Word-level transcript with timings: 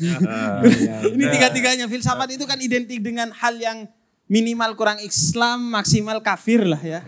Ini 1.14 1.24
tiga-tiganya 1.30 1.86
filsafat 1.86 2.34
itu 2.34 2.44
kan 2.48 2.58
identik 2.58 2.98
dengan 3.00 3.30
hal 3.36 3.54
yang 3.60 3.84
minimal 4.30 4.78
kurang 4.78 4.98
Islam, 5.02 5.74
maksimal 5.74 6.22
kafir 6.22 6.62
lah 6.62 6.80
ya. 6.80 7.00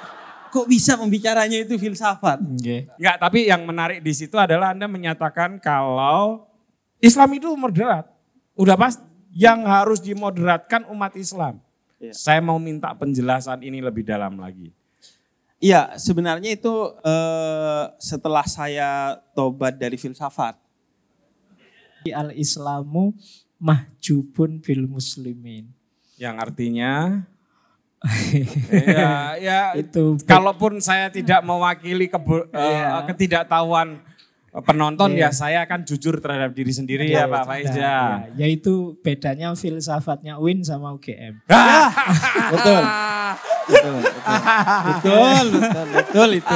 Kok 0.54 0.70
bisa 0.70 0.94
pembicaranya 0.94 1.66
itu 1.66 1.74
filsafat? 1.74 2.38
Enggak, 2.38 3.16
tapi 3.18 3.50
yang 3.50 3.66
menarik 3.66 3.98
di 4.02 4.14
situ 4.14 4.38
adalah 4.38 4.70
Anda 4.70 4.86
menyatakan 4.86 5.58
kalau 5.58 6.46
Islam 7.02 7.30
itu 7.34 7.50
moderat. 7.58 8.06
Udah 8.54 8.78
pas 8.78 8.94
yang 9.34 9.66
harus 9.66 9.98
dimoderatkan 9.98 10.86
umat 10.94 11.18
Islam. 11.18 11.58
Iya. 11.98 12.14
Saya 12.14 12.38
mau 12.38 12.62
minta 12.62 12.94
penjelasan 12.94 13.66
ini 13.66 13.82
lebih 13.82 14.06
dalam 14.06 14.38
lagi. 14.38 14.70
Iya, 15.58 15.98
sebenarnya 15.98 16.54
itu 16.54 16.70
eh, 17.02 17.84
setelah 17.98 18.46
saya 18.46 19.18
tobat 19.34 19.74
dari 19.74 19.98
filsafat. 19.98 20.54
Al-Islamu 22.10 23.16
mahjubun 23.56 24.60
bil 24.60 24.84
muslimin. 24.84 25.70
Yang 26.20 26.36
artinya 26.42 26.92
ya, 28.68 29.32
ya 29.40 29.60
Itu 29.72 30.20
kalaupun 30.28 30.76
saya 30.78 31.08
tidak 31.08 31.40
mewakili 31.40 32.04
kebo- 32.04 32.52
eh, 32.52 32.60
Iya. 32.60 33.00
ketidaktahuan 33.08 33.96
penonton 34.62 35.16
Iya. 35.16 35.26
ya 35.26 35.30
saya 35.32 35.58
akan 35.64 35.82
jujur 35.82 36.20
terhadap 36.20 36.52
diri 36.52 36.70
sendiri 36.70 37.08
ya 37.08 37.24
Pak 37.26 37.42
Faiz 37.48 37.72
Nah, 37.72 37.74
ya. 37.74 37.80
ya, 37.80 37.96
yaitu 38.44 38.94
bedanya 39.00 39.56
filsafatnya 39.56 40.36
UIN 40.36 40.60
sama 40.62 40.92
UGM. 40.92 41.40
Betul. 42.54 42.82
Betul, 43.64 43.94
betul. 43.96 44.20
betul, 44.92 45.44
betul, 45.56 45.86
betul 45.96 46.28
itu. 46.38 46.54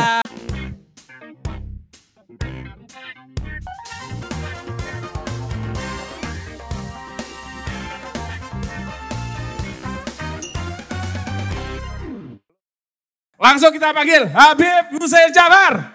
Langsung 13.38 13.70
kita 13.70 13.94
panggil 13.94 14.26
Habib 14.34 14.98
Hussein 14.98 15.30
Jafar. 15.30 15.94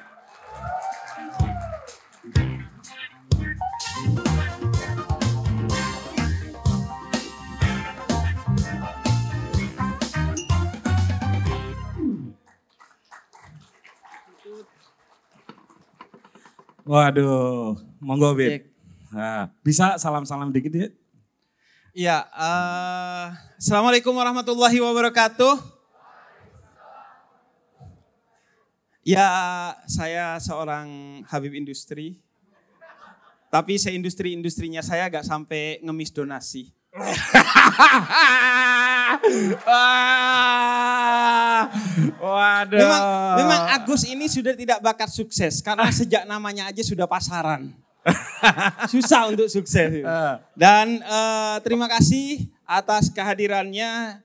Waduh, 16.84 17.76
monggo 18.00 18.32
Bib. 18.40 18.72
Nah, 19.12 19.52
bisa 19.64 20.00
salam-salam 20.00 20.52
dikit 20.52 20.72
ya? 20.72 20.88
Iya, 21.92 22.18
eh, 22.24 23.26
Assalamualaikum 23.60 24.16
warahmatullahi 24.16 24.80
wabarakatuh. 24.80 25.73
Ya, 29.04 29.28
saya 29.84 30.40
seorang 30.40 30.88
Habib 31.28 31.52
Industri. 31.52 32.24
Tapi 33.52 33.76
seindustri-industrinya 33.76 34.80
saya 34.80 35.12
agak 35.12 35.28
sampai 35.28 35.84
ngemis 35.84 36.16
donasi. 36.16 36.72
Wah, 39.68 41.68
waduh. 42.24 42.80
Memang, 42.80 43.04
memang 43.44 43.62
Agus 43.76 44.08
ini 44.08 44.32
sudah 44.32 44.56
tidak 44.56 44.80
bakat 44.80 45.12
sukses 45.12 45.60
karena 45.60 45.92
sejak 45.92 46.24
namanya 46.24 46.72
aja 46.72 46.82
sudah 46.82 47.04
pasaran. 47.04 47.76
Susah 48.94 49.28
untuk 49.28 49.52
sukses. 49.52 50.00
itu. 50.00 50.08
Dan 50.56 51.04
eh, 51.04 51.56
terima 51.60 51.92
kasih 51.92 52.48
atas 52.64 53.12
kehadirannya 53.12 54.24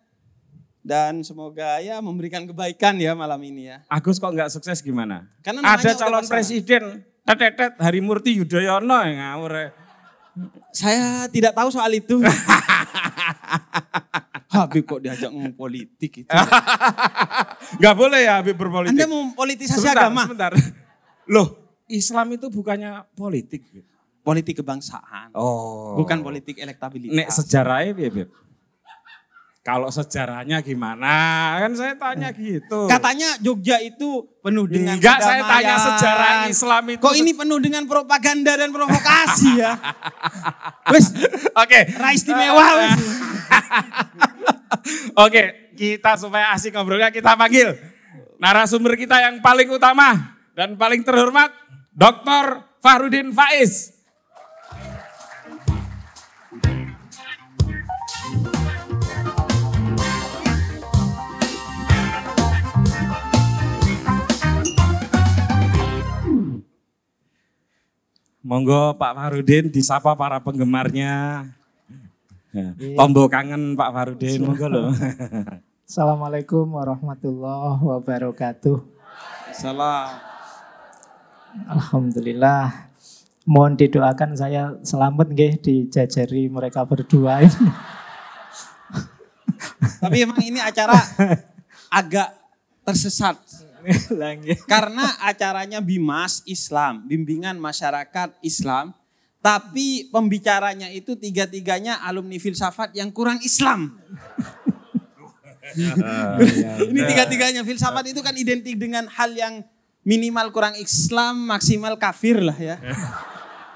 dan 0.89 1.21
semoga 1.21 1.85
ya 1.85 2.01
memberikan 2.01 2.49
kebaikan 2.49 2.97
ya 2.97 3.13
malam 3.13 3.37
ini 3.45 3.69
ya. 3.69 3.85
Agus 3.93 4.17
kok 4.17 4.33
nggak 4.33 4.49
sukses 4.49 4.81
gimana? 4.81 5.29
Karena 5.45 5.61
Ada 5.77 5.93
calon 5.93 6.25
presiden, 6.25 7.05
tetetet 7.29 7.77
Harimurti 7.77 8.41
Yudhoyono 8.41 8.97
yang 9.05 9.21
ngawur. 9.21 9.53
ya. 9.53 9.69
Saya 10.73 11.29
tidak 11.29 11.53
tahu 11.53 11.69
soal 11.69 11.93
itu. 11.93 12.17
Habib 14.49 14.89
kok 14.89 15.05
diajak 15.05 15.29
ngomong 15.29 15.53
politik 15.53 16.25
itu. 16.25 16.33
Nggak 17.85 17.95
boleh 18.01 18.21
ya 18.25 18.41
Habib 18.41 18.57
berpolitik. 18.57 18.97
Anda 18.97 19.05
mau 19.05 19.29
politisasi 19.37 19.77
sebentar, 19.77 20.09
agama? 20.09 20.25
Sebentar. 20.25 20.53
Loh, 21.29 21.77
Islam 21.85 22.33
itu 22.33 22.49
bukannya 22.49 23.05
politik. 23.13 23.69
Politik 24.25 24.65
kebangsaan. 24.65 25.37
Oh. 25.37 26.01
Bukan 26.01 26.25
politik 26.25 26.57
elektabilitas. 26.57 27.13
Nek 27.13 27.29
sejarahnya 27.29 27.93
ya, 27.93 28.09
Beb? 28.09 28.33
Kalau 29.69 29.93
sejarahnya 29.93 30.65
gimana? 30.65 31.13
Kan 31.61 31.77
saya 31.77 31.93
tanya 31.93 32.33
gitu. 32.33 32.89
Katanya 32.89 33.37
Jogja 33.45 33.77
itu 33.85 34.25
penuh 34.41 34.65
dengan 34.65 34.97
Enggak, 34.97 35.21
saya 35.21 35.45
tanya 35.45 35.77
sejarah 35.77 36.33
Islam 36.49 36.89
itu. 36.89 37.05
Kok 37.05 37.13
ini 37.21 37.37
penuh 37.37 37.61
dengan 37.61 37.85
propaganda 37.85 38.57
dan 38.57 38.73
provokasi 38.73 39.61
ya? 39.61 39.77
Wes, 40.97 41.13
Oke. 41.53 41.85
ra 42.01 42.17
istimewa 42.17 42.81
wes. 42.81 42.97
Oke, 45.29 45.77
kita 45.77 46.17
supaya 46.17 46.49
asik 46.57 46.73
ngobrolnya 46.73 47.13
kita 47.13 47.37
panggil 47.37 47.77
narasumber 48.41 48.97
kita 48.97 49.21
yang 49.21 49.45
paling 49.45 49.69
utama 49.69 50.33
dan 50.57 50.81
paling 50.81 51.05
terhormat, 51.05 51.53
Dr. 51.93 52.65
Fahrudin 52.81 53.37
Faiz. 53.37 53.98
Monggo 68.49 68.97
Pak 68.97 69.13
Fahrudin 69.13 69.69
disapa 69.69 70.17
para 70.17 70.41
penggemarnya. 70.41 71.45
Ya, 72.49 72.73
Tombol 72.97 73.29
kangen 73.29 73.77
Pak 73.77 73.93
Farudin, 73.93 74.41
monggo 74.41 74.73
loh. 74.73 74.89
Assalamualaikum 75.85 76.65
warahmatullahi 76.73 77.77
wabarakatuh. 77.77 78.81
Salam. 79.53 80.17
Alhamdulillah. 81.69 82.89
Mohon 83.45 83.85
didoakan 83.85 84.33
saya 84.33 84.81
selamat 84.81 85.29
nggih 85.29 85.53
dijajari 85.61 86.49
mereka 86.49 86.89
berdua 86.89 87.45
ini. 87.45 87.69
Tapi 90.01 90.25
emang 90.25 90.41
ini 90.41 90.57
acara 90.57 90.97
agak 91.93 92.33
tersesat. 92.81 93.37
Karena 94.73 95.05
acaranya 95.25 95.81
Bimas 95.83 96.43
Islam, 96.45 97.07
bimbingan 97.07 97.59
masyarakat 97.59 98.39
Islam. 98.43 98.95
Tapi 99.39 100.11
pembicaranya 100.11 100.91
itu 100.91 101.15
tiga-tiganya 101.15 102.03
alumni 102.03 102.43
filsafat 102.43 102.91
yang 102.99 103.15
kurang 103.15 103.39
Islam. 103.47 103.95
Ini 106.91 107.01
tiga-tiganya 107.07 107.63
filsafat 107.63 108.09
itu 108.09 108.25
kan 108.25 108.33
identik 108.35 108.75
dengan 108.81 109.05
hal 109.07 109.31
yang 109.37 109.61
minimal 110.03 110.49
kurang 110.49 110.75
Islam, 110.81 111.45
maksimal 111.45 112.01
kafir 112.01 112.41
lah 112.41 112.57
ya. 112.57 112.81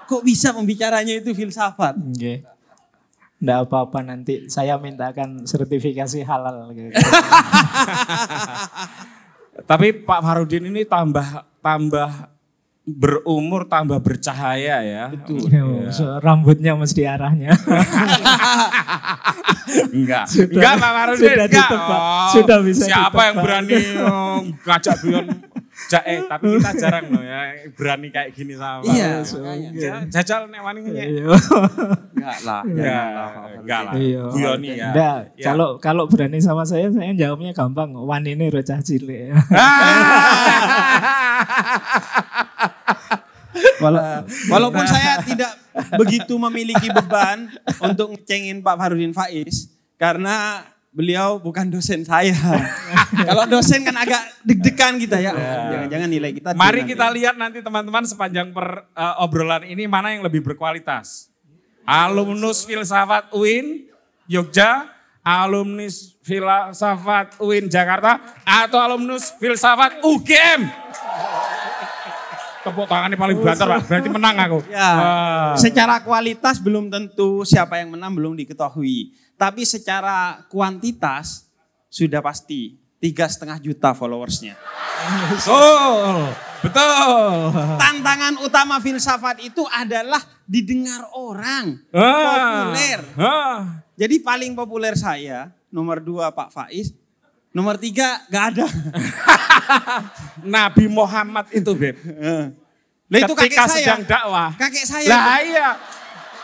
Kok 0.08 0.24
bisa 0.24 0.56
pembicaranya 0.56 1.20
itu 1.20 1.36
filsafat? 1.36 1.94
Nggih. 1.94 2.48
Nggak 3.42 3.58
apa-apa 3.66 4.06
nanti 4.06 4.46
saya 4.46 4.78
mintakan 4.78 5.42
sertifikasi 5.44 6.22
halal. 6.22 6.70
gitu. 6.72 6.94
Tapi 9.52 9.92
Pak 9.92 10.20
Farudin 10.24 10.72
ini 10.72 10.88
tambah 10.88 11.44
tambah 11.60 12.32
berumur, 12.82 13.68
tambah 13.70 14.00
bercahaya 14.02 14.82
ya. 14.82 15.04
Yo, 15.28 15.86
so, 15.96 16.18
rambutnya 16.18 16.74
mesti 16.74 17.06
arahnya. 17.06 17.54
Enggak. 19.94 20.24
Sudah- 20.26 20.50
enggak 20.58 20.74
Pak 20.76 20.92
Farudin. 20.92 21.20
sudah 21.22 21.46
enggak. 21.46 21.68
ditebak. 21.68 22.00
Sudah 22.34 22.58
bisa 22.64 22.84
Siapa 22.90 22.98
yang 22.98 23.36
ditebak. 23.38 23.44
berani 23.44 23.76
oh, 24.02 24.38
ngajak 24.66 24.96
Bion 25.00 25.26
Ja- 25.86 26.04
eh, 26.04 26.20
tapi 26.24 26.56
kita 26.56 26.70
jarang 26.78 27.06
loh 27.08 27.20
ya 27.20 27.40
berani 27.72 28.08
kayak 28.08 28.32
gini 28.32 28.54
sama 28.54 28.80
Pak 28.80 28.90
Iya, 28.90 29.10
makanya. 29.20 29.68
Ja- 29.72 30.04
Jajal 30.10 30.40
nek 30.46 30.60
wani 30.60 30.78
ngenyek. 30.80 31.06
Iya. 31.06 31.24
Enggak 32.12 32.38
lah. 32.42 32.60
Enggak, 32.62 33.04
enggak 33.58 33.80
lah. 33.82 33.92
Iya. 33.94 34.22
Guyoni 34.28 34.68
ya. 34.72 34.88
Nggak, 34.90 35.16
Ya. 35.34 35.44
kalau 35.46 35.68
kalau 35.78 36.04
berani 36.06 36.38
sama 36.38 36.62
saya 36.62 36.88
saya 36.88 37.12
jawabnya 37.12 37.52
gampang. 37.52 37.92
Wan 37.94 38.22
ini 38.22 38.48
rocah 38.48 38.78
cilik. 38.78 39.32
Wala- 43.78 44.24
Walaupun 44.48 44.84
saya 44.86 45.20
tidak 45.20 45.52
begitu 45.96 46.34
memiliki 46.40 46.88
beban 46.88 47.52
untuk 47.80 48.16
ngecengin 48.16 48.60
Pak 48.60 48.76
Farudin 48.76 49.12
Faiz 49.12 49.68
karena 49.96 50.64
beliau 50.92 51.40
bukan 51.40 51.72
dosen 51.72 52.04
saya. 52.04 52.36
Kalau 53.28 53.48
dosen 53.48 53.80
kan 53.80 53.96
agak 53.96 54.20
deg-degan 54.44 55.00
kita 55.00 55.16
ya. 55.18 55.32
Jangan-jangan 55.72 56.08
nilai 56.08 56.30
kita. 56.36 56.48
Mari 56.52 56.84
kita 56.84 57.08
lihat 57.08 57.34
nanti 57.34 57.64
teman-teman 57.64 58.04
sepanjang 58.04 58.52
per, 58.52 58.86
eh, 58.92 59.14
obrolan 59.24 59.64
ini 59.64 59.88
mana 59.88 60.12
yang 60.12 60.22
lebih 60.22 60.44
berkualitas. 60.44 61.32
alumnus 61.82 62.62
filsafat 62.62 63.34
UIN 63.34 63.90
Yogyakarta, 64.30 64.86
alumnus 65.26 66.14
filsafat 66.22 67.34
UIN 67.42 67.66
Jakarta, 67.66 68.22
atau 68.46 68.78
alumnus 68.78 69.34
filsafat 69.34 69.98
UGM. 70.06 70.70
Tepuk 72.62 72.86
tangannya 72.86 73.18
paling 73.18 73.34
banter 73.42 73.66
Pak, 73.66 73.90
berarti 73.90 74.08
menang 74.14 74.36
aku. 74.38 74.58
Ya, 74.70 74.78
Ah. 74.78 75.52
secara 75.58 75.98
kualitas 75.98 76.62
belum 76.62 76.86
tentu 76.86 77.42
siapa 77.42 77.82
yang 77.82 77.98
menang 77.98 78.14
belum 78.14 78.38
diketahui. 78.38 79.10
Tapi 79.42 79.66
secara 79.66 80.46
kuantitas 80.46 81.50
sudah 81.90 82.22
pasti 82.22 82.78
tiga 83.02 83.26
setengah 83.26 83.58
juta 83.58 83.90
followersnya. 83.90 84.54
Betul, 85.34 86.30
betul. 86.62 87.50
Tantangan 87.74 88.38
utama 88.38 88.78
filsafat 88.78 89.42
itu 89.42 89.66
adalah 89.66 90.22
didengar 90.46 91.10
orang, 91.10 91.82
Ah. 91.90 92.70
populer. 92.70 93.00
Ah. 93.18 93.82
Jadi 93.98 94.22
paling 94.22 94.54
populer 94.54 94.94
saya 94.94 95.50
nomor 95.74 95.98
dua 95.98 96.30
Pak 96.30 96.54
Faiz, 96.54 96.94
nomor 97.50 97.82
tiga 97.82 98.22
gak 98.30 98.54
ada. 98.54 98.66
Nabi 100.54 100.86
Muhammad 100.86 101.50
itu, 101.50 101.74
Beb. 101.74 101.98
Lah 103.10 103.18
itu 103.26 103.34
kakek 103.34 103.58
saya. 103.58 103.74
sedang 103.74 104.02
dakwah. 104.06 104.54
Kakek 104.54 104.86
saya. 104.86 105.08
Lah 105.10 105.42
iya. 105.42 105.68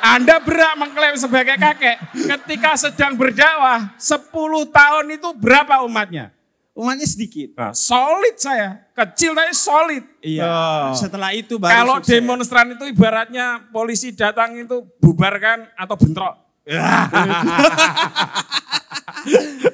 Anda 0.02 0.38
berak 0.42 0.74
mengklaim 0.78 1.16
sebagai 1.18 1.56
kakek. 1.58 1.96
Ketika 2.14 2.78
sedang 2.78 3.18
berdakwah, 3.18 3.94
10 3.98 4.30
tahun 4.70 5.06
itu 5.14 5.28
berapa 5.34 5.82
umatnya? 5.84 6.30
Umatnya 6.78 7.10
sedikit. 7.10 7.58
Nah, 7.58 7.74
solid 7.74 8.38
saya. 8.38 8.86
Kecil 8.94 9.34
tapi 9.34 9.50
solid. 9.50 10.04
Iya. 10.22 10.94
Setelah 10.94 11.34
itu 11.34 11.58
baru 11.58 11.74
Kalau 11.74 11.96
sukses. 11.98 12.10
demonstran 12.14 12.66
itu 12.78 12.84
ibaratnya 12.86 13.66
polisi 13.74 14.14
datang 14.14 14.54
itu 14.54 14.86
bubarkan 15.02 15.66
atau 15.74 15.96
bentrok. 15.98 16.34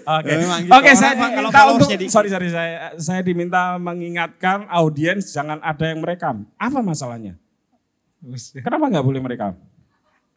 Oke, 0.04 0.30
gitu. 0.30 0.72
oke 0.72 0.90
saya 0.96 1.14
diminta 1.16 1.60
untuk 1.72 1.88
dikit. 1.88 2.12
sorry 2.12 2.28
sorry 2.28 2.48
saya 2.52 2.92
saya 2.96 3.20
diminta 3.24 3.76
mengingatkan 3.80 4.68
audiens 4.68 5.32
jangan 5.32 5.60
ada 5.60 5.84
yang 5.84 6.00
merekam. 6.00 6.44
Apa 6.56 6.80
masalahnya? 6.80 7.36
Kenapa 8.60 8.88
nggak 8.88 9.04
boleh 9.04 9.20
merekam? 9.20 9.52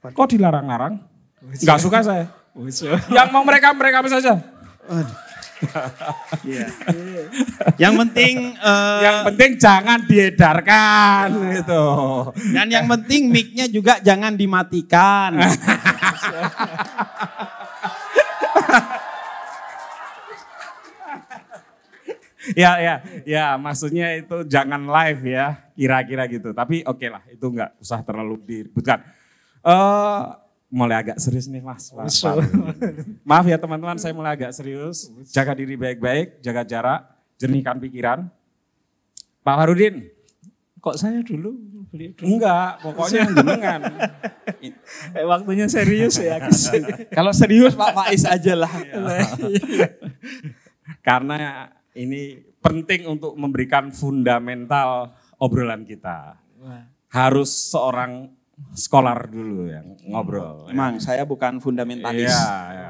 Kok 0.01 0.27
dilarang-larang? 0.29 1.01
Nggak 1.41 1.79
suka 1.81 1.99
saya. 2.05 2.25
Yang 3.09 3.27
mau 3.33 3.43
merekam 3.45 3.73
merekam 3.77 4.05
saja. 4.09 4.37
Iya. 6.45 6.69
yang 7.81 7.97
penting 7.97 8.53
eh, 8.53 8.99
Yang 9.01 9.17
penting 9.25 9.51
jangan 9.57 9.99
diedarkan 10.05 11.27
gitu. 11.49 11.85
dan 12.53 12.69
yang 12.69 12.85
penting 12.85 13.33
mic-nya 13.33 13.65
juga 13.65 13.97
jangan 13.97 14.37
dimatikan. 14.37 15.33
ya 22.55 22.79
ya 22.79 22.95
ya 23.27 23.45
maksudnya 23.59 24.15
itu 24.15 24.47
jangan 24.47 24.87
live 24.87 25.21
ya 25.25 25.67
kira-kira 25.75 26.29
gitu 26.31 26.55
tapi 26.55 26.79
oke 26.87 27.07
lah 27.11 27.23
itu 27.27 27.43
nggak 27.43 27.81
usah 27.81 27.99
terlalu 28.07 28.39
diributkan 28.45 29.03
eh 29.63 30.21
mulai 30.67 30.99
agak 30.99 31.17
serius 31.17 31.47
nih 31.47 31.63
mas, 31.63 31.95
Mas 31.95 32.19
maaf 33.23 33.45
ya 33.47 33.55
teman-teman 33.55 33.95
saya 33.95 34.11
mulai 34.11 34.35
agak 34.35 34.51
serius. 34.51 35.07
Jaga 35.31 35.55
diri 35.55 35.79
baik-baik 35.79 36.43
jaga 36.43 36.61
jarak 36.67 37.01
jernihkan 37.39 37.79
pikiran. 37.79 38.19
Pak 39.41 39.55
Harudin 39.63 40.17
Kok 40.77 40.95
saya 40.95 41.19
dulu? 41.25 41.51
Beliau 41.91 42.11
dulu. 42.15 42.25
enggak 42.37 42.71
pokoknya 42.79 43.27
jenengan 43.33 43.81
Eh, 45.17 45.25
waktunya 45.27 45.67
serius 45.67 46.15
ya. 46.15 46.39
Kalau 47.17 47.35
serius 47.35 47.75
Pak 47.75 47.91
Faiz 47.91 48.23
aja 48.23 48.53
lah. 48.55 48.71
karena 51.07 51.67
ini 51.91 52.39
penting 52.63 53.03
untuk 53.09 53.35
memberikan 53.35 53.91
fundamental 53.91 55.11
obrolan 55.35 55.83
kita. 55.83 56.39
Harus 57.11 57.51
seorang 57.75 58.31
scholar 58.73 59.29
dulu 59.29 59.69
yang 59.69 59.97
ngobrol. 60.09 60.69
Emang 60.69 60.97
saya 60.97 61.25
bukan 61.25 61.61
fundamentalis. 61.61 62.29
Iya, 62.29 62.49
iya. 62.73 62.89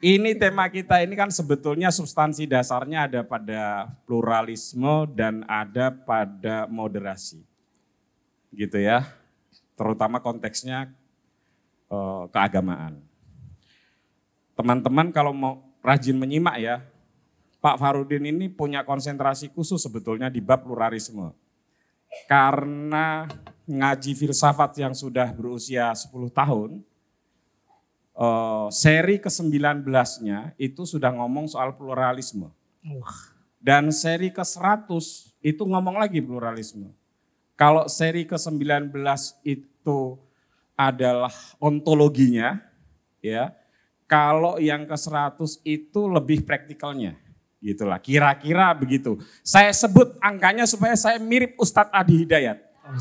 ini 0.16 0.32
tema 0.36 0.68
kita 0.68 1.00
ini 1.04 1.16
kan 1.16 1.28
sebetulnya 1.32 1.92
substansi 1.92 2.44
dasarnya 2.48 3.08
ada 3.08 3.20
pada 3.24 3.88
pluralisme 4.04 5.08
dan 5.12 5.44
ada 5.48 5.92
pada 5.92 6.68
moderasi. 6.68 7.40
Gitu 8.52 8.80
ya. 8.80 9.08
Terutama 9.76 10.20
konteksnya 10.20 10.92
eh, 11.88 12.24
keagamaan. 12.28 13.00
Teman-teman 14.52 15.08
kalau 15.08 15.32
mau 15.32 15.64
rajin 15.80 16.16
menyimak 16.20 16.60
ya, 16.60 16.84
Pak 17.60 17.80
Farudin 17.80 18.24
ini 18.28 18.52
punya 18.52 18.84
konsentrasi 18.84 19.48
khusus 19.52 19.80
sebetulnya 19.80 20.28
di 20.28 20.44
bab 20.44 20.64
pluralisme. 20.64 21.32
Karena 22.26 23.26
ngaji 23.70 24.12
filsafat 24.18 24.82
yang 24.82 24.94
sudah 24.94 25.30
berusia 25.30 25.94
10 25.94 26.30
tahun, 26.30 26.82
eh, 28.18 28.66
seri 28.74 29.16
ke-19-nya 29.22 30.58
itu 30.58 30.82
sudah 30.82 31.14
ngomong 31.14 31.46
soal 31.46 31.74
pluralisme. 31.78 32.50
Dan 33.60 33.92
seri 33.92 34.32
ke-100 34.32 34.88
itu 35.44 35.62
ngomong 35.62 36.00
lagi 36.00 36.18
pluralisme. 36.24 36.90
Kalau 37.54 37.84
seri 37.92 38.24
ke-19 38.24 38.88
itu 39.44 40.16
adalah 40.72 41.32
ontologinya, 41.60 42.56
ya. 43.20 43.52
Kalau 44.08 44.56
yang 44.56 44.88
ke-100 44.88 45.60
itu 45.62 46.00
lebih 46.08 46.42
praktikalnya. 46.42 47.20
Gitulah, 47.60 48.00
kira-kira 48.00 48.72
begitu. 48.72 49.20
Saya 49.44 49.68
sebut 49.76 50.16
angkanya 50.16 50.64
supaya 50.64 50.96
saya 50.96 51.20
mirip 51.20 51.60
Ustadz 51.60 51.92
Adi 51.92 52.24
Hidayat. 52.24 52.56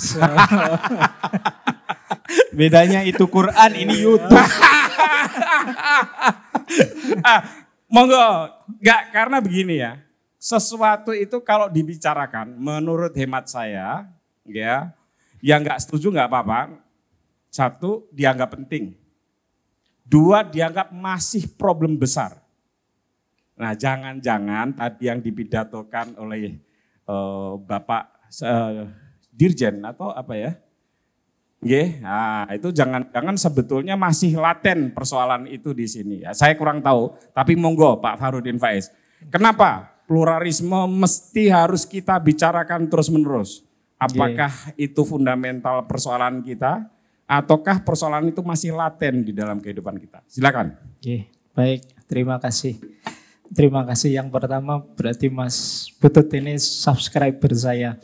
Bedanya 2.59 3.07
itu 3.07 3.23
Quran, 3.31 3.71
ini 3.79 4.03
YouTube. 4.03 4.35
ah, 7.23 7.39
monggo, 7.87 8.51
nggak 8.83 9.01
karena 9.15 9.39
begini 9.39 9.79
ya. 9.79 10.03
Sesuatu 10.35 11.15
itu 11.15 11.39
kalau 11.39 11.71
dibicarakan, 11.71 12.59
menurut 12.59 13.15
hemat 13.15 13.47
saya, 13.47 14.11
ya, 14.43 14.91
yang 15.39 15.63
nggak 15.63 15.87
setuju 15.87 16.11
nggak 16.11 16.27
apa-apa. 16.27 16.83
Satu, 17.47 18.11
dianggap 18.11 18.59
penting. 18.59 18.91
Dua, 20.03 20.43
dianggap 20.43 20.91
masih 20.91 21.47
problem 21.55 21.95
besar. 21.95 22.48
Nah, 23.59 23.75
jangan-jangan 23.75 24.71
tadi 24.71 25.11
yang 25.11 25.19
dipidatokan 25.19 26.15
oleh 26.15 26.55
eh, 27.03 27.51
Bapak 27.59 28.31
eh, 28.39 28.87
Dirjen 29.35 29.83
atau 29.83 30.15
apa 30.15 30.33
ya? 30.39 30.51
Nggih, 31.59 31.99
nah 31.99 32.47
itu 32.55 32.71
jangan-jangan 32.71 33.35
sebetulnya 33.35 33.99
masih 33.99 34.39
laten 34.39 34.95
persoalan 34.95 35.43
itu 35.51 35.75
di 35.75 35.91
sini. 35.91 36.23
Ya, 36.23 36.31
saya 36.31 36.55
kurang 36.55 36.79
tahu, 36.79 37.11
tapi 37.35 37.59
monggo 37.59 37.99
Pak 37.99 38.15
Farudin 38.15 38.55
Faiz. 38.55 38.87
Kenapa 39.27 39.91
pluralisme 40.07 40.87
mesti 40.87 41.51
harus 41.51 41.83
kita 41.83 42.15
bicarakan 42.15 42.87
terus-menerus? 42.87 43.67
Apakah 43.99 44.71
itu 44.79 45.03
fundamental 45.03 45.83
persoalan 45.83 46.39
kita 46.39 46.87
ataukah 47.27 47.83
persoalan 47.83 48.31
itu 48.31 48.39
masih 48.39 48.71
laten 48.71 49.27
di 49.27 49.35
dalam 49.35 49.59
kehidupan 49.59 49.99
kita? 49.99 50.23
Silakan. 50.31 50.79
Oke, 50.95 51.27
baik. 51.51 51.83
Terima 52.07 52.39
kasih. 52.39 52.79
Terima 53.49 53.81
kasih. 53.85 54.13
Yang 54.21 54.29
pertama 54.29 54.85
berarti 54.93 55.27
Mas 55.27 55.89
Butut 55.97 56.29
ini 56.33 56.57
subscriber 56.61 57.51
saya. 57.57 57.97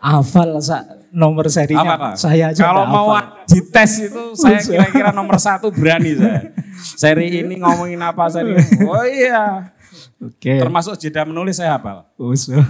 Hafal 0.00 0.56
sa- 0.64 0.88
nomor 1.12 1.44
serinya. 1.52 1.96
Apa, 1.96 2.14
Pak? 2.14 2.14
Saya 2.16 2.54
aja 2.54 2.62
Kalau 2.64 2.88
mau 2.88 3.12
dites 3.44 3.92
itu 4.00 4.22
saya 4.38 4.60
kira-kira 4.62 5.10
nomor 5.12 5.36
satu 5.36 5.68
berani 5.68 6.16
saya. 6.16 6.54
Seri 6.80 7.44
ini 7.44 7.60
ngomongin 7.60 8.00
apa 8.00 8.24
seri? 8.32 8.56
Oh 8.88 9.04
iya, 9.04 9.68
Oke. 10.16 10.56
termasuk 10.56 10.96
jeda 10.96 11.28
menulis 11.28 11.60
saya 11.60 11.76
hafal. 11.76 12.08
Usul. 12.16 12.64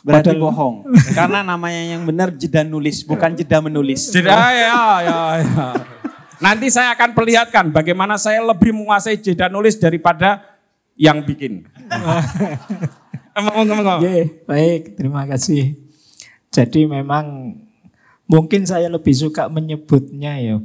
Berarti 0.00 0.32
bohong. 0.34 0.88
Karena 1.18 1.44
namanya 1.44 1.94
yang 1.94 2.02
benar 2.08 2.32
jeda 2.32 2.64
nulis, 2.64 3.04
bukan 3.04 3.36
jeda 3.36 3.60
menulis. 3.60 4.08
Jeda 4.08 4.32
ya, 4.32 4.80
ya, 5.04 5.20
ya. 5.44 5.66
Nanti 6.42 6.66
saya 6.74 6.98
akan 6.98 7.14
perlihatkan 7.14 7.70
bagaimana 7.70 8.18
saya 8.18 8.42
lebih 8.42 8.74
menguasai 8.74 9.22
jeda 9.22 9.46
nulis 9.46 9.78
daripada 9.78 10.42
yang 10.98 11.22
bikin. 11.22 11.70
Oke, 14.02 14.44
baik. 14.44 14.98
Terima 14.98 15.24
kasih. 15.24 15.78
Jadi 16.52 16.84
memang 16.84 17.56
mungkin 18.26 18.66
saya 18.66 18.90
lebih 18.90 19.14
suka 19.14 19.46
menyebutnya 19.46 20.36
ya 20.42 20.56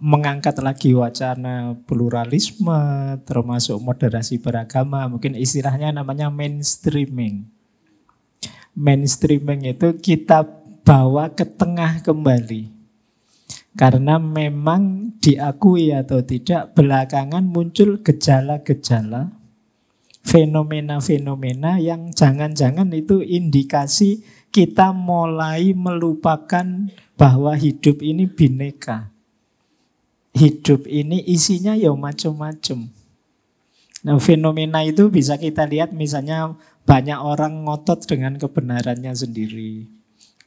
mengangkat 0.00 0.56
lagi 0.64 0.96
wacana 0.96 1.76
pluralisme 1.84 2.80
termasuk 3.28 3.76
moderasi 3.84 4.40
beragama 4.40 5.04
mungkin 5.12 5.36
istilahnya 5.36 5.92
namanya 5.92 6.32
mainstreaming 6.32 7.44
mainstreaming 8.74 9.66
itu 9.68 9.92
kita 10.00 10.46
bawa 10.80 11.30
ke 11.30 11.44
tengah 11.44 12.00
kembali. 12.02 12.79
Karena 13.78 14.18
memang 14.18 15.14
diakui 15.22 15.94
atau 15.94 16.22
tidak 16.26 16.74
belakangan 16.74 17.46
muncul 17.46 18.02
gejala-gejala 18.02 19.40
fenomena-fenomena 20.24 21.80
yang 21.80 22.12
jangan-jangan 22.12 22.92
itu 22.92 23.24
indikasi 23.24 24.20
kita 24.50 24.92
mulai 24.92 25.72
melupakan 25.72 26.90
bahwa 27.14 27.54
hidup 27.54 28.02
ini 28.02 28.26
bineka. 28.26 29.14
Hidup 30.30 30.86
ini 30.86 31.22
isinya 31.26 31.74
ya 31.74 31.90
macam-macam. 31.90 32.90
Nah, 34.00 34.16
fenomena 34.22 34.80
itu 34.86 35.12
bisa 35.12 35.36
kita 35.36 35.66
lihat 35.68 35.92
misalnya 35.92 36.56
banyak 36.88 37.18
orang 37.18 37.66
ngotot 37.66 38.06
dengan 38.08 38.38
kebenarannya 38.40 39.12
sendiri. 39.12 39.99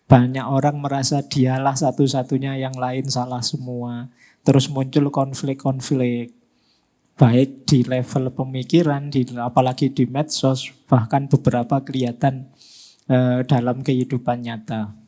Banyak 0.03 0.45
orang 0.45 0.83
merasa 0.83 1.23
dialah 1.23 1.73
satu-satunya 1.73 2.59
yang 2.59 2.75
lain 2.75 3.07
salah 3.07 3.39
semua. 3.39 4.11
Terus 4.43 4.67
muncul 4.67 5.07
konflik-konflik. 5.09 6.35
Baik 7.13 7.69
di 7.69 7.85
level 7.85 8.33
pemikiran, 8.33 9.13
di, 9.13 9.23
apalagi 9.37 9.93
di 9.93 10.09
medsos, 10.09 10.73
bahkan 10.89 11.29
beberapa 11.29 11.77
kelihatan 11.85 12.49
eh, 13.05 13.45
dalam 13.45 13.85
kehidupan 13.85 14.41
nyata. 14.43 15.03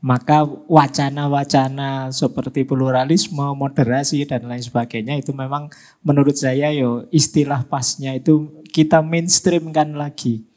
Maka 0.00 0.48
wacana-wacana 0.48 2.08
seperti 2.08 2.64
pluralisme, 2.64 3.52
moderasi 3.52 4.24
dan 4.24 4.48
lain 4.48 4.64
sebagainya 4.64 5.20
itu 5.20 5.36
memang 5.36 5.68
menurut 6.00 6.32
saya 6.40 6.72
yo 6.72 7.04
istilah 7.12 7.68
pasnya 7.68 8.16
itu 8.16 8.64
kita 8.72 9.04
mainstreamkan 9.04 9.92
lagi. 9.92 10.49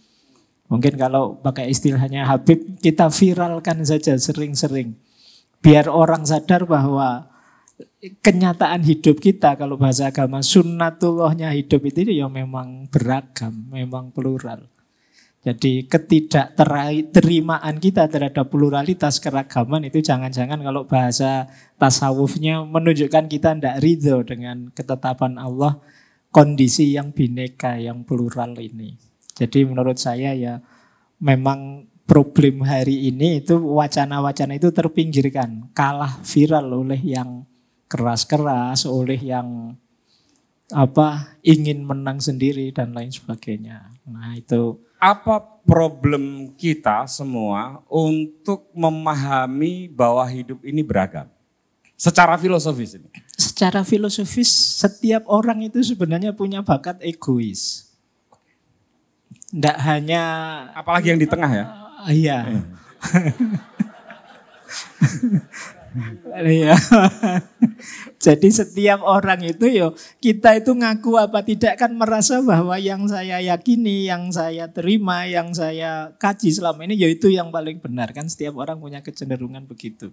Mungkin 0.74 0.98
kalau 0.98 1.38
pakai 1.38 1.70
istilahnya 1.70 2.26
Habib 2.26 2.82
kita 2.82 3.14
viralkan 3.14 3.86
saja 3.86 4.18
sering-sering. 4.18 4.98
Biar 5.62 5.86
orang 5.86 6.26
sadar 6.26 6.66
bahwa 6.66 7.30
kenyataan 8.26 8.82
hidup 8.82 9.22
kita 9.22 9.54
kalau 9.54 9.78
bahasa 9.78 10.10
agama 10.10 10.42
sunnatullahnya 10.42 11.54
hidup 11.54 11.86
itu 11.86 12.10
ya 12.10 12.26
memang 12.26 12.90
beragam, 12.90 13.70
memang 13.70 14.10
plural. 14.10 14.66
Jadi 15.46 15.86
ketidakterimaan 15.86 17.78
kita 17.78 18.10
terhadap 18.10 18.50
pluralitas 18.50 19.22
keragaman 19.22 19.86
itu 19.86 20.02
jangan-jangan 20.02 20.58
kalau 20.58 20.90
bahasa 20.90 21.54
tasawufnya 21.78 22.66
menunjukkan 22.66 23.30
kita 23.30 23.54
tidak 23.54 23.78
ridho 23.78 24.26
dengan 24.26 24.74
ketetapan 24.74 25.38
Allah 25.38 25.78
kondisi 26.34 26.98
yang 26.98 27.14
bineka, 27.14 27.78
yang 27.78 28.02
plural 28.02 28.58
ini. 28.58 29.13
Jadi 29.34 29.66
menurut 29.66 29.98
saya 29.98 30.34
ya 30.38 30.62
memang 31.18 31.90
problem 32.06 32.62
hari 32.68 33.10
ini 33.10 33.42
itu 33.42 33.58
wacana-wacana 33.58 34.60
itu 34.60 34.70
terpinggirkan, 34.70 35.72
kalah 35.74 36.22
viral 36.22 36.70
oleh 36.70 37.00
yang 37.00 37.48
keras-keras, 37.90 38.86
oleh 38.86 39.18
yang 39.18 39.78
apa 40.74 41.38
ingin 41.46 41.86
menang 41.86 42.18
sendiri 42.18 42.74
dan 42.74 42.94
lain 42.94 43.14
sebagainya. 43.14 43.94
Nah 44.10 44.34
itu 44.34 44.82
apa 44.98 45.44
problem 45.68 46.56
kita 46.56 47.04
semua 47.12 47.84
untuk 47.92 48.72
memahami 48.72 49.92
bahwa 49.92 50.24
hidup 50.26 50.64
ini 50.64 50.80
beragam? 50.80 51.28
Secara 52.00 52.40
filosofis 52.40 52.96
ini. 52.96 53.08
Secara 53.36 53.84
filosofis 53.84 54.50
setiap 54.80 55.24
orang 55.28 55.68
itu 55.68 55.80
sebenarnya 55.84 56.32
punya 56.36 56.64
bakat 56.64 57.00
egois. 57.04 57.83
Tidak 59.54 59.78
hanya 59.86 60.24
apalagi 60.74 61.14
yang 61.14 61.22
di 61.22 61.30
tengah 61.30 61.52
ya. 61.54 61.66
Uh, 62.02 62.10
iya. 62.10 62.38
Iya. 66.34 66.74
Jadi 68.18 68.50
setiap 68.50 69.06
orang 69.06 69.46
itu 69.46 69.70
yo 69.70 69.94
kita 70.18 70.58
itu 70.58 70.74
ngaku 70.74 71.22
apa 71.22 71.46
tidak 71.46 71.78
kan 71.78 71.94
merasa 71.94 72.42
bahwa 72.42 72.74
yang 72.82 73.06
saya 73.06 73.38
yakini, 73.38 74.10
yang 74.10 74.34
saya 74.34 74.74
terima, 74.74 75.30
yang 75.30 75.54
saya 75.54 76.18
kaji 76.18 76.50
selama 76.50 76.90
ini 76.90 76.98
yaitu 76.98 77.30
yang 77.30 77.54
paling 77.54 77.78
benar 77.78 78.10
kan 78.10 78.26
setiap 78.26 78.58
orang 78.58 78.82
punya 78.82 79.06
kecenderungan 79.06 79.70
begitu. 79.70 80.10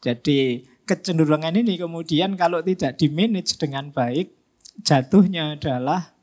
Jadi 0.00 0.64
kecenderungan 0.88 1.52
ini 1.52 1.76
kemudian 1.76 2.32
kalau 2.36 2.64
tidak 2.64 2.96
dimanage 2.96 3.60
dengan 3.60 3.92
baik 3.92 4.32
jatuhnya 4.80 5.60
adalah 5.60 6.13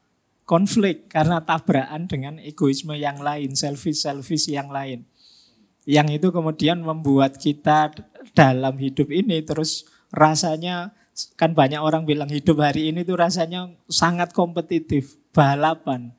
konflik 0.51 1.07
karena 1.07 1.39
tabrakan 1.39 2.11
dengan 2.11 2.35
egoisme 2.43 2.91
yang 2.99 3.23
lain, 3.23 3.55
selfish-selfish 3.55 4.51
yang 4.51 4.67
lain. 4.67 5.07
Yang 5.87 6.19
itu 6.19 6.27
kemudian 6.35 6.83
membuat 6.83 7.39
kita 7.39 7.95
dalam 8.35 8.75
hidup 8.75 9.07
ini 9.15 9.39
terus 9.47 9.87
rasanya 10.11 10.91
kan 11.39 11.55
banyak 11.55 11.79
orang 11.79 12.03
bilang 12.03 12.27
hidup 12.27 12.59
hari 12.59 12.91
ini 12.91 13.07
tuh 13.07 13.15
rasanya 13.15 13.71
sangat 13.87 14.35
kompetitif, 14.35 15.15
balapan. 15.31 16.11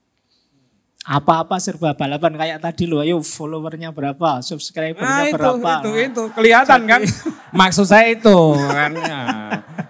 Apa-apa 1.03 1.59
serba 1.59 1.99
balapan 1.99 2.39
kayak 2.39 2.63
tadi 2.63 2.87
loh, 2.87 3.03
ayo 3.03 3.19
followernya 3.19 3.91
berapa, 3.91 4.39
subscribernya 4.39 5.03
nah, 5.03 5.27
itu, 5.27 5.35
berapa. 5.35 5.73
Itu, 5.83 5.91
itu, 5.99 6.23
kelihatan 6.31 6.81
Jadi, 6.87 6.91
kan? 6.95 7.01
Maksud 7.59 7.87
saya 7.91 8.07
itu 8.15 8.39
kan. 8.71 8.95
Ya. 8.95 9.23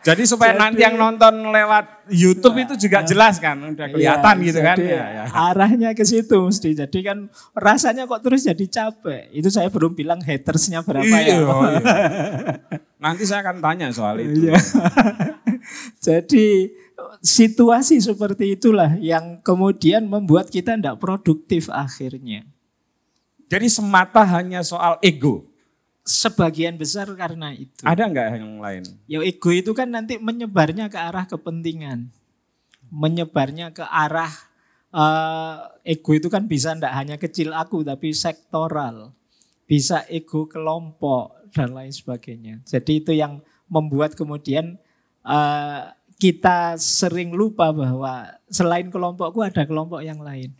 Jadi 0.02 0.24
supaya 0.24 0.56
jadi, 0.56 0.62
nanti 0.64 0.80
yang 0.80 0.96
nonton 0.96 1.52
lewat 1.52 2.08
YouTube 2.08 2.64
itu 2.64 2.88
juga 2.88 3.04
jelas 3.04 3.36
kan, 3.38 3.60
udah 3.60 3.86
iya, 3.86 3.92
kelihatan 3.92 4.34
iya, 4.40 4.46
gitu 4.48 4.60
kan. 4.64 4.76
Ya, 4.80 5.04
ya. 5.04 5.24
Arahnya 5.30 5.90
ke 5.92 6.04
situ 6.08 6.36
mesti. 6.48 6.74
Jadi 6.80 6.98
kan 7.04 7.28
rasanya 7.52 8.08
kok 8.08 8.24
terus 8.24 8.48
jadi 8.48 8.64
capek. 8.64 9.28
Itu 9.36 9.52
saya 9.52 9.68
belum 9.68 9.92
bilang 9.92 10.24
hatersnya 10.24 10.80
berapa 10.80 11.04
iya, 11.06 11.36
ya. 11.36 11.44
Oh, 11.44 11.60
iya. 11.68 11.80
Nanti 13.04 13.28
saya 13.28 13.44
akan 13.44 13.60
tanya 13.60 13.92
soal 13.92 14.16
itu. 14.24 14.48
Iya. 14.48 14.56
jadi 16.06 16.72
situasi 17.20 18.00
seperti 18.00 18.56
itulah 18.56 18.96
yang 18.96 19.42
kemudian 19.44 20.08
membuat 20.08 20.48
kita 20.48 20.78
tidak 20.78 20.96
produktif 20.96 21.68
akhirnya. 21.68 22.48
Jadi 23.52 23.68
semata 23.68 24.24
hanya 24.24 24.64
soal 24.64 24.96
ego. 25.04 25.44
Sebagian 26.02 26.74
besar 26.80 27.06
karena 27.14 27.52
itu. 27.54 27.84
Ada 27.84 28.08
nggak 28.08 28.26
yang 28.40 28.58
lain? 28.58 28.82
Ya 29.04 29.20
ego 29.20 29.52
itu 29.52 29.76
kan 29.76 29.92
nanti 29.92 30.16
menyebarnya 30.16 30.88
ke 30.88 30.96
arah 30.96 31.28
kepentingan. 31.28 32.08
Menyebarnya 32.88 33.70
ke 33.76 33.84
arah 33.84 34.32
uh, 34.90 35.68
ego 35.84 36.10
itu 36.16 36.32
kan 36.32 36.48
bisa 36.48 36.72
tidak 36.72 36.96
hanya 36.96 37.16
kecil 37.20 37.52
aku 37.52 37.84
tapi 37.84 38.16
sektoral. 38.16 39.12
Bisa 39.68 40.02
ego 40.08 40.48
kelompok 40.48 41.52
dan 41.52 41.76
lain 41.76 41.92
sebagainya. 41.92 42.64
Jadi 42.64 43.04
itu 43.04 43.12
yang 43.12 43.44
membuat 43.68 44.16
kemudian 44.16 44.80
uh, 45.22 45.92
kita 46.22 46.78
sering 46.78 47.34
lupa 47.34 47.74
bahwa 47.74 48.30
selain 48.46 48.86
kelompokku 48.94 49.42
ada 49.42 49.66
kelompok 49.66 50.06
yang 50.06 50.22
lain. 50.22 50.54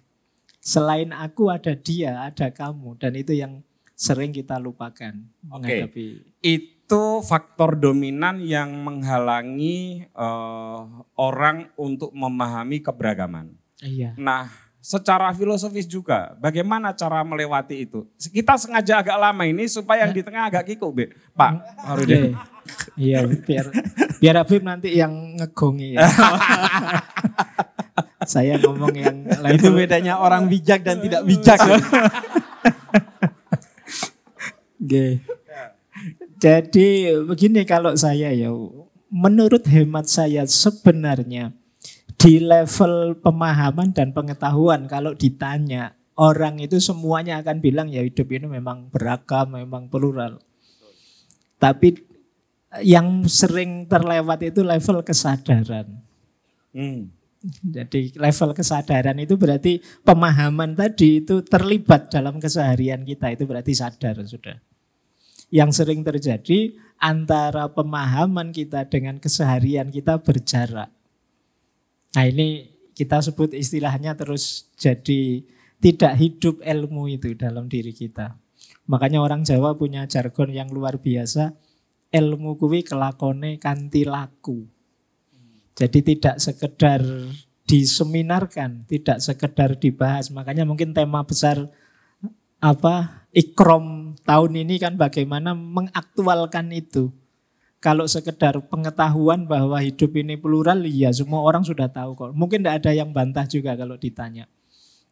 Selain 0.59 1.15
aku 1.15 1.55
ada 1.55 1.79
dia, 1.79 2.19
ada 2.19 2.51
kamu. 2.51 2.99
Dan 2.99 3.15
itu 3.15 3.31
yang 3.39 3.63
sering 3.95 4.35
kita 4.35 4.59
lupakan. 4.59 5.15
Oke, 5.55 5.87
okay. 5.87 6.19
itu 6.43 7.03
faktor 7.23 7.79
dominan 7.79 8.43
yang 8.43 8.75
menghalangi 8.75 10.11
uh, 10.19 11.07
orang 11.15 11.71
untuk 11.79 12.11
memahami 12.11 12.83
keberagaman. 12.83 13.55
Iya. 13.79 14.19
Nah, 14.19 14.51
secara 14.83 15.31
filosofis 15.31 15.87
juga, 15.87 16.35
bagaimana 16.43 16.91
cara 16.91 17.23
melewati 17.23 17.87
itu? 17.87 18.03
Kita 18.19 18.59
sengaja 18.59 18.99
agak 18.99 19.15
lama 19.15 19.47
ini 19.47 19.71
supaya 19.71 20.11
yang 20.11 20.15
di 20.15 20.27
tengah 20.27 20.51
agak 20.51 20.75
kikuk, 20.75 20.91
Be. 20.91 21.05
Pak, 21.39 21.87
Harudin. 21.87 22.35
Iya, 22.99 23.27
biar 23.27 23.71
biar 24.23 24.39
Habib 24.39 24.63
nanti 24.63 24.95
yang 24.95 25.35
ngegongi 25.35 25.99
ya. 25.99 26.07
Saya 28.23 28.55
ngomong 28.63 28.95
yang 28.95 29.27
lain. 29.27 29.59
Itu 29.59 29.75
bedanya 29.75 30.23
orang 30.23 30.47
bijak 30.47 30.87
dan 30.87 31.03
tidak 31.03 31.27
bijak. 31.27 31.59
Oke. 34.79 35.19
Jadi 36.39 37.11
begini 37.27 37.67
kalau 37.67 37.95
saya 37.99 38.31
ya, 38.31 38.51
menurut 39.11 39.67
hemat 39.67 40.07
saya 40.07 40.47
sebenarnya 40.47 41.55
di 42.15 42.39
level 42.39 43.19
pemahaman 43.19 43.91
dan 43.91 44.15
pengetahuan 44.15 44.87
kalau 44.87 45.15
ditanya 45.15 45.99
orang 46.19 46.63
itu 46.63 46.79
semuanya 46.79 47.43
akan 47.43 47.59
bilang 47.59 47.91
ya 47.91 48.03
hidup 48.03 48.31
ini 48.31 48.47
memang 48.47 48.91
beragam, 48.91 49.55
memang 49.59 49.91
plural. 49.91 50.39
Tapi 51.63 52.12
yang 52.81 53.29
sering 53.29 53.85
terlewat 53.85 54.41
itu 54.41 54.65
level 54.65 55.05
kesadaran. 55.05 56.01
Hmm. 56.73 57.13
Jadi 57.61 58.15
level 58.17 58.55
kesadaran 58.55 59.19
itu 59.19 59.35
berarti 59.35 59.83
pemahaman 60.07 60.79
tadi 60.79 61.21
itu 61.21 61.43
terlibat 61.43 62.09
dalam 62.09 62.39
keseharian 62.39 63.03
kita 63.03 63.35
itu 63.35 63.45
berarti 63.45 63.75
sadar 63.75 64.23
sudah. 64.25 64.57
Yang 65.53 65.85
sering 65.85 66.01
terjadi 66.01 66.73
antara 67.03 67.69
pemahaman 67.69 68.55
kita 68.55 68.87
dengan 68.87 69.19
keseharian 69.19 69.91
kita 69.91 70.23
berjarak. 70.23 70.89
Nah 72.15 72.25
ini 72.25 72.73
kita 72.95 73.21
sebut 73.21 73.53
istilahnya 73.53 74.15
terus 74.15 74.71
jadi 74.79 75.43
tidak 75.83 76.15
hidup 76.15 76.63
ilmu 76.63 77.11
itu 77.11 77.35
dalam 77.35 77.67
diri 77.67 77.91
kita. 77.91 78.39
Makanya 78.87 79.19
orang 79.19 79.43
Jawa 79.43 79.75
punya 79.75 80.07
jargon 80.07 80.55
yang 80.55 80.71
luar 80.71 81.03
biasa. 81.03 81.59
Ilmu 82.13 82.61
kuwi 82.61 82.85
kelakone 82.85 83.57
kanti 83.57 84.05
laku. 84.05 84.69
Jadi 85.73 86.05
tidak 86.05 86.37
sekedar 86.37 87.01
diseminarkan, 87.65 88.85
tidak 88.85 89.25
sekedar 89.25 89.81
dibahas. 89.81 90.29
Makanya 90.29 90.69
mungkin 90.69 90.93
tema 90.93 91.25
besar 91.25 91.73
apa 92.61 93.27
ikrom 93.33 94.15
tahun 94.29 94.53
ini 94.63 94.77
kan 94.77 95.01
bagaimana 95.01 95.57
mengaktualkan 95.57 96.69
itu. 96.71 97.09
Kalau 97.83 98.07
sekedar 98.07 98.55
pengetahuan 98.71 99.51
bahwa 99.51 99.83
hidup 99.83 100.15
ini 100.15 100.39
plural, 100.39 100.87
ya 100.87 101.11
semua 101.11 101.43
orang 101.43 101.67
sudah 101.67 101.91
tahu 101.91 102.15
kok. 102.15 102.31
Mungkin 102.31 102.63
tidak 102.63 102.85
ada 102.85 102.93
yang 102.95 103.11
bantah 103.11 103.43
juga 103.51 103.75
kalau 103.75 103.99
ditanya. 103.99 104.47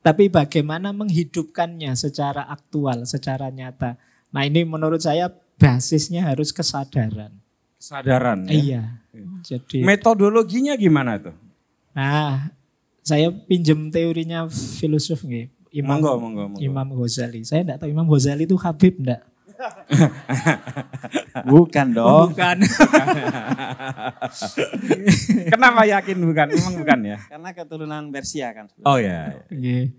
Tapi 0.06 0.30
bagaimana 0.30 0.94
menghidupkannya 0.94 1.98
secara 1.98 2.46
aktual, 2.46 3.10
secara 3.10 3.50
nyata. 3.50 3.98
Nah 4.30 4.46
ini 4.46 4.62
menurut 4.62 5.02
saya 5.02 5.34
basisnya 5.60 6.24
harus 6.24 6.48
kesadaran. 6.48 7.36
Kesadaran 7.76 8.48
ya. 8.48 8.56
Iya. 8.56 8.82
Jadi 9.44 9.84
Metodologinya 9.84 10.72
gimana 10.80 11.20
tuh? 11.20 11.36
Nah, 11.92 12.48
saya 13.04 13.28
pinjem 13.28 13.92
teorinya 13.92 14.48
filosof 14.48 15.26
nih. 15.28 15.52
Imam, 15.70 16.02
Monggo, 16.02 16.12
monggo, 16.18 16.44
monggo. 16.50 16.60
Imam 16.64 16.88
Ghazali. 16.98 17.46
Saya 17.46 17.62
enggak 17.62 17.78
tahu 17.84 17.90
Imam 17.92 18.08
Ghazali 18.08 18.42
itu 18.48 18.58
Habib 18.58 18.98
enggak? 18.98 19.22
Bukan 21.50 21.86
dong. 21.94 22.32
Bukan. 22.32 22.56
Kenapa 25.52 25.82
yakin 25.88 26.16
bukan? 26.20 26.46
Memang 26.52 26.74
bukan 26.80 26.98
ya? 27.04 27.18
Karena 27.28 27.50
keturunan 27.52 28.12
Persia 28.12 28.52
kan. 28.52 28.66
Oh 28.84 28.96
ya. 28.96 29.36
Oke. 29.48 29.92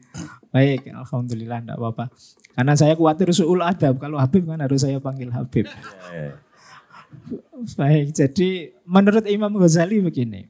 Baik, 0.52 0.92
alhamdulillah 0.92 1.60
enggak 1.64 1.78
apa-apa. 1.80 2.06
Karena 2.56 2.74
saya 2.76 2.94
khawatir 2.96 3.32
suul 3.32 3.64
adab. 3.64 3.98
Kalau 3.98 4.20
Habib 4.20 4.48
kan 4.48 4.60
harus 4.60 4.84
saya 4.84 5.00
panggil 5.00 5.32
Habib. 5.32 5.66
Ya, 6.12 6.36
Baik, 7.78 8.16
jadi 8.16 8.74
menurut 8.88 9.26
Imam 9.28 9.54
Ghazali 9.60 10.02
begini. 10.02 10.48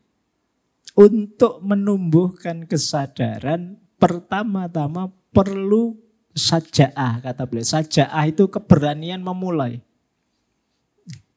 Untuk 0.91 1.63
menumbuhkan 1.63 2.67
kesadaran, 2.67 3.79
pertama-tama 3.95 5.07
perlu 5.31 5.95
sajaah, 6.35 7.19
kata 7.23 7.43
beliau. 7.47 7.67
Sajaah 7.67 8.25
itu 8.27 8.47
keberanian 8.47 9.19
memulai. 9.19 9.83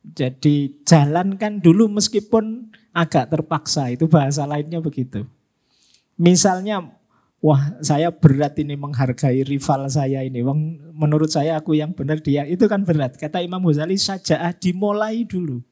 Jadi 0.05 0.85
jalankan 0.85 1.59
dulu 1.59 1.89
meskipun 1.89 2.69
agak 2.93 3.33
terpaksa, 3.33 3.89
itu 3.91 4.05
bahasa 4.07 4.45
lainnya 4.45 4.79
begitu. 4.79 5.25
Misalnya, 6.15 6.95
wah 7.43 7.75
saya 7.83 8.13
berat 8.15 8.55
ini 8.61 8.77
menghargai 8.79 9.43
rival 9.43 9.89
saya 9.91 10.23
ini. 10.23 10.45
Menurut 10.95 11.33
saya 11.33 11.59
aku 11.59 11.75
yang 11.75 11.97
benar 11.97 12.23
dia, 12.23 12.47
itu 12.47 12.69
kan 12.71 12.85
berat. 12.85 13.17
Kata 13.19 13.43
Imam 13.43 13.65
Ghazali, 13.65 13.99
sajaah 13.99 14.55
dimulai 14.55 15.25
dulu. 15.27 15.65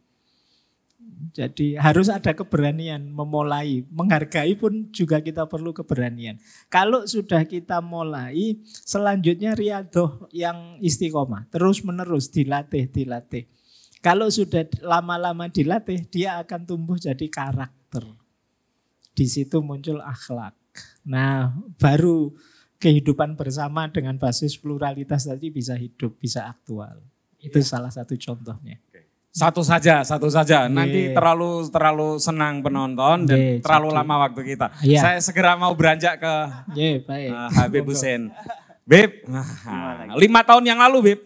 Jadi 1.31 1.79
harus 1.79 2.11
ada 2.11 2.35
keberanian 2.35 3.07
memulai. 3.07 3.87
Menghargai 3.95 4.59
pun 4.59 4.91
juga 4.91 5.23
kita 5.23 5.47
perlu 5.47 5.71
keberanian. 5.71 6.43
Kalau 6.67 7.07
sudah 7.07 7.47
kita 7.47 7.79
mulai, 7.79 8.59
selanjutnya 8.67 9.55
riadoh 9.55 10.27
yang 10.35 10.83
istiqomah. 10.83 11.47
Terus 11.55 11.87
menerus 11.87 12.27
dilatih, 12.27 12.91
dilatih. 12.91 13.47
Kalau 14.03 14.27
sudah 14.27 14.67
lama-lama 14.83 15.47
dilatih, 15.47 16.03
dia 16.11 16.43
akan 16.43 16.67
tumbuh 16.67 16.99
jadi 16.99 17.31
karakter. 17.31 18.03
Di 19.15 19.31
situ 19.31 19.63
muncul 19.63 20.03
akhlak. 20.03 20.59
Nah, 21.07 21.55
baru 21.79 22.35
kehidupan 22.83 23.39
bersama 23.39 23.87
dengan 23.87 24.19
basis 24.19 24.59
pluralitas 24.59 25.31
tadi 25.31 25.55
bisa 25.55 25.79
hidup, 25.79 26.19
bisa 26.19 26.51
aktual. 26.51 26.99
Itu 27.39 27.63
salah 27.63 27.95
satu 27.95 28.19
contohnya. 28.19 28.83
Satu 29.33 29.65
saja, 29.65 30.05
satu 30.05 30.29
saja. 30.29 30.69
Nanti 30.69 31.09
Iya. 31.09 31.17
terlalu 31.17 31.65
terlalu 31.67 32.21
senang 32.21 32.61
penonton 32.61 33.25
dan 33.25 33.65
terlalu 33.65 33.89
jadi- 33.89 33.97
lama 33.97 34.15
waktu 34.23 34.41
kita. 34.45 34.67
Iya. 34.85 35.01
Saya 35.01 35.19
segera 35.25 35.57
mau 35.57 35.73
beranjak 35.73 36.21
ke 36.21 36.35
Ya, 36.77 37.01
baik. 37.01 37.29
uh, 37.33 37.49
Habib 37.51 37.85
Hussein. 37.89 38.29
Beb, 38.85 39.25
nah, 39.25 39.47
lima 40.15 40.45
tahun 40.45 40.69
yang 40.69 40.77
lalu 40.77 40.99
Beb, 41.03 41.21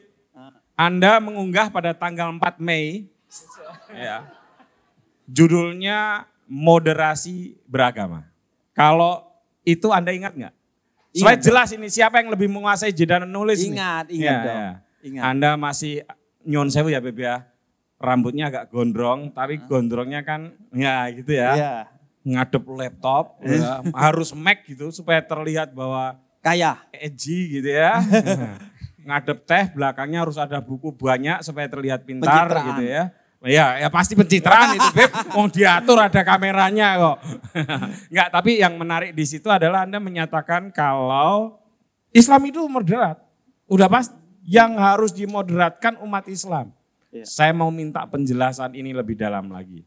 Anda 0.76 1.18
mengunggah 1.18 1.66
pada 1.66 1.90
tanggal 1.90 2.30
4 2.30 2.60
Mei, 2.60 3.08
ya, 3.90 4.28
judulnya 5.26 6.28
moderasi 6.46 7.58
beragama. 7.66 8.22
Kalau 8.70 9.24
itu 9.62 9.90
Anda 9.90 10.12
ingat 10.12 10.36
nggak? 10.36 10.54
Supaya 11.10 11.34
Ingat, 11.34 11.42
jelas 11.42 11.68
ini 11.72 11.88
siapa 11.88 12.20
yang 12.20 12.28
lebih 12.28 12.46
menguasai 12.46 12.92
jeda 12.92 13.18
nulis 13.18 13.56
nih. 13.58 13.72
Ingat, 13.72 14.04
ingat 14.12 14.30
Ya, 14.30 14.36
dong. 14.38 14.52
ya. 14.54 14.70
Ingat. 15.02 15.22
Anda 15.24 15.50
masih 15.56 16.04
nyon 16.44 16.68
sewu 16.68 16.86
ya 16.86 17.00
Beb 17.00 17.16
ya. 17.16 17.48
Rambutnya 17.96 18.52
agak 18.52 18.68
gondrong, 18.68 19.32
tapi 19.32 19.56
gondrongnya 19.64 20.20
kan 20.20 20.52
ya 20.72 21.08
gitu 21.12 21.32
ya. 21.32 21.50
Iya. 21.56 21.74
Ngadep 22.26 22.64
laptop, 22.68 23.38
ya, 23.46 23.80
harus 23.94 24.34
Mac 24.36 24.66
gitu 24.66 24.90
supaya 24.90 25.22
terlihat 25.22 25.72
bahwa 25.72 26.18
Kaya. 26.44 26.82
edgy 26.92 27.60
gitu 27.60 27.70
ya. 27.72 27.96
Ngadep 29.06 29.46
teh, 29.46 29.64
belakangnya 29.72 30.26
harus 30.26 30.36
ada 30.36 30.58
buku 30.58 30.90
banyak 30.92 31.40
supaya 31.40 31.70
terlihat 31.70 32.02
pintar 32.02 32.50
Pencitraan. 32.50 32.66
gitu 32.74 32.84
ya. 32.84 33.04
Ya, 33.46 33.78
ya 33.78 33.88
pasti 33.92 34.18
pencitraan 34.18 34.74
itu 34.74 34.88
Beb. 34.90 35.12
Mau 35.30 35.46
diatur 35.46 36.02
ada 36.02 36.20
kameranya 36.26 36.98
kok. 36.98 37.16
Enggak, 38.10 38.28
tapi 38.34 38.58
yang 38.58 38.74
menarik 38.74 39.14
di 39.14 39.22
situ 39.22 39.46
adalah 39.46 39.86
Anda 39.86 40.02
menyatakan 40.02 40.74
kalau 40.74 41.60
Islam 42.10 42.42
itu 42.50 42.64
moderat. 42.66 43.22
Udah 43.70 43.86
pas 43.86 44.10
yang 44.42 44.74
harus 44.78 45.14
dimoderatkan 45.14 46.00
umat 46.02 46.26
Islam. 46.26 46.75
Iya. 47.16 47.24
Saya 47.24 47.52
mau 47.56 47.72
minta 47.72 48.04
penjelasan 48.04 48.76
ini 48.76 48.92
lebih 48.92 49.16
dalam 49.16 49.48
lagi. 49.48 49.86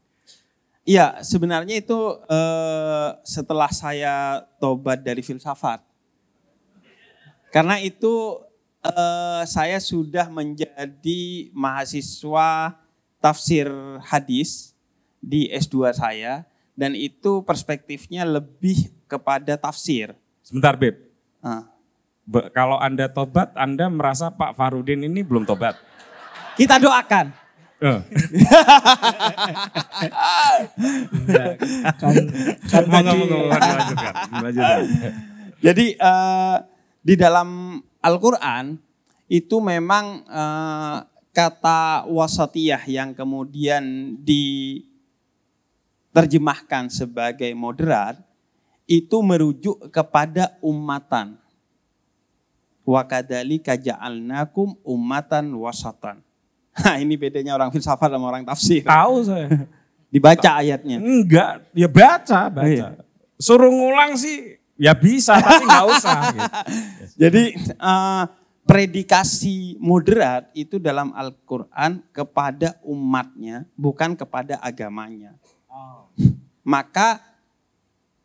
Iya, 0.81 1.21
sebenarnya 1.21 1.77
itu 1.77 1.97
eh, 2.25 3.09
setelah 3.21 3.69
saya 3.69 4.41
tobat 4.57 5.03
dari 5.03 5.21
filsafat. 5.21 5.85
Karena 7.49 7.77
itu 7.77 8.41
eh, 8.81 9.43
saya 9.45 9.77
sudah 9.77 10.29
menjadi 10.29 11.53
mahasiswa 11.53 12.73
tafsir 13.19 13.67
hadis 14.07 14.73
di 15.19 15.51
S2 15.51 15.91
saya 15.93 16.47
dan 16.73 16.95
itu 16.95 17.43
perspektifnya 17.43 18.23
lebih 18.23 18.87
kepada 19.05 19.59
tafsir. 19.59 20.15
Sebentar 20.39 20.79
Beb, 20.79 20.95
Ah. 21.43 21.67
Be- 22.23 22.49
kalau 22.53 22.77
Anda 22.79 23.09
tobat, 23.11 23.51
Anda 23.57 23.89
merasa 23.91 24.31
Pak 24.31 24.55
Farudin 24.55 25.03
ini 25.03 25.25
belum 25.25 25.43
tobat. 25.43 25.75
Kita 26.59 26.75
doakan. 26.75 27.31
Eh, 27.79 27.95
kan, 31.95 32.11
kan 32.67 32.83
tadi-. 32.83 33.31
Jadi 35.63 35.95
eh, 35.95 36.57
di 36.99 37.15
dalam 37.15 37.79
Al-Quran 38.03 38.75
itu 39.31 39.63
memang 39.63 40.27
eh, 40.27 41.07
kata 41.31 42.03
wasatiyah 42.11 42.83
yang 42.83 43.15
kemudian 43.15 44.19
diterjemahkan 44.27 46.91
sebagai 46.91 47.55
moderat 47.55 48.19
itu 48.91 49.23
merujuk 49.23 49.87
kepada 49.87 50.59
umatan. 50.59 51.39
Wa 52.83 53.07
kadzalika 53.07 53.79
ja'alnakum 53.79 54.75
ummatan 54.83 55.55
wasatan. 55.55 56.27
Nah, 56.79 56.95
ini 57.01 57.15
bedanya 57.19 57.55
orang 57.55 57.69
filsafat 57.69 58.09
sama 58.11 58.25
orang 58.29 58.43
tafsir. 58.47 58.83
Tahu 58.83 59.15
saya. 59.27 59.47
Dibaca 60.13 60.49
ayatnya. 60.63 60.97
Enggak, 60.97 61.69
ya 61.75 61.85
baca, 61.85 62.49
baca. 62.49 62.65
Iya. 62.65 62.87
Suruh 63.37 63.69
ngulang 63.69 64.17
sih, 64.17 64.57
ya 64.79 64.97
bisa, 64.97 65.37
tapi 65.37 65.63
nggak 65.69 65.85
usah. 65.93 66.19
gitu. 66.33 66.51
Jadi 67.19 67.43
eh, 67.61 68.23
predikasi 68.65 69.77
moderat 69.77 70.49
itu 70.57 70.81
dalam 70.81 71.13
Al-Quran 71.13 72.01
kepada 72.09 72.77
umatnya, 72.81 73.69
bukan 73.77 74.17
kepada 74.17 74.57
agamanya. 74.61 75.37
Maka 76.65 77.21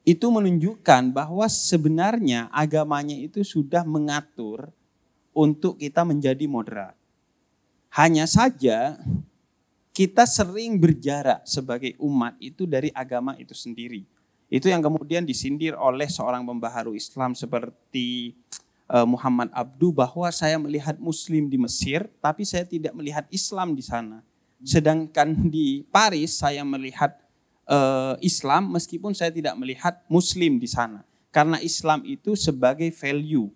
itu 0.04 0.28
menunjukkan 0.28 1.16
bahwa 1.16 1.48
sebenarnya 1.48 2.52
agamanya 2.52 3.16
itu 3.16 3.40
sudah 3.40 3.88
mengatur 3.88 4.68
untuk 5.32 5.80
kita 5.80 6.04
menjadi 6.04 6.44
moderat. 6.44 6.92
Hanya 7.94 8.26
saja 8.26 8.98
kita 9.94 10.26
sering 10.26 10.74
berjarak 10.82 11.46
sebagai 11.46 11.94
umat 12.02 12.34
itu 12.42 12.66
dari 12.66 12.90
agama 12.90 13.38
itu 13.38 13.54
sendiri. 13.54 14.02
Itu 14.50 14.66
yang 14.66 14.82
kemudian 14.82 15.22
disindir 15.22 15.78
oleh 15.78 16.10
seorang 16.10 16.42
pembaharu 16.42 16.98
Islam 16.98 17.38
seperti 17.38 18.34
eh, 18.90 19.06
Muhammad 19.06 19.54
Abdu 19.54 19.94
bahwa 19.94 20.26
saya 20.34 20.58
melihat 20.58 20.98
muslim 20.98 21.46
di 21.46 21.54
Mesir 21.54 22.10
tapi 22.18 22.42
saya 22.42 22.66
tidak 22.66 22.90
melihat 22.98 23.30
Islam 23.30 23.78
di 23.78 23.86
sana. 23.86 24.26
Sedangkan 24.58 25.46
di 25.46 25.86
Paris 25.86 26.34
saya 26.42 26.66
melihat 26.66 27.14
eh, 27.70 28.14
Islam 28.26 28.74
meskipun 28.74 29.14
saya 29.14 29.30
tidak 29.30 29.54
melihat 29.54 30.02
muslim 30.10 30.58
di 30.58 30.66
sana. 30.66 31.06
Karena 31.30 31.62
Islam 31.62 32.02
itu 32.02 32.34
sebagai 32.34 32.90
value. 32.90 33.54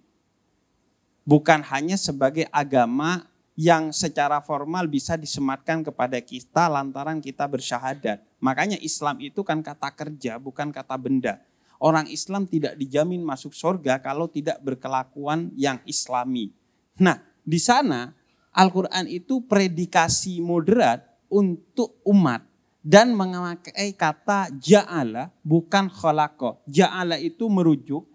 bukan 1.29 1.61
hanya 1.61 2.01
sebagai 2.01 2.49
agama 2.49 3.29
yang 3.59 3.91
secara 3.91 4.39
formal 4.39 4.87
bisa 4.87 5.19
disematkan 5.19 5.83
kepada 5.83 6.23
kita 6.23 6.71
lantaran 6.71 7.19
kita 7.19 7.43
bersyahadat. 7.43 8.23
Makanya 8.39 8.79
Islam 8.79 9.19
itu 9.19 9.43
kan 9.43 9.59
kata 9.67 9.91
kerja, 9.99 10.39
bukan 10.39 10.71
kata 10.71 10.95
benda. 10.95 11.43
Orang 11.83 12.07
Islam 12.07 12.47
tidak 12.47 12.79
dijamin 12.79 13.19
masuk 13.19 13.51
surga 13.51 13.99
kalau 13.99 14.31
tidak 14.31 14.63
berkelakuan 14.63 15.51
yang 15.59 15.83
islami. 15.91 16.55
Nah, 17.03 17.19
di 17.43 17.59
sana 17.59 18.15
Al-Quran 18.55 19.11
itu 19.11 19.43
predikasi 19.43 20.39
moderat 20.39 21.03
untuk 21.27 21.99
umat 22.07 22.47
dan 22.79 23.11
memakai 23.11 23.91
kata 23.91 24.55
ja'ala 24.55 25.35
bukan 25.43 25.91
khalaqo. 25.91 26.63
Ja'ala 26.71 27.19
itu 27.19 27.51
merujuk 27.51 28.07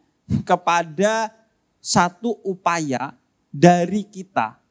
kepada 0.47 1.35
satu 1.83 2.39
upaya 2.47 3.11
dari 3.51 4.07
kita 4.07 4.62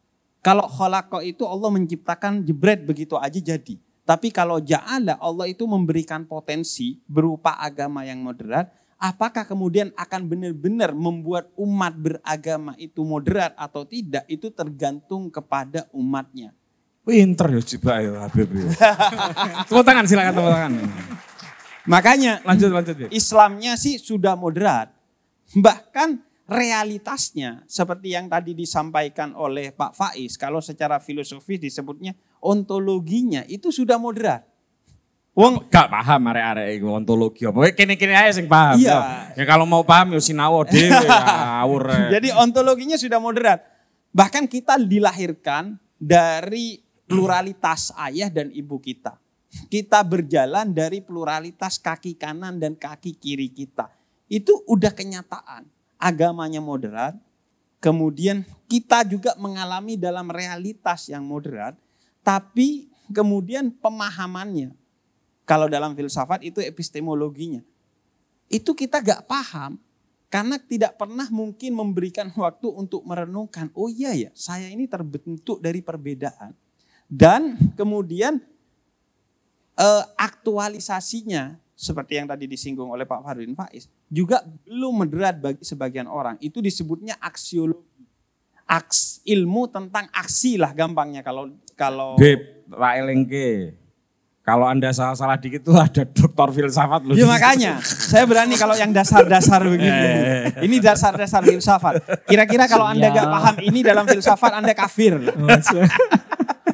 kalau 0.42 0.66
kholako 0.66 1.22
itu 1.22 1.46
Allah 1.46 1.70
menciptakan 1.70 2.42
jebret 2.42 2.82
begitu 2.82 3.14
aja 3.14 3.38
jadi. 3.38 3.78
Tapi 4.02 4.34
kalau 4.34 4.58
ja'ala 4.58 5.14
Allah 5.22 5.46
itu 5.46 5.62
memberikan 5.70 6.26
potensi 6.26 6.98
berupa 7.06 7.54
agama 7.62 8.02
yang 8.02 8.18
moderat. 8.18 8.74
Apakah 8.98 9.46
kemudian 9.46 9.94
akan 9.94 10.26
benar-benar 10.26 10.94
membuat 10.94 11.50
umat 11.54 11.94
beragama 11.94 12.74
itu 12.78 13.02
moderat 13.06 13.54
atau 13.54 13.86
tidak 13.86 14.26
itu 14.26 14.50
tergantung 14.50 15.30
kepada 15.30 15.86
umatnya. 15.94 16.54
Pinter 17.02 17.50
ya 17.50 17.62
coba 17.62 17.98
ya 17.98 18.10
Habib. 18.26 18.46
tepuk 19.66 19.82
tangan 19.82 20.06
silakan 20.06 20.32
tepuk 20.38 20.50
tangan. 20.54 20.72
Makanya 21.86 22.32
Lanjut 22.46 22.70
lanjut 22.70 22.94
ya. 22.94 23.08
Islamnya 23.10 23.74
sih 23.74 23.98
sudah 23.98 24.38
moderat. 24.38 24.94
Bahkan 25.54 26.31
realitasnya 26.52 27.64
seperti 27.64 28.12
yang 28.12 28.28
tadi 28.28 28.52
disampaikan 28.52 29.32
oleh 29.32 29.72
Pak 29.72 29.96
Faiz, 29.96 30.36
kalau 30.36 30.60
secara 30.60 31.00
filosofis 31.00 31.58
disebutnya 31.58 32.12
ontologinya 32.44 33.42
itu 33.48 33.72
sudah 33.72 33.96
moderat. 33.96 34.44
Wong 35.32 35.64
Gak 35.72 35.88
paham 35.88 36.28
arek-arek 36.28 36.84
ontologi 36.84 37.48
apa. 37.48 37.72
Kene-kene 37.72 38.12
ae 38.12 38.28
sing 38.36 38.44
paham. 38.44 38.76
Iya. 38.76 39.32
Ya 39.32 39.44
kalau 39.48 39.64
mau 39.64 39.80
paham 39.80 40.12
ya 40.12 40.20
sinawo 40.20 40.60
dhewe 40.68 40.92
ngawur. 41.08 41.88
eh. 41.88 42.08
Jadi 42.20 42.28
ontologinya 42.36 43.00
sudah 43.00 43.16
moderat. 43.16 43.64
Bahkan 44.12 44.44
kita 44.44 44.76
dilahirkan 44.76 45.80
dari 45.96 46.84
pluralitas 47.08 47.96
ayah 47.96 48.28
dan 48.28 48.52
ibu 48.52 48.76
kita. 48.76 49.16
Kita 49.72 50.04
berjalan 50.04 50.68
dari 50.72 51.00
pluralitas 51.00 51.80
kaki 51.80 52.20
kanan 52.20 52.60
dan 52.60 52.76
kaki 52.76 53.16
kiri 53.16 53.48
kita. 53.48 53.88
Itu 54.28 54.64
udah 54.68 54.92
kenyataan. 54.92 55.64
Agamanya 56.02 56.58
moderat. 56.58 57.14
Kemudian 57.78 58.42
kita 58.66 59.06
juga 59.06 59.38
mengalami 59.38 59.94
dalam 59.94 60.26
realitas 60.26 61.06
yang 61.06 61.22
moderat. 61.22 61.78
Tapi 62.26 62.90
kemudian 63.14 63.70
pemahamannya. 63.70 64.74
Kalau 65.46 65.70
dalam 65.70 65.94
filsafat 65.94 66.42
itu 66.42 66.58
epistemologinya. 66.58 67.62
Itu 68.50 68.74
kita 68.74 68.98
gak 68.98 69.30
paham 69.30 69.78
karena 70.32 70.56
tidak 70.56 70.96
pernah 70.96 71.28
mungkin 71.28 71.76
memberikan 71.76 72.32
waktu 72.48 72.72
untuk 72.72 73.04
merenungkan, 73.04 73.68
oh 73.76 73.92
iya 73.92 74.16
ya, 74.16 74.32
saya 74.32 74.72
ini 74.72 74.88
terbentuk 74.88 75.60
dari 75.60 75.84
perbedaan. 75.84 76.56
Dan 77.04 77.60
kemudian 77.76 78.40
eh, 79.76 80.04
aktualisasinya, 80.16 81.60
seperti 81.72 82.20
yang 82.20 82.28
tadi 82.28 82.44
disinggung 82.46 82.88
oleh 82.88 83.02
Pak 83.02 83.20
Fardin 83.20 83.52
Faiz, 83.52 83.88
juga 84.06 84.40
belum 84.64 85.02
moderat 85.02 85.40
bagi 85.40 85.62
sebagian 85.64 86.06
orang. 86.06 86.36
Itu 86.38 86.60
disebutnya 86.60 87.16
aksiologi. 87.18 87.90
Aks, 88.62 89.20
ilmu 89.28 89.68
tentang 89.68 90.08
aksi 90.14 90.56
lah 90.56 90.72
gampangnya 90.72 91.20
kalau 91.20 91.50
kalau 91.76 92.16
Beb, 92.16 92.64
Pak 92.70 92.92
Elengke. 92.96 93.76
Kalau 94.42 94.66
Anda 94.66 94.90
salah-salah 94.90 95.38
dikit 95.38 95.62
tuh 95.62 95.78
ada 95.78 96.02
dokter 96.02 96.48
filsafat 96.50 97.06
loh. 97.06 97.14
Ya 97.14 97.28
makanya, 97.28 97.78
saya 97.84 98.26
berani 98.26 98.56
kalau 98.58 98.74
yang 98.74 98.90
dasar-dasar 98.90 99.62
begini. 99.70 100.10
Ini 100.66 100.76
dasar-dasar 100.82 101.46
filsafat. 101.46 102.26
Kira-kira 102.26 102.66
kalau 102.66 102.82
Anda 102.88 103.12
Ya. 103.12 103.22
gak 103.22 103.28
paham 103.30 103.56
ini 103.62 103.86
dalam 103.86 104.02
filsafat, 104.02 104.56
Anda 104.58 104.74
kafir. 104.74 105.14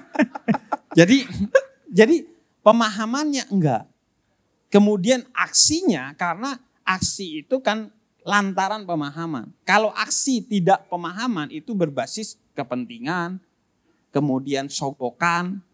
Jadi 0.98 1.24
jadi 1.88 2.26
pemahamannya 2.61 3.48
enggak. 3.48 3.88
Kemudian 4.68 5.24
aksinya 5.33 6.12
karena 6.12 6.61
aksi 6.85 7.44
itu 7.44 7.61
kan 7.64 7.88
lantaran 8.24 8.85
pemahaman. 8.85 9.48
Kalau 9.64 9.88
aksi 9.96 10.44
tidak 10.44 10.85
pemahaman 10.92 11.48
itu 11.48 11.72
berbasis 11.72 12.37
kepentingan, 12.52 13.40
kemudian 14.12 14.68
sogokan, 14.68 15.64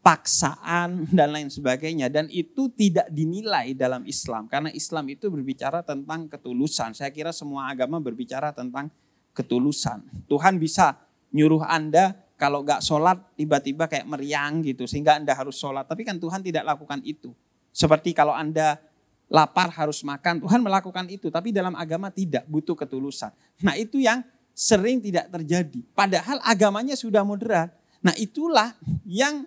paksaan 0.00 1.04
dan 1.16 1.28
lain 1.36 1.52
sebagainya 1.52 2.08
dan 2.08 2.32
itu 2.32 2.72
tidak 2.72 3.12
dinilai 3.12 3.76
dalam 3.76 4.08
Islam 4.08 4.48
karena 4.48 4.72
Islam 4.72 5.04
itu 5.12 5.28
berbicara 5.28 5.84
tentang 5.84 6.32
ketulusan. 6.32 6.96
Saya 6.96 7.12
kira 7.12 7.36
semua 7.36 7.68
agama 7.68 8.00
berbicara 8.00 8.56
tentang 8.56 8.88
ketulusan. 9.36 10.08
Tuhan 10.24 10.56
bisa 10.56 10.96
nyuruh 11.28 11.60
Anda 11.68 12.16
kalau 12.40 12.64
nggak 12.64 12.80
sholat 12.80 13.20
tiba-tiba 13.36 13.90
kayak 13.90 14.08
meriang 14.08 14.64
gitu 14.64 14.88
sehingga 14.88 15.20
Anda 15.20 15.36
harus 15.36 15.60
sholat. 15.60 15.84
Tapi 15.84 16.08
kan 16.08 16.16
Tuhan 16.16 16.40
tidak 16.40 16.64
lakukan 16.64 17.04
itu. 17.04 17.34
Seperti 17.78 18.10
kalau 18.10 18.34
Anda 18.34 18.82
lapar 19.30 19.70
harus 19.70 20.02
makan, 20.02 20.42
Tuhan 20.42 20.58
melakukan 20.58 21.06
itu. 21.06 21.30
Tapi 21.30 21.54
dalam 21.54 21.78
agama 21.78 22.10
tidak 22.10 22.42
butuh 22.50 22.74
ketulusan. 22.74 23.30
Nah 23.62 23.78
itu 23.78 24.02
yang 24.02 24.26
sering 24.50 24.98
tidak 24.98 25.30
terjadi. 25.30 25.86
Padahal 25.94 26.42
agamanya 26.42 26.98
sudah 26.98 27.22
moderat. 27.22 27.70
Nah 28.02 28.10
itulah 28.18 28.74
yang 29.06 29.46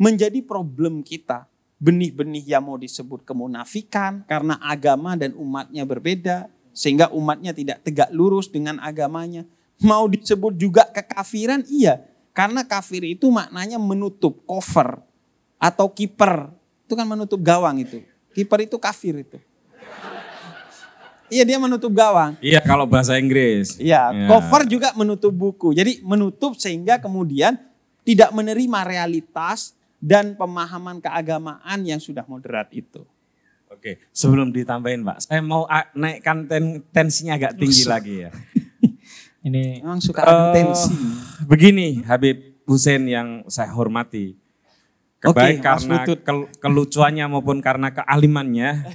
menjadi 0.00 0.40
problem 0.40 1.04
kita. 1.04 1.44
Benih-benih 1.76 2.56
yang 2.56 2.64
mau 2.64 2.80
disebut 2.80 3.28
kemunafikan 3.28 4.24
karena 4.24 4.56
agama 4.64 5.12
dan 5.20 5.36
umatnya 5.36 5.84
berbeda. 5.84 6.48
Sehingga 6.72 7.12
umatnya 7.12 7.52
tidak 7.52 7.84
tegak 7.84 8.08
lurus 8.16 8.48
dengan 8.48 8.80
agamanya. 8.80 9.44
Mau 9.84 10.08
disebut 10.08 10.56
juga 10.56 10.88
kekafiran, 10.88 11.68
iya. 11.68 12.00
Karena 12.32 12.64
kafir 12.64 13.04
itu 13.04 13.28
maknanya 13.28 13.76
menutup, 13.76 14.40
cover. 14.48 15.04
Atau 15.60 15.90
kiper. 15.92 16.54
Itu 16.88 16.96
kan 16.96 17.04
menutup 17.04 17.36
gawang 17.38 17.84
itu. 17.84 18.00
Kiper 18.32 18.64
itu 18.64 18.80
kafir 18.80 19.20
itu. 19.20 19.36
Iya 21.28 21.44
dia 21.44 21.60
menutup 21.60 21.92
gawang. 21.92 22.40
Iya 22.40 22.64
kalau 22.64 22.88
bahasa 22.88 23.20
Inggris. 23.20 23.76
Iya, 23.76 24.08
Ya. 24.08 24.26
cover 24.26 24.64
juga 24.64 24.96
menutup 24.96 25.28
buku. 25.28 25.76
Jadi 25.76 26.00
menutup 26.00 26.56
sehingga 26.56 26.96
kemudian 26.96 27.60
tidak 28.00 28.32
menerima 28.32 28.80
realitas 28.88 29.76
dan 30.00 30.32
pemahaman 30.32 31.04
keagamaan 31.04 31.84
yang 31.84 32.00
sudah 32.00 32.24
moderat 32.24 32.72
itu. 32.72 33.04
Oke, 33.68 34.00
sebelum 34.08 34.48
ditambahin 34.48 35.04
Pak, 35.04 35.28
saya 35.28 35.44
mau 35.44 35.68
ah, 35.68 35.84
naikkan 35.92 36.48
ten- 36.48 36.80
tensinya 36.88 37.36
agak 37.36 37.60
tinggi 37.60 37.84
lagi 37.84 38.24
ya. 38.24 38.32
Ini 39.44 39.84
Memang 39.84 40.00
suka 40.00 40.24
ada 40.24 40.56
tensi. 40.56 40.96
begini 41.44 42.00
Habib 42.02 42.64
Hussein 42.64 43.04
yang 43.04 43.44
saya 43.44 43.68
hormati. 43.68 44.32
Oke, 45.26 45.34
Baik 45.34 45.58
karena 45.66 46.06
kel- 46.06 46.50
kelucuannya 46.62 47.26
maupun 47.26 47.58
karena 47.58 47.90
kealimannya. 47.90 48.86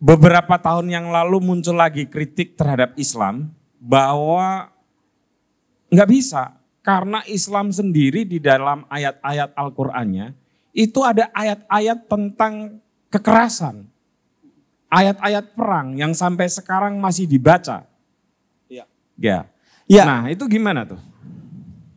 Beberapa 0.00 0.56
tahun 0.56 0.88
yang 0.88 1.12
lalu 1.12 1.40
muncul 1.40 1.76
lagi 1.76 2.08
kritik 2.08 2.56
terhadap 2.56 2.96
Islam 2.96 3.52
bahwa 3.76 4.72
nggak 5.92 6.08
bisa 6.08 6.56
karena 6.80 7.20
Islam 7.28 7.72
sendiri 7.72 8.24
di 8.24 8.40
dalam 8.40 8.88
ayat-ayat 8.88 9.52
Al-Qur'annya 9.52 10.32
itu 10.72 11.00
ada 11.04 11.28
ayat-ayat 11.32 12.08
tentang 12.08 12.82
kekerasan. 13.12 13.86
Ayat-ayat 14.88 15.54
perang 15.54 15.94
yang 15.98 16.12
sampai 16.16 16.46
sekarang 16.48 16.96
masih 16.98 17.28
dibaca. 17.28 17.84
Iya. 18.68 18.84
Ya. 19.18 19.38
Ya. 19.84 20.04
Nah, 20.06 20.22
itu 20.30 20.46
gimana 20.48 20.86
tuh? 20.86 21.00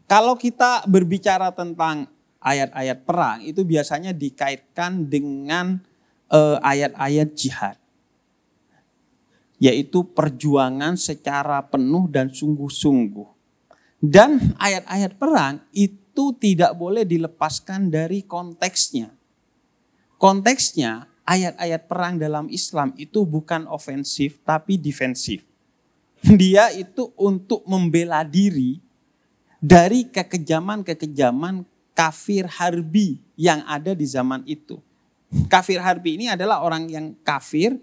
Kalau 0.07 0.33
kita 0.39 0.87
berbicara 0.87 1.51
tentang 1.51 2.07
ayat-ayat 2.47 3.03
perang 3.03 3.43
itu 3.43 3.67
biasanya 3.67 4.15
dikaitkan 4.15 5.11
dengan 5.11 5.83
eh, 6.31 6.57
ayat-ayat 6.63 7.29
jihad. 7.35 7.77
Yaitu 9.59 10.05
perjuangan 10.13 10.95
secara 10.95 11.59
penuh 11.67 12.07
dan 12.07 12.31
sungguh-sungguh. 12.31 13.27
Dan 13.97 14.53
ayat-ayat 14.61 15.17
perang 15.17 15.65
itu 15.73 16.31
tidak 16.37 16.77
boleh 16.77 17.03
dilepaskan 17.03 17.89
dari 17.89 18.23
konteksnya. 18.23 19.09
Konteksnya 20.21 21.09
ayat-ayat 21.25 21.89
perang 21.89 22.21
dalam 22.21 22.47
Islam 22.53 22.93
itu 22.95 23.25
bukan 23.25 23.65
ofensif 23.67 24.39
tapi 24.45 24.77
defensif. 24.77 25.41
Dia 26.21 26.73
itu 26.73 27.13
untuk 27.17 27.65
membela 27.65 28.21
diri 28.25 28.81
dari 29.57 30.09
kekejaman-kekejaman 30.09 31.65
kafir 31.97 32.45
harbi 32.45 33.17
yang 33.33 33.65
ada 33.65 33.97
di 33.97 34.05
zaman 34.05 34.45
itu. 34.45 34.77
Kafir 35.49 35.81
harbi 35.81 36.21
ini 36.21 36.29
adalah 36.29 36.61
orang 36.61 36.85
yang 36.85 37.17
kafir, 37.25 37.73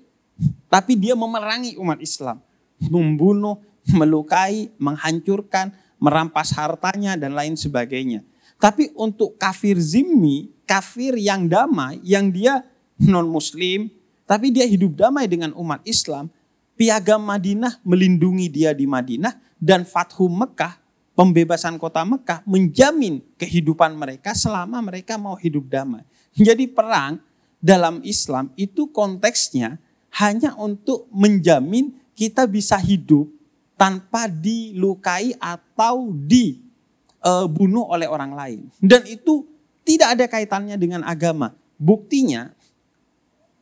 tapi 0.70 0.94
dia 0.94 1.18
memerangi 1.18 1.74
umat 1.83 1.98
Islam. 1.98 2.38
Membunuh 2.79 3.59
melukai, 3.90 4.70
menghancurkan, 4.79 5.74
merampas 5.98 6.55
hartanya 6.55 7.18
dan 7.18 7.35
lain 7.35 7.59
sebagainya. 7.59 8.22
Tapi 8.62 8.94
untuk 8.94 9.35
kafir 9.35 9.77
zimmi, 9.77 10.48
kafir 10.62 11.18
yang 11.18 11.50
damai, 11.50 11.98
yang 12.07 12.31
dia 12.31 12.62
non 13.03 13.27
muslim, 13.29 13.90
tapi 14.24 14.55
dia 14.55 14.64
hidup 14.64 14.94
damai 14.94 15.29
dengan 15.29 15.53
umat 15.59 15.85
Islam, 15.85 16.31
piagam 16.79 17.20
Madinah 17.20 17.83
melindungi 17.85 18.48
dia 18.48 18.72
di 18.72 18.88
Madinah 18.88 19.37
dan 19.61 19.85
Fathu 19.85 20.31
Mekah, 20.31 20.81
pembebasan 21.14 21.79
kota 21.79 22.03
Mekah 22.03 22.42
menjamin 22.44 23.22
kehidupan 23.38 23.94
mereka 23.94 24.35
selama 24.35 24.83
mereka 24.83 25.14
mau 25.16 25.38
hidup 25.38 25.70
damai. 25.70 26.03
Jadi 26.35 26.66
perang 26.66 27.22
dalam 27.62 28.03
Islam 28.03 28.50
itu 28.59 28.90
konteksnya 28.90 29.79
hanya 30.18 30.55
untuk 30.59 31.07
menjamin 31.14 31.94
kita 32.14 32.46
bisa 32.46 32.79
hidup 32.79 33.31
tanpa 33.74 34.31
dilukai 34.31 35.35
atau 35.38 36.11
dibunuh 36.14 37.87
oleh 37.90 38.07
orang 38.07 38.33
lain. 38.35 38.61
Dan 38.79 39.07
itu 39.07 39.46
tidak 39.87 40.18
ada 40.18 40.24
kaitannya 40.31 40.77
dengan 40.79 41.03
agama. 41.07 41.55
Buktinya 41.74 42.55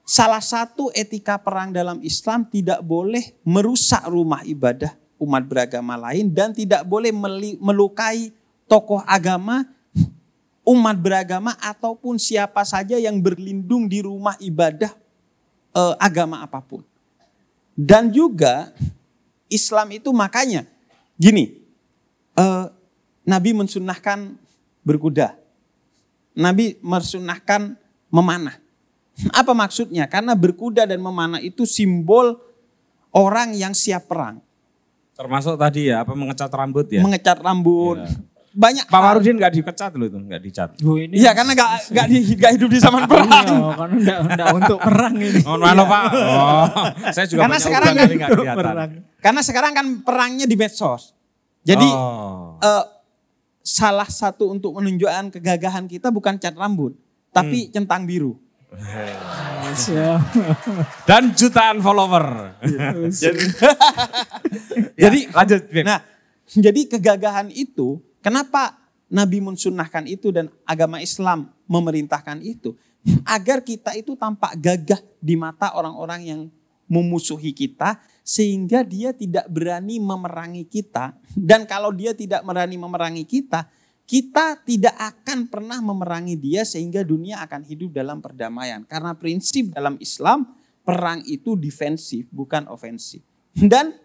salah 0.04 0.44
satu 0.44 0.92
etika 0.92 1.40
perang 1.40 1.72
dalam 1.72 2.00
Islam 2.04 2.44
tidak 2.48 2.84
boleh 2.84 3.32
merusak 3.44 4.04
rumah 4.08 4.44
ibadah 4.44 4.92
umat 5.22 5.46
beragama 5.46 5.94
lain 5.94 6.34
dan 6.34 6.50
tidak 6.50 6.82
boleh 6.82 7.14
melukai 7.62 8.34
tokoh 8.66 8.98
agama 9.06 9.70
umat 10.62 10.96
beragama 10.98 11.58
ataupun 11.58 12.18
siapa 12.18 12.62
saja 12.62 12.98
yang 12.98 13.18
berlindung 13.18 13.90
di 13.90 14.02
rumah 14.02 14.38
ibadah 14.38 14.94
eh, 15.74 15.94
agama 15.98 16.42
apa 16.42 16.62
pun. 16.62 16.86
Dan 17.74 18.12
juga 18.12 18.70
Islam 19.50 19.96
itu 19.98 20.10
makanya 20.14 20.68
gini, 21.18 21.58
eh, 22.38 22.66
Nabi 23.26 23.50
mensunahkan 23.54 24.38
berkuda, 24.86 25.34
Nabi 26.34 26.78
mensunahkan 26.82 27.74
memanah. 28.10 28.58
Apa 29.30 29.52
maksudnya? 29.52 30.08
Karena 30.08 30.32
berkuda 30.32 30.88
dan 30.88 30.98
memanah 30.98 31.38
itu 31.38 31.68
simbol 31.68 32.40
orang 33.12 33.52
yang 33.52 33.76
siap 33.76 34.08
perang. 34.08 34.40
Termasuk 35.22 35.54
tadi 35.54 35.94
ya, 35.94 36.02
apa 36.02 36.18
mengecat 36.18 36.50
rambut 36.50 36.86
ya? 36.90 37.02
Mengecat 37.06 37.38
rambut. 37.38 38.02
Ya 38.02 38.10
banyak 38.52 38.84
Pak 38.84 39.00
Marudin 39.00 39.40
nggak 39.40 39.52
dipecat 39.56 39.92
loh 39.96 40.06
itu, 40.12 40.18
nggak 40.20 40.40
dicat. 40.44 40.70
Iya 41.08 41.32
karena 41.32 41.56
nggak 41.56 41.70
nggak 41.88 42.06
di, 42.06 42.18
gak 42.36 42.52
hidup 42.60 42.68
di 42.68 42.78
zaman 42.84 43.08
perang. 43.08 43.48
Iya, 43.48 43.72
karena 43.72 43.94
enggak, 43.96 44.18
enggak 44.28 44.48
untuk 44.60 44.78
perang 44.78 45.14
ini. 45.16 45.40
Oh, 45.48 45.56
mana 45.56 45.82
Pak? 45.88 46.02
Oh, 46.12 46.66
saya 47.16 47.26
juga 47.26 47.48
karena 47.48 47.58
sekarang 47.58 47.92
kan, 47.96 48.08
perang. 48.52 48.90
Karena 49.24 49.40
sekarang 49.40 49.72
kan 49.72 49.86
perangnya 50.04 50.44
di 50.44 50.56
medsos. 50.60 51.16
Jadi 51.64 51.88
oh. 51.88 52.60
uh, 52.60 52.84
salah 53.64 54.08
satu 54.10 54.52
untuk 54.52 54.76
menunjukkan 54.76 55.32
kegagahan 55.32 55.88
kita 55.88 56.12
bukan 56.12 56.36
cat 56.36 56.52
rambut, 56.52 56.92
tapi 57.32 57.68
hmm. 57.68 57.72
centang 57.72 58.04
biru. 58.04 58.36
Dan 61.08 61.36
jutaan 61.36 61.84
follower. 61.84 62.56
jadi, 63.12 63.44
jadi 65.02 65.18
lanjut. 65.28 65.60
Nah, 65.84 66.00
jadi 66.48 66.80
kegagahan 66.88 67.52
itu 67.52 68.00
Kenapa 68.22 68.78
Nabi 69.10 69.42
mensunahkan 69.42 70.06
itu 70.06 70.30
dan 70.30 70.46
agama 70.62 71.02
Islam 71.02 71.50
memerintahkan 71.66 72.38
itu? 72.38 72.78
Agar 73.26 73.66
kita 73.66 73.98
itu 73.98 74.14
tampak 74.14 74.54
gagah 74.62 75.02
di 75.18 75.34
mata 75.34 75.74
orang-orang 75.74 76.22
yang 76.22 76.40
memusuhi 76.86 77.50
kita 77.50 77.98
sehingga 78.22 78.86
dia 78.86 79.10
tidak 79.10 79.50
berani 79.50 79.98
memerangi 79.98 80.70
kita. 80.70 81.18
Dan 81.34 81.66
kalau 81.66 81.90
dia 81.90 82.14
tidak 82.14 82.46
berani 82.46 82.78
memerangi 82.78 83.26
kita, 83.26 83.66
kita 84.12 84.60
tidak 84.60 84.92
akan 84.92 85.48
pernah 85.48 85.80
memerangi 85.80 86.36
dia 86.36 86.68
sehingga 86.68 87.00
dunia 87.00 87.40
akan 87.48 87.64
hidup 87.64 87.96
dalam 87.96 88.20
perdamaian. 88.20 88.84
Karena 88.84 89.16
prinsip 89.16 89.72
dalam 89.72 89.96
Islam, 90.04 90.52
perang 90.84 91.24
itu 91.24 91.56
defensif 91.56 92.28
bukan 92.28 92.68
ofensif. 92.68 93.24
Dan 93.56 93.96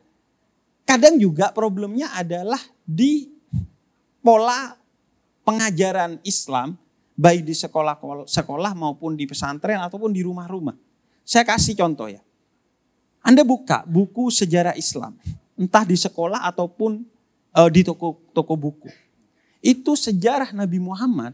kadang 0.88 1.20
juga 1.20 1.52
problemnya 1.52 2.16
adalah 2.16 2.60
di 2.88 3.28
pola 4.24 4.80
pengajaran 5.44 6.24
Islam 6.24 6.80
baik 7.20 7.44
di 7.44 7.52
sekolah 7.52 8.00
sekolah 8.32 8.72
maupun 8.80 9.20
di 9.20 9.28
pesantren 9.28 9.84
ataupun 9.84 10.16
di 10.16 10.24
rumah-rumah. 10.24 10.80
Saya 11.28 11.44
kasih 11.44 11.76
contoh 11.76 12.08
ya. 12.08 12.24
Anda 13.20 13.44
buka 13.44 13.84
buku 13.84 14.32
sejarah 14.32 14.72
Islam, 14.80 15.20
entah 15.60 15.84
di 15.84 16.00
sekolah 16.00 16.48
ataupun 16.48 17.04
uh, 17.60 17.68
di 17.68 17.84
toko 17.84 18.24
toko 18.32 18.56
buku. 18.56 18.88
Itu 19.62 19.98
sejarah 19.98 20.54
Nabi 20.54 20.78
Muhammad 20.78 21.34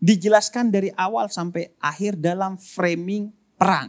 dijelaskan 0.00 0.68
dari 0.68 0.92
awal 0.92 1.32
sampai 1.32 1.72
akhir 1.80 2.20
dalam 2.20 2.60
framing 2.60 3.32
perang. 3.56 3.88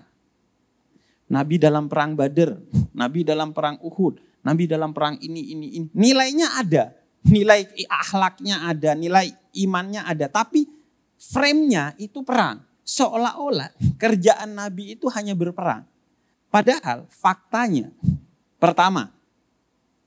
Nabi 1.25 1.57
dalam 1.57 1.89
perang 1.89 2.13
Badr, 2.13 2.53
Nabi 2.93 3.25
dalam 3.25 3.51
perang 3.51 3.81
Uhud, 3.81 4.21
Nabi 4.45 4.69
dalam 4.69 4.93
perang 4.93 5.17
ini 5.19 5.51
ini 5.57 5.67
ini. 5.81 5.87
Nilainya 5.91 6.61
ada, 6.61 6.93
nilai 7.25 7.65
akhlaknya 7.89 8.69
ada, 8.69 8.93
nilai 8.93 9.33
imannya 9.57 10.05
ada, 10.05 10.29
tapi 10.29 10.69
frame-nya 11.17 11.97
itu 11.97 12.21
perang. 12.21 12.61
Seolah-olah 12.85 13.73
kerjaan 13.97 14.53
Nabi 14.53 14.93
itu 14.93 15.09
hanya 15.09 15.33
berperang. 15.33 15.89
Padahal 16.53 17.09
faktanya, 17.09 17.89
pertama, 18.61 19.09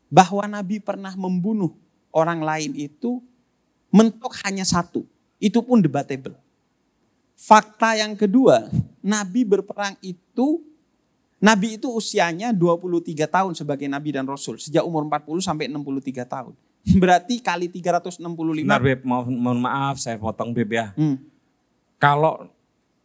bahwa 0.08 0.46
Nabi 0.46 0.78
pernah 0.78 1.12
membunuh 1.18 1.74
orang 2.14 2.40
lain 2.40 2.72
itu 2.78 3.20
mentok 3.88 4.36
hanya 4.44 4.64
satu. 4.64 5.04
Itu 5.38 5.62
pun 5.62 5.80
debatable. 5.80 6.34
Fakta 7.38 7.94
yang 7.94 8.18
kedua, 8.18 8.66
Nabi 8.98 9.46
berperang 9.46 9.94
itu 10.02 10.66
Nabi 11.38 11.78
itu 11.78 11.86
usianya 11.86 12.50
23 12.50 13.14
tahun 13.30 13.52
sebagai 13.54 13.86
nabi 13.86 14.10
dan 14.10 14.26
rasul, 14.26 14.58
sejak 14.58 14.82
umur 14.82 15.06
40 15.06 15.38
sampai 15.38 15.70
63 15.70 16.26
tahun. 16.26 16.54
Berarti 17.02 17.38
kali 17.38 17.70
365. 17.70 18.66
Benar 18.66 18.82
Beb, 18.82 19.06
mohon, 19.06 19.34
mohon 19.38 19.60
maaf 19.62 20.02
saya 20.02 20.18
potong 20.18 20.50
Beb 20.50 20.74
ya. 20.74 20.90
Hmm. 20.98 21.14
Kalau 22.02 22.50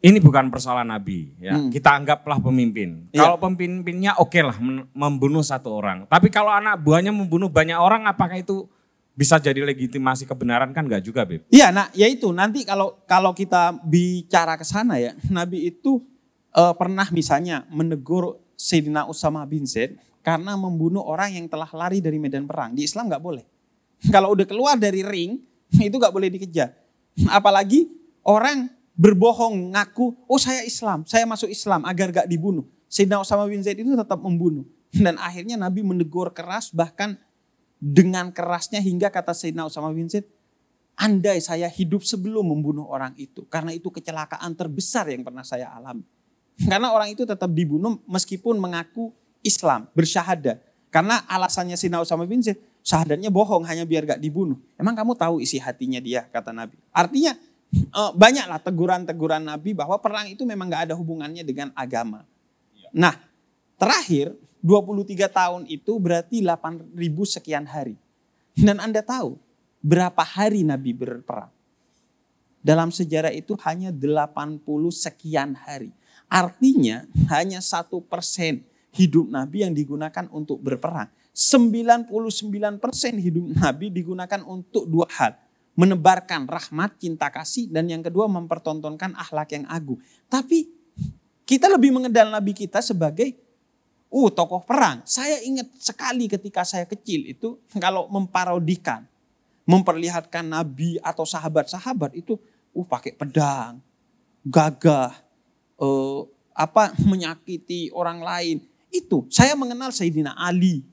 ini 0.02 0.18
bukan 0.18 0.50
persoalan 0.50 0.90
Nabi 0.90 1.30
ya. 1.38 1.56
Hmm. 1.56 1.70
Kita 1.70 1.94
anggaplah 1.94 2.42
pemimpin. 2.42 3.06
Ya. 3.14 3.24
Kalau 3.24 3.38
pemimpinnya 3.38 4.18
oke 4.18 4.34
okay 4.34 4.42
lah 4.42 4.58
membunuh 4.92 5.46
satu 5.46 5.70
orang. 5.70 6.10
Tapi 6.10 6.34
kalau 6.34 6.50
anak 6.50 6.82
buahnya 6.82 7.14
membunuh 7.14 7.54
banyak 7.54 7.78
orang 7.78 8.10
apakah 8.10 8.42
itu 8.42 8.66
bisa 9.14 9.38
jadi 9.38 9.62
legitimasi 9.62 10.26
kebenaran 10.26 10.74
kan 10.74 10.86
enggak 10.86 11.06
juga 11.06 11.22
Beb? 11.24 11.46
Iya 11.54 11.70
nah 11.70 11.90
ya 11.94 12.10
itu 12.10 12.34
nanti 12.34 12.66
kalau 12.66 13.02
kalau 13.06 13.32
kita 13.32 13.78
bicara 13.86 14.58
ke 14.58 14.66
sana 14.66 14.98
ya. 14.98 15.14
Nabi 15.38 15.70
itu 15.70 16.02
uh, 16.54 16.74
pernah 16.74 17.06
misalnya 17.14 17.66
menegur 17.70 18.42
Sayyidina 18.58 19.06
Usama 19.06 19.46
bin 19.46 19.70
Zaid 19.70 19.98
karena 20.26 20.56
membunuh 20.56 21.04
orang 21.04 21.36
yang 21.36 21.46
telah 21.46 21.70
lari 21.70 22.02
dari 22.02 22.18
medan 22.18 22.50
perang. 22.50 22.74
Di 22.74 22.86
Islam 22.88 23.12
nggak 23.12 23.24
boleh. 23.24 23.46
Kalau 24.14 24.36
udah 24.36 24.44
keluar 24.48 24.76
dari 24.76 25.04
ring, 25.04 25.40
itu 25.88 25.96
gak 25.96 26.14
boleh 26.14 26.30
dikejar. 26.32 26.76
Apalagi 27.30 27.88
orang 28.26 28.68
berbohong 28.94 29.74
ngaku, 29.74 30.14
oh 30.28 30.40
saya 30.42 30.62
Islam, 30.66 31.06
saya 31.08 31.26
masuk 31.26 31.50
Islam 31.50 31.86
agar 31.88 32.24
gak 32.24 32.28
dibunuh. 32.28 32.68
Sayyidina 32.92 33.22
Osama 33.22 33.50
bin 33.50 33.64
Zaid 33.64 33.82
itu 33.82 33.90
tetap 33.94 34.20
membunuh. 34.22 34.68
Dan 34.94 35.18
akhirnya 35.18 35.58
Nabi 35.58 35.82
menegur 35.82 36.30
keras 36.30 36.70
bahkan 36.70 37.18
dengan 37.84 38.32
kerasnya 38.32 38.80
hingga 38.80 39.12
kata 39.12 39.36
Sayyidina 39.36 39.68
Osama 39.68 39.92
bin 39.92 40.08
Zaid, 40.08 40.24
andai 40.96 41.44
saya 41.44 41.68
hidup 41.68 42.08
sebelum 42.08 42.48
membunuh 42.48 42.88
orang 42.88 43.12
itu. 43.20 43.44
Karena 43.52 43.76
itu 43.76 43.92
kecelakaan 43.92 44.56
terbesar 44.56 45.12
yang 45.12 45.28
pernah 45.28 45.44
saya 45.44 45.68
alami. 45.76 46.08
Karena 46.64 46.96
orang 46.96 47.12
itu 47.12 47.28
tetap 47.28 47.52
dibunuh 47.52 48.00
meskipun 48.08 48.56
mengaku 48.56 49.12
Islam, 49.44 49.92
bersyahadat. 49.92 50.64
Karena 50.88 51.28
alasannya 51.28 51.76
Sayyidina 51.76 52.00
Osama 52.00 52.24
bin 52.24 52.40
Zaid, 52.40 52.64
syahadatnya 52.80 53.28
bohong 53.28 53.68
hanya 53.68 53.84
biar 53.84 54.08
gak 54.08 54.22
dibunuh. 54.24 54.56
Emang 54.80 54.96
kamu 54.96 55.20
tahu 55.20 55.44
isi 55.44 55.60
hatinya 55.60 56.00
dia, 56.00 56.24
kata 56.32 56.56
Nabi. 56.56 56.80
Artinya 56.96 57.36
eh, 57.76 58.12
banyaklah 58.16 58.64
teguran-teguran 58.64 59.44
Nabi 59.44 59.76
bahwa 59.76 60.00
perang 60.00 60.32
itu 60.32 60.48
memang 60.48 60.72
gak 60.72 60.88
ada 60.88 60.96
hubungannya 60.96 61.44
dengan 61.44 61.76
agama. 61.76 62.24
Nah, 62.96 63.18
terakhir 63.76 64.38
23 64.64 65.28
tahun 65.28 65.62
itu 65.68 66.00
berarti 66.00 66.40
8 66.40 66.96
ribu 66.96 67.28
sekian 67.28 67.68
hari. 67.68 68.00
Dan 68.56 68.80
Anda 68.80 69.04
tahu 69.04 69.36
berapa 69.84 70.24
hari 70.24 70.64
Nabi 70.64 70.96
berperang? 70.96 71.52
Dalam 72.64 72.96
sejarah 72.96 73.36
itu 73.36 73.60
hanya 73.68 73.92
80 73.92 74.64
sekian 74.96 75.52
hari. 75.60 75.92
Artinya 76.32 77.04
hanya 77.28 77.60
satu 77.60 78.00
persen 78.00 78.64
hidup 78.96 79.28
Nabi 79.28 79.68
yang 79.68 79.76
digunakan 79.76 80.32
untuk 80.32 80.64
berperang. 80.64 81.12
99% 81.36 82.08
hidup 83.20 83.46
Nabi 83.60 83.92
digunakan 83.92 84.40
untuk 84.48 84.88
dua 84.88 85.12
hal. 85.12 85.36
Menebarkan 85.76 86.48
rahmat, 86.48 87.02
cinta 87.02 87.28
kasih, 87.28 87.68
dan 87.68 87.90
yang 87.92 88.00
kedua 88.00 88.32
mempertontonkan 88.32 89.12
akhlak 89.18 89.58
yang 89.58 89.66
agung. 89.68 90.00
Tapi 90.32 90.72
kita 91.44 91.68
lebih 91.68 91.92
mengenal 91.92 92.32
Nabi 92.32 92.56
kita 92.56 92.80
sebagai 92.80 93.43
uh 94.14 94.30
tokoh 94.30 94.62
perang. 94.62 95.02
Saya 95.10 95.42
ingat 95.42 95.74
sekali 95.82 96.30
ketika 96.30 96.62
saya 96.62 96.86
kecil 96.86 97.26
itu 97.26 97.58
kalau 97.82 98.06
memparodikan, 98.14 99.10
memperlihatkan 99.66 100.46
nabi 100.46 101.02
atau 101.02 101.26
sahabat-sahabat 101.26 102.14
itu 102.14 102.38
uh 102.78 102.86
pakai 102.86 103.18
pedang, 103.18 103.82
gagah, 104.46 105.18
uh, 105.82 106.30
apa 106.54 106.94
menyakiti 107.10 107.90
orang 107.90 108.22
lain. 108.22 108.58
Itu 108.94 109.26
saya 109.34 109.58
mengenal 109.58 109.90
Sayyidina 109.90 110.38
Ali, 110.38 110.86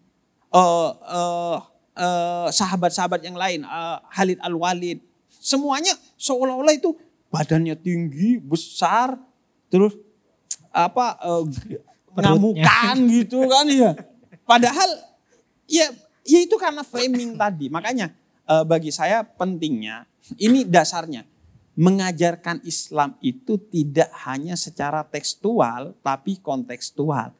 uh, 0.48 0.96
uh, 1.04 2.48
sahabat-sahabat 2.48 3.20
yang 3.20 3.36
lain, 3.36 3.68
uh, 3.68 4.00
Khalid 4.08 4.40
Al-Walid. 4.40 5.04
Semuanya 5.28 5.92
seolah-olah 6.16 6.72
itu 6.72 6.96
badannya 7.28 7.76
tinggi, 7.76 8.40
besar, 8.40 9.20
terus 9.68 9.92
apa 10.72 11.20
uh, 11.20 11.44
ngamukan 12.16 12.96
gitu 13.10 13.46
kan 13.46 13.66
ya. 13.70 13.92
Padahal 14.44 14.90
ya 15.70 15.86
ya 16.26 16.38
itu 16.42 16.54
karena 16.58 16.82
framing 16.82 17.38
tadi. 17.38 17.70
Makanya 17.70 18.10
uh, 18.46 18.64
bagi 18.66 18.90
saya 18.90 19.22
pentingnya 19.22 20.06
ini 20.38 20.66
dasarnya 20.66 21.26
mengajarkan 21.78 22.60
Islam 22.66 23.16
itu 23.24 23.56
tidak 23.70 24.10
hanya 24.28 24.58
secara 24.58 25.06
tekstual 25.06 25.96
tapi 26.04 26.36
kontekstual. 26.42 27.32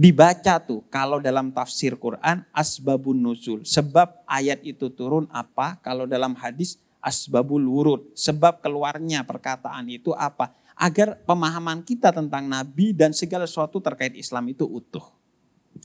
Dibaca 0.00 0.56
tuh 0.64 0.80
kalau 0.88 1.20
dalam 1.20 1.52
tafsir 1.52 1.92
Quran 1.98 2.46
asbabun 2.56 3.20
nuzul. 3.20 3.66
Sebab 3.68 4.24
ayat 4.24 4.64
itu 4.64 4.88
turun 4.88 5.28
apa? 5.28 5.76
Kalau 5.84 6.08
dalam 6.08 6.32
hadis 6.38 6.80
asbabul 7.04 7.68
wurud. 7.68 8.02
Sebab 8.16 8.64
keluarnya 8.64 9.26
perkataan 9.28 9.88
itu 9.92 10.16
apa? 10.16 10.56
Agar 10.80 11.20
pemahaman 11.28 11.84
kita 11.84 12.08
tentang 12.08 12.48
Nabi 12.48 12.96
dan 12.96 13.12
segala 13.12 13.44
sesuatu 13.44 13.84
terkait 13.84 14.16
Islam 14.16 14.48
itu 14.48 14.64
utuh. 14.64 15.04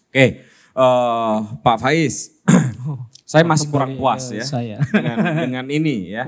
Oke, 0.07 0.47
uh, 0.71 1.59
Pak 1.59 1.77
Faiz, 1.83 2.31
saya 3.27 3.43
masih 3.43 3.67
kurang 3.67 3.99
puas 3.99 4.31
ya 4.31 4.47
saya. 4.47 4.79
dengan, 4.95 5.17
dengan 5.35 5.65
ini 5.67 6.15
ya. 6.15 6.23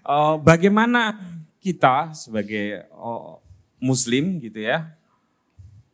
Uh, 0.00 0.40
bagaimana 0.40 1.20
kita 1.60 2.16
sebagai 2.16 2.88
uh, 2.96 3.36
Muslim 3.76 4.40
gitu 4.40 4.64
ya, 4.64 4.88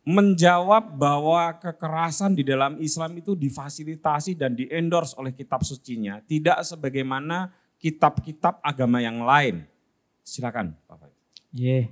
menjawab 0.07 0.95
bahwa 0.95 1.59
kekerasan 1.59 2.39
di 2.39 2.47
dalam 2.47 2.79
Islam 2.79 3.19
itu 3.19 3.35
difasilitasi 3.35 4.39
dan 4.39 4.55
diendorse 4.55 5.19
oleh 5.19 5.35
kitab 5.35 5.67
sucinya, 5.67 6.23
tidak 6.23 6.63
sebagaimana 6.63 7.51
kitab-kitab 7.83 8.63
agama 8.63 9.03
yang 9.03 9.27
lain. 9.27 9.67
Silakan, 10.23 10.79
Pak 10.87 11.10
Faiz. 11.51 11.59
Yeah. 11.59 11.87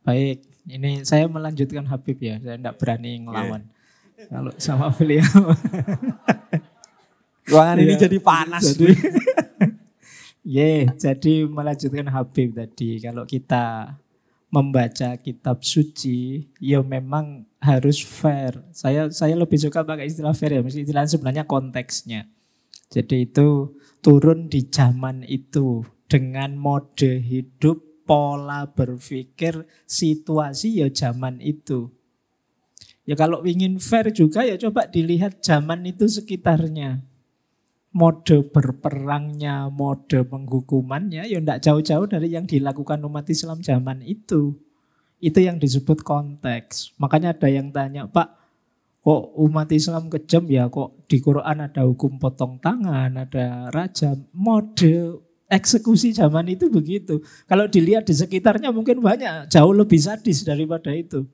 Baik, 0.00 0.48
ini 0.64 1.04
saya 1.04 1.28
melanjutkan 1.28 1.84
Habib 1.84 2.16
ya, 2.18 2.40
saya 2.40 2.56
tidak 2.56 2.80
berani 2.80 3.20
ngelawan. 3.20 3.68
Yeah. 4.16 4.28
Kalau 4.32 4.52
sama 4.56 4.88
beliau. 4.92 5.24
Ruangan 7.50 7.76
ini 7.82 7.92
Yeah. 7.96 8.02
jadi 8.06 8.18
panas. 8.22 8.62
Jadi, 8.64 8.88
yeah, 10.56 10.80
jadi 10.96 11.34
melanjutkan 11.48 12.06
Habib 12.08 12.56
tadi. 12.56 13.00
Kalau 13.00 13.24
kita 13.26 13.96
membaca 14.50 15.14
kitab 15.22 15.62
suci, 15.62 16.50
ya 16.58 16.82
memang 16.82 17.46
harus 17.62 18.02
fair. 18.02 18.58
Saya 18.74 19.06
saya 19.14 19.38
lebih 19.38 19.60
suka 19.60 19.86
pakai 19.86 20.10
istilah 20.10 20.34
fair 20.34 20.58
ya, 20.58 20.62
mesti 20.62 20.82
istilah 20.82 21.06
sebenarnya 21.06 21.46
konteksnya. 21.46 22.26
Jadi 22.90 23.30
itu 23.30 23.78
turun 24.02 24.50
di 24.50 24.66
zaman 24.66 25.22
itu 25.22 25.86
dengan 26.10 26.58
mode 26.58 27.22
hidup, 27.22 27.78
pola 28.10 28.66
berpikir, 28.66 29.70
situasi 29.86 30.82
ya 30.82 30.90
zaman 30.90 31.38
itu. 31.38 31.94
Ya 33.06 33.14
kalau 33.14 33.46
ingin 33.46 33.78
fair 33.78 34.10
juga 34.10 34.42
ya 34.42 34.58
coba 34.58 34.90
dilihat 34.90 35.38
zaman 35.38 35.86
itu 35.86 36.10
sekitarnya. 36.10 37.06
Mode 37.94 38.50
berperangnya, 38.50 39.70
mode 39.70 40.26
penghukumannya 40.26 41.22
ya 41.26 41.38
tidak 41.38 41.62
jauh-jauh 41.62 42.06
dari 42.10 42.34
yang 42.34 42.50
dilakukan 42.50 42.98
umat 43.06 43.30
Islam 43.30 43.62
zaman 43.62 44.02
itu. 44.02 44.58
Itu 45.22 45.38
yang 45.38 45.62
disebut 45.62 46.02
konteks. 46.02 46.98
Makanya 46.98 47.30
ada 47.30 47.46
yang 47.46 47.70
tanya, 47.70 48.10
Pak, 48.10 48.34
kok 49.06 49.22
umat 49.38 49.70
Islam 49.70 50.10
kejam 50.10 50.50
ya 50.50 50.66
kok 50.66 51.06
di 51.06 51.22
Quran 51.22 51.62
ada 51.62 51.86
hukum 51.86 52.18
potong 52.18 52.58
tangan, 52.58 53.14
ada 53.22 53.70
rajam. 53.70 54.26
Mode 54.34 55.29
eksekusi 55.50 56.14
zaman 56.14 56.46
itu 56.54 56.70
begitu. 56.70 57.18
Kalau 57.50 57.66
dilihat 57.66 58.06
di 58.06 58.14
sekitarnya 58.14 58.70
mungkin 58.70 59.02
banyak 59.02 59.50
jauh 59.50 59.74
lebih 59.74 59.98
sadis 59.98 60.46
daripada 60.46 60.94
itu. 60.94 61.26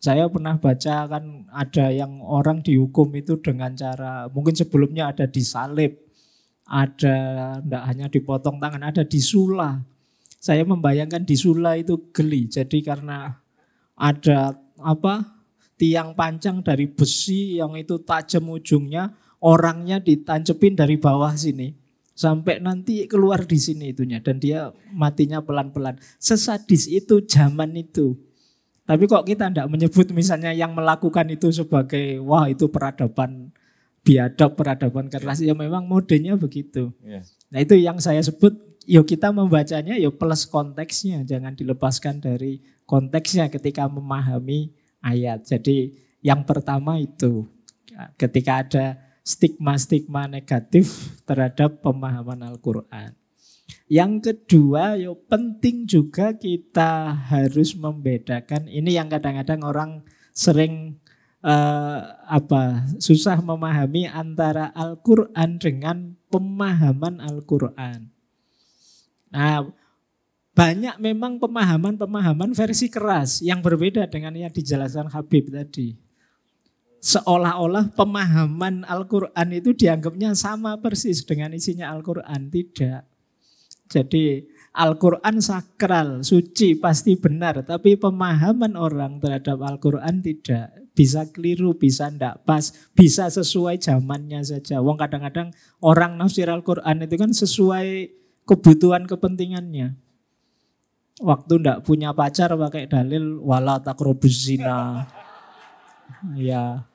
Saya 0.00 0.30
pernah 0.32 0.56
baca 0.56 0.96
kan 1.10 1.44
ada 1.52 1.90
yang 1.92 2.22
orang 2.24 2.64
dihukum 2.64 3.12
itu 3.18 3.36
dengan 3.42 3.76
cara 3.76 4.30
mungkin 4.32 4.54
sebelumnya 4.56 5.12
ada 5.12 5.28
disalib, 5.28 6.00
ada 6.64 7.16
tidak 7.60 7.82
hanya 7.84 8.06
dipotong 8.08 8.56
tangan, 8.56 8.88
ada 8.88 9.04
disula. 9.04 9.82
Saya 10.38 10.62
membayangkan 10.62 11.26
disula 11.26 11.76
itu 11.76 11.98
geli. 12.14 12.46
Jadi 12.46 12.78
karena 12.80 13.42
ada 13.98 14.54
apa 14.78 15.42
tiang 15.74 16.14
pancang 16.14 16.62
dari 16.62 16.86
besi 16.86 17.58
yang 17.58 17.74
itu 17.74 17.98
tajam 18.06 18.46
ujungnya, 18.54 19.10
orangnya 19.42 19.98
ditancepin 19.98 20.78
dari 20.78 20.94
bawah 20.94 21.34
sini 21.34 21.87
sampai 22.18 22.58
nanti 22.58 23.06
keluar 23.06 23.46
di 23.46 23.54
sini 23.54 23.94
itunya 23.94 24.18
dan 24.18 24.42
dia 24.42 24.74
matinya 24.90 25.38
pelan-pelan. 25.38 26.02
Sesadis 26.18 26.90
itu 26.90 27.22
zaman 27.22 27.78
itu. 27.78 28.18
Tapi 28.82 29.06
kok 29.06 29.22
kita 29.22 29.54
tidak 29.54 29.70
menyebut 29.70 30.10
misalnya 30.10 30.50
yang 30.50 30.74
melakukan 30.74 31.30
itu 31.30 31.54
sebagai 31.54 32.18
wah 32.18 32.50
itu 32.50 32.66
peradaban 32.66 33.54
biadab, 34.02 34.58
peradaban 34.58 35.06
keras. 35.06 35.38
Ya 35.38 35.54
memang 35.54 35.86
modenya 35.86 36.34
begitu. 36.34 36.90
Yeah. 37.06 37.22
Nah 37.54 37.62
itu 37.62 37.78
yang 37.78 38.02
saya 38.02 38.18
sebut, 38.18 38.58
yuk 38.88 39.06
kita 39.06 39.30
membacanya 39.30 39.94
yuk 39.94 40.18
plus 40.18 40.42
konteksnya. 40.48 41.22
Jangan 41.22 41.54
dilepaskan 41.54 42.18
dari 42.18 42.58
konteksnya 42.82 43.46
ketika 43.46 43.86
memahami 43.86 44.74
ayat. 45.04 45.46
Jadi 45.46 45.94
yang 46.24 46.42
pertama 46.42 46.98
itu 46.98 47.46
ketika 48.18 48.64
ada 48.66 48.86
stigma-stigma 49.28 50.24
negatif 50.24 51.12
terhadap 51.28 51.84
pemahaman 51.84 52.48
Al-Quran. 52.48 53.12
Yang 53.84 54.12
kedua, 54.24 54.96
yo 54.96 55.20
penting 55.28 55.84
juga 55.84 56.32
kita 56.32 57.12
harus 57.28 57.76
membedakan 57.76 58.64
ini 58.72 58.96
yang 58.96 59.12
kadang-kadang 59.12 59.60
orang 59.60 59.90
sering 60.32 60.96
eh, 61.44 62.00
apa 62.24 62.88
susah 62.96 63.44
memahami 63.44 64.08
antara 64.08 64.72
Al-Qur'an 64.72 65.60
dengan 65.60 66.16
pemahaman 66.32 67.20
Al-Qur'an. 67.20 68.08
Nah, 69.28 69.68
banyak 70.56 70.96
memang 71.04 71.36
pemahaman-pemahaman 71.36 72.56
versi 72.56 72.88
keras 72.88 73.44
yang 73.44 73.60
berbeda 73.60 74.08
dengan 74.08 74.32
yang 74.32 74.52
dijelaskan 74.52 75.12
Habib 75.12 75.52
tadi. 75.52 76.07
Seolah-olah 76.98 77.94
pemahaman 77.94 78.82
Al-Qur'an 78.82 79.54
itu 79.54 79.70
dianggapnya 79.70 80.34
sama 80.34 80.82
persis 80.82 81.22
dengan 81.22 81.54
isinya 81.54 81.94
Al-Qur'an, 81.94 82.50
tidak. 82.50 83.06
Jadi 83.88 84.44
Al-Quran 84.78 85.40
sakral, 85.42 86.22
suci, 86.22 86.76
pasti 86.78 87.16
benar. 87.18 87.64
Tapi 87.64 87.96
pemahaman 87.96 88.76
orang 88.78 89.18
terhadap 89.18 89.58
Al-Quran 89.58 90.20
tidak. 90.22 90.92
Bisa 90.92 91.26
keliru, 91.30 91.78
bisa 91.78 92.10
tidak 92.10 92.42
pas, 92.42 92.74
bisa 92.94 93.30
sesuai 93.30 93.78
zamannya 93.78 94.42
saja. 94.42 94.82
Wong 94.82 94.98
kadang-kadang 94.98 95.54
orang 95.82 96.18
nafsir 96.18 96.46
Al-Quran 96.50 97.06
itu 97.06 97.14
kan 97.16 97.30
sesuai 97.34 97.86
kebutuhan 98.46 99.06
kepentingannya. 99.06 99.94
Waktu 101.18 101.52
ndak 101.58 101.82
punya 101.82 102.14
pacar 102.14 102.54
pakai 102.54 102.86
dalil 102.86 103.42
wala 103.42 103.82
takrobus 103.82 104.46
zina. 104.46 105.06
Ya, 106.34 106.87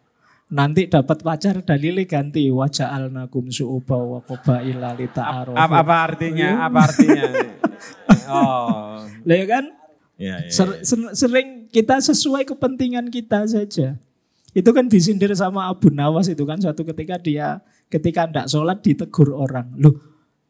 nanti 0.54 0.86
dapat 0.86 1.26
pacar 1.26 1.66
dalilnya 1.66 2.06
ganti 2.06 2.54
wajah 2.54 2.94
alnakum 2.94 3.50
su'uba 3.50 3.98
wa 3.98 4.20
qabaila. 4.22 4.94
Apa, 5.58 5.82
apa 5.82 5.96
artinya? 6.06 6.70
Apa 6.70 6.80
artinya? 6.86 7.24
oh, 8.30 9.02
Lah 9.02 9.36
ya 9.36 9.46
kan 9.50 9.66
ya, 10.22 10.36
ya, 10.46 10.54
ser- 10.54 10.86
sering 11.18 11.66
kita 11.74 11.98
sesuai 11.98 12.46
kepentingan 12.46 13.10
kita 13.10 13.50
saja. 13.50 13.98
Itu 14.54 14.70
kan 14.70 14.86
disindir 14.86 15.34
sama 15.34 15.66
Abu 15.66 15.90
Nawas 15.90 16.30
itu 16.30 16.46
kan 16.46 16.62
suatu 16.62 16.86
ketika 16.86 17.18
dia 17.18 17.58
ketika 17.90 18.30
ndak 18.30 18.46
sholat 18.46 18.86
ditegur 18.86 19.34
orang. 19.34 19.74
Loh 19.82 19.98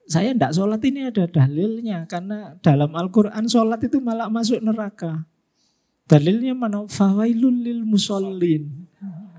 saya 0.03 0.35
ndak 0.35 0.51
sholat 0.51 0.83
ini 0.83 1.07
ada 1.07 1.23
dalilnya 1.31 2.03
karena 2.11 2.59
dalam 2.59 2.91
Al-Quran 2.91 3.47
sholat 3.47 3.79
itu 3.87 4.03
malah 4.03 4.27
masuk 4.27 4.59
neraka. 4.59 5.23
Dalilnya 6.03 6.51
mana? 6.51 6.83
Fawailul 6.91 7.63
lil 7.63 7.87
musallin. 7.87 8.82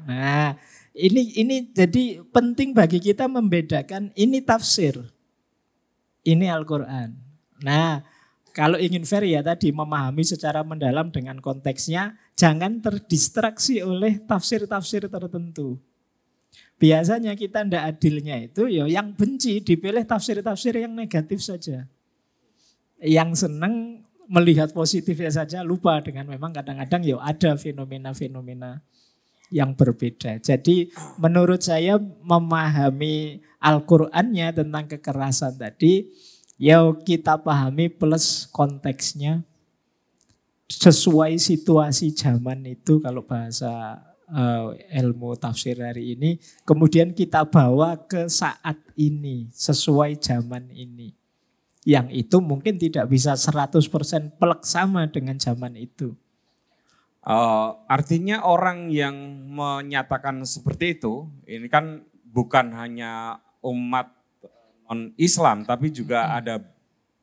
Nah, 0.04 0.54
ini 0.94 1.34
ini 1.34 1.56
jadi 1.74 2.22
penting 2.30 2.70
bagi 2.70 3.02
kita 3.02 3.26
membedakan 3.26 4.14
ini 4.14 4.38
tafsir. 4.44 5.00
Ini 6.24 6.48
Al-Qur'an. 6.48 7.12
Nah, 7.60 8.00
kalau 8.54 8.78
ingin 8.78 9.02
fair 9.02 9.26
ya 9.26 9.42
tadi 9.42 9.74
memahami 9.74 10.22
secara 10.22 10.62
mendalam 10.62 11.10
dengan 11.10 11.42
konteksnya, 11.42 12.14
jangan 12.38 12.78
terdistraksi 12.78 13.82
oleh 13.82 14.22
tafsir-tafsir 14.22 15.10
tertentu. 15.10 15.82
Biasanya 16.78 17.34
kita 17.34 17.66
ndak 17.66 17.98
adilnya 17.98 18.38
itu 18.38 18.70
ya 18.70 18.86
yang 18.86 19.10
benci 19.18 19.58
dipilih 19.58 20.06
tafsir-tafsir 20.06 20.78
yang 20.86 20.94
negatif 20.94 21.42
saja. 21.42 21.90
Yang 23.02 23.46
senang 23.46 24.06
melihat 24.30 24.70
positifnya 24.70 25.34
saja 25.34 25.66
lupa 25.66 25.98
dengan 26.00 26.30
memang 26.30 26.54
kadang-kadang 26.54 27.02
ya 27.04 27.18
ada 27.20 27.58
fenomena-fenomena 27.58 28.80
yang 29.52 29.76
berbeda. 29.76 30.40
Jadi 30.40 30.92
menurut 31.20 31.60
saya 31.60 32.00
memahami 32.00 33.44
Al-Qur'annya 33.60 34.52
tentang 34.52 34.84
kekerasan 34.88 35.56
tadi 35.56 36.08
ya 36.60 36.84
kita 36.92 37.40
pahami 37.40 37.88
plus 37.88 38.46
konteksnya 38.52 39.42
sesuai 40.68 41.36
situasi 41.36 42.12
zaman 42.16 42.64
itu 42.64 43.00
kalau 43.00 43.24
bahasa 43.24 44.00
uh, 44.32 44.72
ilmu 44.92 45.36
tafsir 45.36 45.76
hari 45.76 46.16
ini 46.16 46.40
kemudian 46.64 47.12
kita 47.12 47.44
bawa 47.44 48.00
ke 48.08 48.28
saat 48.32 48.80
ini 48.96 49.52
sesuai 49.52 50.16
zaman 50.20 50.72
ini 50.72 51.12
yang 51.84 52.08
itu 52.08 52.40
mungkin 52.40 52.80
tidak 52.80 53.12
bisa 53.12 53.36
100% 53.36 54.40
plek 54.40 54.60
sama 54.64 55.04
dengan 55.12 55.36
zaman 55.36 55.76
itu. 55.76 56.16
Uh, 57.24 57.80
artinya 57.88 58.44
orang 58.44 58.92
yang 58.92 59.16
menyatakan 59.48 60.44
seperti 60.44 61.00
itu, 61.00 61.24
ini 61.48 61.72
kan 61.72 62.04
bukan 62.28 62.68
hanya 62.76 63.40
umat 63.64 64.12
non 64.84 65.16
Islam, 65.16 65.64
tapi 65.64 65.88
juga 65.88 66.28
hmm. 66.28 66.36
ada 66.36 66.54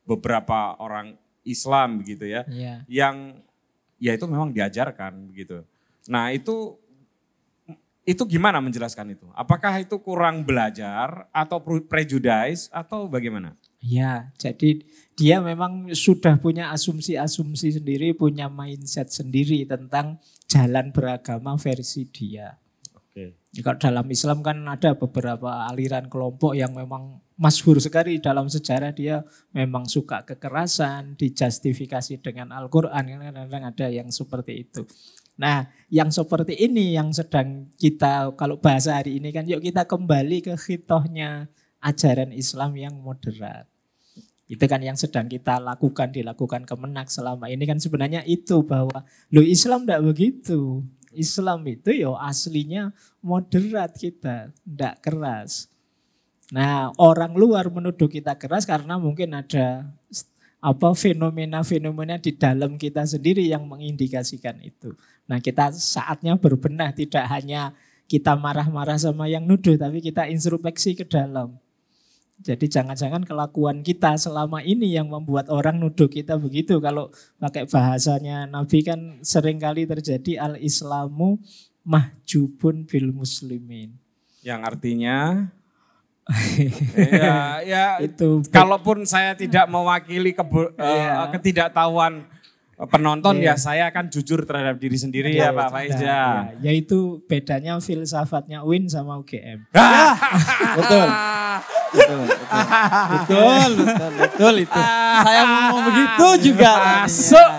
beberapa 0.02 0.74
orang 0.82 1.14
Islam 1.46 2.02
begitu 2.02 2.26
ya, 2.26 2.42
yeah. 2.50 2.82
yang 2.90 3.46
ya 4.02 4.18
itu 4.18 4.26
memang 4.26 4.50
diajarkan 4.50 5.30
begitu. 5.30 5.62
Nah 6.10 6.34
itu 6.34 6.82
itu 8.02 8.26
gimana 8.26 8.58
menjelaskan 8.58 9.14
itu? 9.14 9.30
Apakah 9.38 9.78
itu 9.78 10.02
kurang 10.02 10.42
belajar 10.42 11.30
atau 11.30 11.62
prejudice 11.86 12.66
atau 12.74 13.06
bagaimana? 13.06 13.54
Ya, 13.82 14.30
jadi 14.38 14.86
dia 15.18 15.42
memang 15.42 15.90
sudah 15.98 16.38
punya 16.38 16.70
asumsi-asumsi 16.70 17.82
sendiri, 17.82 18.14
punya 18.14 18.46
mindset 18.46 19.10
sendiri 19.10 19.66
tentang 19.66 20.22
jalan 20.46 20.94
beragama 20.94 21.58
versi 21.58 22.06
dia. 22.06 22.62
Oke. 22.94 23.42
Kalau 23.66 23.82
dalam 23.82 24.06
Islam 24.14 24.46
kan 24.46 24.62
ada 24.70 24.94
beberapa 24.94 25.66
aliran 25.66 26.08
kelompok 26.14 26.54
yang 26.54 26.78
memang 26.78 27.26
masyhur 27.42 27.82
sekali 27.82 28.22
dalam 28.22 28.46
sejarah 28.46 28.94
dia 28.94 29.26
memang 29.50 29.90
suka 29.90 30.22
kekerasan, 30.30 31.18
dijustifikasi 31.18 32.22
dengan 32.22 32.54
Al-Qur'an, 32.54 33.02
kadang-kadang 33.10 33.66
ada 33.66 33.88
yang 33.90 34.14
seperti 34.14 34.70
itu. 34.70 34.86
Nah, 35.42 35.66
yang 35.90 36.14
seperti 36.14 36.54
ini 36.54 36.94
yang 36.94 37.10
sedang 37.10 37.66
kita 37.82 38.30
kalau 38.38 38.62
bahasa 38.62 39.02
hari 39.02 39.18
ini 39.18 39.34
kan 39.34 39.50
yuk 39.50 39.66
kita 39.66 39.90
kembali 39.90 40.46
ke 40.46 40.54
hitohnya 40.54 41.50
ajaran 41.82 42.30
Islam 42.30 42.78
yang 42.78 42.94
moderat. 43.02 43.71
Itu 44.52 44.68
kan 44.68 44.84
yang 44.84 45.00
sedang 45.00 45.32
kita 45.32 45.64
lakukan, 45.64 46.12
dilakukan 46.12 46.68
kemenak 46.68 47.08
selama 47.08 47.48
ini 47.48 47.64
kan 47.64 47.80
sebenarnya 47.80 48.28
itu 48.28 48.60
bahwa 48.68 49.08
lo 49.32 49.40
Islam 49.40 49.88
tidak 49.88 50.04
begitu. 50.12 50.84
Islam 51.16 51.64
itu 51.72 51.96
yo 51.96 52.20
aslinya 52.20 52.92
moderat 53.24 53.96
kita, 53.96 54.52
tidak 54.52 55.00
keras. 55.00 55.72
Nah 56.52 56.92
orang 57.00 57.32
luar 57.32 57.72
menuduh 57.72 58.12
kita 58.12 58.36
keras 58.36 58.68
karena 58.68 59.00
mungkin 59.00 59.40
ada 59.40 59.88
apa 60.60 60.90
fenomena-fenomena 61.00 62.20
di 62.20 62.36
dalam 62.36 62.76
kita 62.76 63.08
sendiri 63.08 63.48
yang 63.48 63.64
mengindikasikan 63.64 64.60
itu. 64.60 64.92
Nah 65.32 65.40
kita 65.40 65.72
saatnya 65.72 66.36
berbenah 66.36 66.92
tidak 66.92 67.24
hanya 67.32 67.72
kita 68.12 68.36
marah-marah 68.36 69.00
sama 69.00 69.32
yang 69.32 69.48
nuduh 69.48 69.80
tapi 69.80 70.04
kita 70.04 70.28
introspeksi 70.28 71.00
ke 71.00 71.08
dalam. 71.08 71.56
Jadi 72.42 72.66
jangan-jangan 72.66 73.22
kelakuan 73.22 73.86
kita 73.86 74.18
selama 74.18 74.66
ini 74.66 74.98
yang 74.98 75.14
membuat 75.14 75.54
orang 75.54 75.78
nuduh 75.78 76.10
kita 76.10 76.42
begitu. 76.42 76.82
Kalau 76.82 77.14
pakai 77.38 77.70
bahasanya 77.70 78.50
Nabi 78.50 78.82
kan 78.82 79.22
sering 79.22 79.62
kali 79.62 79.86
terjadi 79.86 80.42
al-islamu 80.42 81.38
mahjubun 81.86 82.90
bil 82.90 83.14
muslimin. 83.14 83.94
Yang 84.42 84.62
artinya 84.66 85.18
ya, 86.98 87.62
ya 87.66 87.86
itu 88.02 88.46
kalaupun 88.50 89.06
saya 89.06 89.38
tidak 89.38 89.66
mewakili 89.70 90.34
ke, 90.34 90.42
uh, 90.42 91.28
ketidaktahuan 91.34 92.26
penonton 92.90 93.38
ya. 93.38 93.54
ya 93.54 93.56
saya 93.62 93.84
akan 93.94 94.10
jujur 94.10 94.42
terhadap 94.42 94.82
diri 94.82 94.98
sendiri 94.98 95.30
ya, 95.38 95.54
ya 95.54 95.58
Pak 95.58 95.70
Faiz 95.70 95.98
ya. 95.98 96.02
ya. 96.02 96.26
Yaitu 96.66 97.22
bedanya 97.30 97.78
filsafatnya 97.78 98.66
UIN 98.66 98.90
sama 98.90 99.22
UGM. 99.22 99.70
Ah, 99.78 100.18
betul. 100.82 101.08
Betul, 101.92 102.24
betul, 102.24 102.48
betul, 103.12 103.72
betul, 103.84 104.12
betul 104.16 104.54
itu. 104.64 104.80
Saya 105.22 105.42
mau 105.44 105.60
ngomong 105.68 105.84
begitu 105.92 106.28
juga. 106.52 106.72
Masuk. 107.04 107.50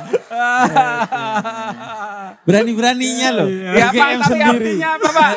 Berani-beraninya 2.49 3.28
loh. 3.37 3.49
Ya, 3.49 3.93
Pak, 3.93 4.09
tapi 4.24 4.41
artinya 4.41 4.89
apa 4.97 5.09
Pak? 5.12 5.33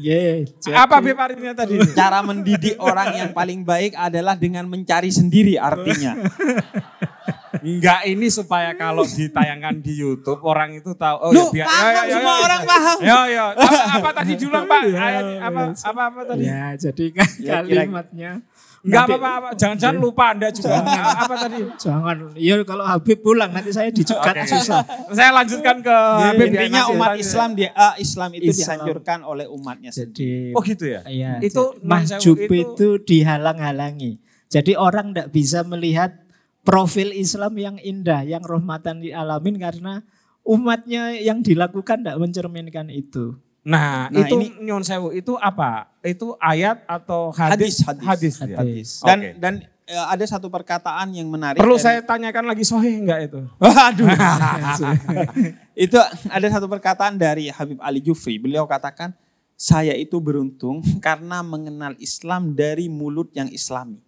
Yeah, 0.00 0.48
Apa 0.80 1.04
Beb 1.04 1.18
artinya 1.20 1.52
tadi? 1.52 1.76
Cara 1.92 2.24
mendidik 2.24 2.80
orang 2.80 3.20
yang 3.20 3.30
paling 3.36 3.68
baik 3.68 3.92
adalah 3.92 4.32
dengan 4.32 4.64
mencari 4.64 5.12
sendiri 5.12 5.60
artinya. 5.60 6.16
Enggak 7.58 8.00
ini 8.06 8.26
supaya 8.30 8.70
kalau 8.78 9.02
ditayangkan 9.02 9.82
di 9.82 9.98
YouTube 9.98 10.40
orang 10.46 10.78
itu 10.78 10.94
tahu 10.94 11.16
oh 11.18 11.30
Loh, 11.34 11.50
ya, 11.50 11.66
paham 11.66 11.90
ya, 11.90 12.02
ya, 12.06 12.14
semua 12.14 12.34
ya, 12.34 12.44
orang 12.46 12.60
ya, 12.62 12.70
paham. 12.70 12.98
Ya 13.02 13.18
ya. 13.26 13.44
Apa, 13.60 13.78
apa 13.98 14.10
tadi 14.22 14.32
dulu 14.38 14.58
Pak? 14.66 14.80
Ya, 14.86 15.06
apa 15.42 15.60
apa 15.74 16.02
apa 16.10 16.20
tadi? 16.26 16.42
Ya, 16.46 16.64
jadi 16.78 17.04
kan 17.10 17.28
ya, 17.42 17.58
kalimatnya 17.62 18.32
Enggak 18.80 19.12
apa-apa, 19.12 19.48
jangan-jangan 19.60 19.98
lupa 20.00 20.24
Anda 20.32 20.48
juga. 20.48 20.80
apa 20.80 21.34
tadi? 21.36 21.60
Jangan. 21.76 22.16
Iya 22.32 22.64
kalau 22.64 22.84
Habib 22.88 23.20
pulang 23.20 23.52
nanti 23.52 23.76
saya 23.76 23.92
dicegat 23.92 24.32
okay. 24.32 24.48
susah. 24.48 24.80
Saya 25.12 25.36
lanjutkan 25.36 25.84
ke 25.84 25.92
ya, 25.92 26.32
Habib. 26.32 26.48
Intinya 26.48 26.88
umat 26.96 27.12
Islam 27.20 27.52
dia 27.52 27.76
uh, 27.76 27.92
Islam 28.00 28.32
itu 28.40 28.48
Islam. 28.48 28.80
dihancurkan 28.80 29.18
oleh 29.20 29.44
umatnya 29.52 29.92
Jadi, 29.92 30.56
Oh 30.56 30.64
gitu 30.64 30.88
ya? 30.88 31.04
Iya. 31.04 31.44
Itu 31.44 31.76
mahjub 31.84 32.40
itu, 32.40 32.56
itu 32.56 32.88
dihalang-halangi. 33.04 34.16
Jadi 34.48 34.72
orang 34.80 35.12
tidak 35.12 35.28
bisa 35.28 35.60
melihat 35.60 36.16
profil 36.64 37.12
Islam 37.16 37.56
yang 37.56 37.76
indah, 37.80 38.24
yang 38.24 38.44
rahmatan 38.44 39.00
di 39.00 39.10
alamin 39.12 39.56
karena 39.56 40.04
umatnya 40.44 41.16
yang 41.16 41.40
dilakukan 41.40 42.04
tidak 42.04 42.18
mencerminkan 42.20 42.88
itu. 42.88 43.36
Nah, 43.60 44.08
nah 44.08 44.24
itu 44.24 44.40
ini, 44.40 44.56
nyon 44.64 44.80
sewu 44.80 45.12
itu 45.12 45.36
apa? 45.36 45.92
Itu 46.00 46.32
ayat 46.40 46.80
atau 46.88 47.28
hadis? 47.28 47.84
Hadis. 47.84 48.04
Hadis. 48.04 48.34
hadis. 48.40 48.56
hadis. 48.56 48.88
Dan 49.04 49.18
okay. 49.20 49.32
dan 49.36 49.54
uh, 49.92 50.06
ada 50.08 50.24
satu 50.24 50.48
perkataan 50.48 51.12
yang 51.12 51.28
menarik. 51.28 51.60
Perlu 51.60 51.76
dari, 51.76 51.84
saya 51.84 52.00
tanyakan 52.00 52.44
lagi 52.48 52.64
sohih 52.64 53.04
enggak 53.04 53.28
itu? 53.28 53.40
Waduh. 53.62 54.08
itu 55.84 55.98
ada 56.32 56.46
satu 56.48 56.66
perkataan 56.72 57.20
dari 57.20 57.52
Habib 57.52 57.76
Ali 57.84 58.00
Jufri. 58.00 58.40
Beliau 58.40 58.64
katakan, 58.64 59.12
saya 59.60 59.92
itu 59.92 60.16
beruntung 60.24 60.80
karena 61.04 61.44
mengenal 61.44 61.92
Islam 62.00 62.56
dari 62.56 62.88
mulut 62.88 63.28
yang 63.36 63.52
islami. 63.52 64.00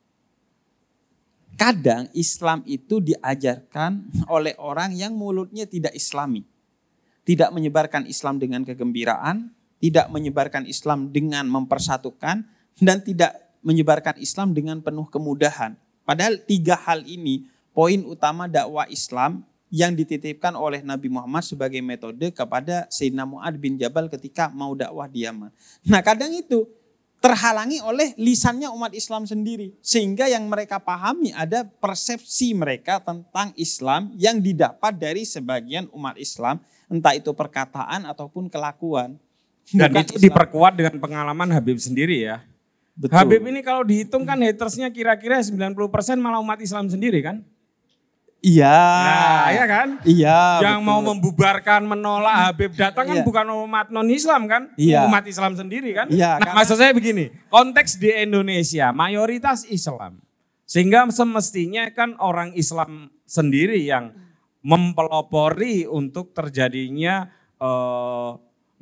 Kadang 1.57 2.09
Islam 2.17 2.65
itu 2.67 2.99
diajarkan 2.99 4.09
oleh 4.37 4.57
orang 4.59 4.97
yang 4.97 5.15
mulutnya 5.15 5.69
tidak 5.69 5.93
islami 5.95 6.49
tidak 7.23 7.55
menyebarkan 7.55 8.07
Islam 8.11 8.39
dengan 8.43 8.67
kegembiraan, 8.67 9.51
tidak 9.79 10.11
menyebarkan 10.11 10.67
Islam 10.67 11.11
dengan 11.11 11.47
mempersatukan, 11.47 12.47
dan 12.83 12.99
tidak 13.03 13.35
menyebarkan 13.63 14.19
Islam 14.19 14.55
dengan 14.55 14.83
penuh 14.83 15.07
kemudahan. 15.07 15.79
Padahal 16.03 16.43
tiga 16.43 16.75
hal 16.75 17.07
ini 17.07 17.47
poin 17.71 18.03
utama 18.03 18.51
dakwah 18.51 18.91
Islam 18.91 19.47
yang 19.73 19.95
dititipkan 19.95 20.53
oleh 20.53 20.83
Nabi 20.83 21.09
Muhammad 21.09 21.47
sebagai 21.47 21.81
metode 21.81 22.35
kepada 22.35 22.91
Sayyidina 22.91 23.25
Mu'ad 23.25 23.57
bin 23.57 23.79
Jabal 23.79 24.11
ketika 24.11 24.51
mau 24.51 24.75
dakwah 24.75 25.07
di 25.07 25.25
Yaman. 25.25 25.49
Nah 25.87 26.03
kadang 26.03 26.35
itu 26.35 26.67
terhalangi 27.23 27.79
oleh 27.79 28.19
lisannya 28.19 28.67
umat 28.75 28.91
Islam 28.93 29.23
sendiri. 29.23 29.79
Sehingga 29.79 30.27
yang 30.27 30.51
mereka 30.51 30.83
pahami 30.83 31.31
ada 31.31 31.63
persepsi 31.63 32.51
mereka 32.51 32.99
tentang 32.99 33.55
Islam 33.55 34.11
yang 34.19 34.43
didapat 34.43 34.99
dari 34.99 35.23
sebagian 35.23 35.87
umat 35.95 36.19
Islam 36.19 36.59
entah 36.91 37.15
itu 37.15 37.31
perkataan 37.31 38.05
ataupun 38.11 38.51
kelakuan. 38.51 39.17
Dan 39.71 39.95
Bukan 39.95 40.03
itu 40.03 40.13
Islam. 40.19 40.27
diperkuat 40.27 40.73
dengan 40.75 40.95
pengalaman 40.99 41.49
Habib 41.55 41.79
sendiri 41.79 42.27
ya. 42.27 42.43
Betul. 42.93 43.17
Habib 43.17 43.41
ini 43.47 43.65
kalau 43.65 43.87
dihitung 43.87 44.27
kan 44.27 44.37
hatersnya 44.43 44.93
kira-kira 44.93 45.41
90% 45.41 45.73
malah 46.21 46.43
umat 46.43 46.61
Islam 46.61 46.91
sendiri 46.91 47.25
kan? 47.25 47.41
Iya. 48.43 48.75
Nah, 49.07 49.45
iya 49.55 49.65
kan? 49.71 49.89
Iya. 50.03 50.39
Yang 50.67 50.79
betul. 50.83 50.91
mau 50.91 51.01
membubarkan, 51.15 51.81
menolak 51.87 52.37
Habib 52.51 52.75
datang 52.75 53.07
kan 53.07 53.23
iya. 53.23 53.25
bukan 53.25 53.47
umat 53.71 53.95
non-Islam 53.95 54.51
kan? 54.51 54.63
Iya. 54.75 55.07
Umat 55.07 55.23
Islam 55.31 55.55
sendiri 55.55 55.95
kan? 55.95 56.11
Iya. 56.11 56.43
Nah, 56.43 56.51
karena... 56.51 56.59
maksud 56.59 56.75
saya 56.75 56.91
begini, 56.91 57.31
konteks 57.47 58.03
di 58.03 58.11
Indonesia 58.11 58.91
mayoritas 58.91 59.63
Islam. 59.71 60.19
Sehingga 60.67 61.07
semestinya 61.15 61.87
kan 61.95 62.19
orang 62.19 62.51
Islam 62.59 63.15
sendiri 63.23 63.79
yang 63.79 64.11
mempelopori 64.67 65.87
untuk 65.87 66.35
terjadinya 66.35 67.31
eh, 67.63 68.31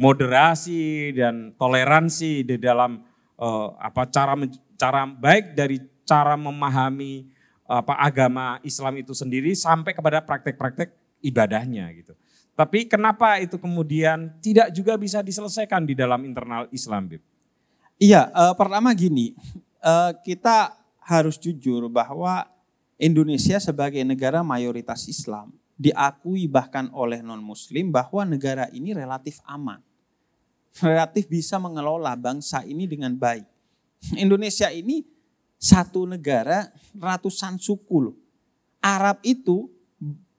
moderasi 0.00 1.12
dan 1.12 1.52
toleransi 1.60 2.48
di 2.48 2.56
dalam 2.56 3.04
eh, 3.36 3.68
apa 3.76 4.08
cara 4.08 4.40
cara 4.80 5.04
baik 5.04 5.52
dari 5.52 5.76
cara 6.08 6.32
memahami 6.40 7.28
apa 7.70 7.94
agama 8.02 8.58
Islam 8.66 8.98
itu 8.98 9.14
sendiri 9.14 9.54
sampai 9.54 9.94
kepada 9.94 10.18
praktek-praktek 10.18 10.90
ibadahnya 11.22 11.86
gitu. 11.94 12.18
Tapi 12.58 12.90
kenapa 12.90 13.38
itu 13.38 13.56
kemudian 13.56 14.34
tidak 14.42 14.74
juga 14.74 14.98
bisa 14.98 15.22
diselesaikan 15.22 15.86
di 15.86 15.94
dalam 15.94 16.20
internal 16.26 16.66
Islam, 16.74 17.06
Bib? 17.06 17.22
Iya, 17.96 18.28
eh, 18.28 18.54
pertama 18.58 18.90
gini, 18.92 19.38
eh, 19.80 20.12
kita 20.26 20.74
harus 21.00 21.38
jujur 21.38 21.86
bahwa 21.88 22.44
Indonesia 23.00 23.56
sebagai 23.62 24.02
negara 24.04 24.44
mayoritas 24.44 25.08
Islam 25.08 25.54
diakui 25.80 26.44
bahkan 26.44 26.92
oleh 26.92 27.24
non-Muslim 27.24 27.88
bahwa 27.88 28.28
negara 28.28 28.68
ini 28.76 28.92
relatif 28.92 29.40
aman, 29.48 29.80
relatif 30.84 31.24
bisa 31.24 31.56
mengelola 31.56 32.12
bangsa 32.12 32.60
ini 32.68 32.84
dengan 32.84 33.16
baik. 33.16 33.48
Indonesia 34.20 34.68
ini 34.68 35.04
satu 35.60 36.08
negara 36.08 36.72
ratusan 36.96 37.60
suku 37.60 38.10
loh. 38.10 38.16
Arab 38.80 39.20
itu 39.20 39.68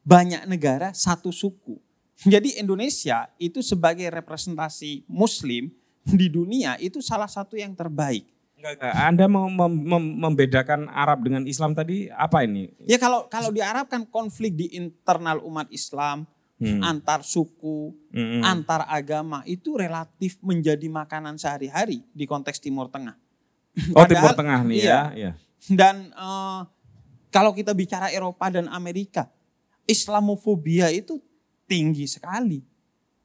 banyak 0.01 0.49
negara 0.49 0.89
satu 0.97 1.29
suku. 1.29 1.77
Jadi 2.25 2.57
Indonesia 2.57 3.29
itu 3.37 3.61
sebagai 3.61 4.09
representasi 4.09 5.05
Muslim 5.05 5.69
di 6.01 6.25
dunia 6.25 6.73
itu 6.81 6.97
salah 7.01 7.29
satu 7.29 7.53
yang 7.53 7.77
terbaik. 7.77 8.25
Enggak, 8.57 8.77
enggak. 8.77 8.93
Anda 8.93 9.25
mau 9.29 9.45
mem- 9.49 9.85
mem- 9.85 10.15
membedakan 10.25 10.89
Arab 10.89 11.25
dengan 11.25 11.45
Islam 11.45 11.73
tadi 11.73 12.09
apa 12.09 12.41
ini? 12.45 12.69
Ya 12.85 12.97
kalau 12.97 13.25
kalau 13.29 13.49
di 13.49 13.61
Arab 13.61 13.89
kan 13.89 14.05
konflik 14.05 14.53
di 14.57 14.73
internal 14.73 15.41
umat 15.45 15.69
Islam, 15.69 16.25
Hmm. 16.61 16.77
antar 16.85 17.25
suku, 17.25 17.89
Mm-mm. 18.13 18.45
antar 18.45 18.85
agama 18.85 19.41
itu 19.49 19.73
relatif 19.73 20.37
menjadi 20.45 20.85
makanan 20.93 21.41
sehari-hari 21.41 22.05
di 22.13 22.29
konteks 22.29 22.61
Timur 22.61 22.85
Tengah. 22.85 23.17
Oh 23.95 24.03
Padahal- 24.03 24.09
Timur 24.09 24.31
Tengah 24.35 24.59
nih 24.67 24.77
iya. 24.83 24.89
ya. 24.89 25.01
Iya. 25.15 25.31
Dan 25.71 25.95
eh, 26.11 26.59
kalau 27.31 27.55
kita 27.55 27.71
bicara 27.71 28.11
Eropa 28.11 28.51
dan 28.51 28.67
Amerika, 28.67 29.31
Islamofobia 29.87 30.91
itu 30.91 31.19
tinggi 31.67 32.05
sekali. 32.07 32.59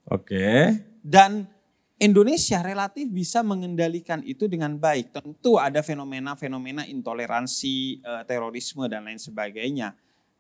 Oke. 0.07 0.70
Dan 1.03 1.51
Indonesia 1.97 2.61
relatif 2.61 3.09
bisa 3.09 3.40
mengendalikan 3.40 4.20
itu 4.22 4.47
dengan 4.47 4.76
baik. 4.76 5.16
Tentu 5.16 5.57
ada 5.57 5.80
fenomena-fenomena 5.80 6.84
intoleransi, 6.86 8.05
eh, 8.05 8.22
terorisme 8.28 8.84
dan 8.86 9.09
lain 9.09 9.18
sebagainya. 9.18 9.97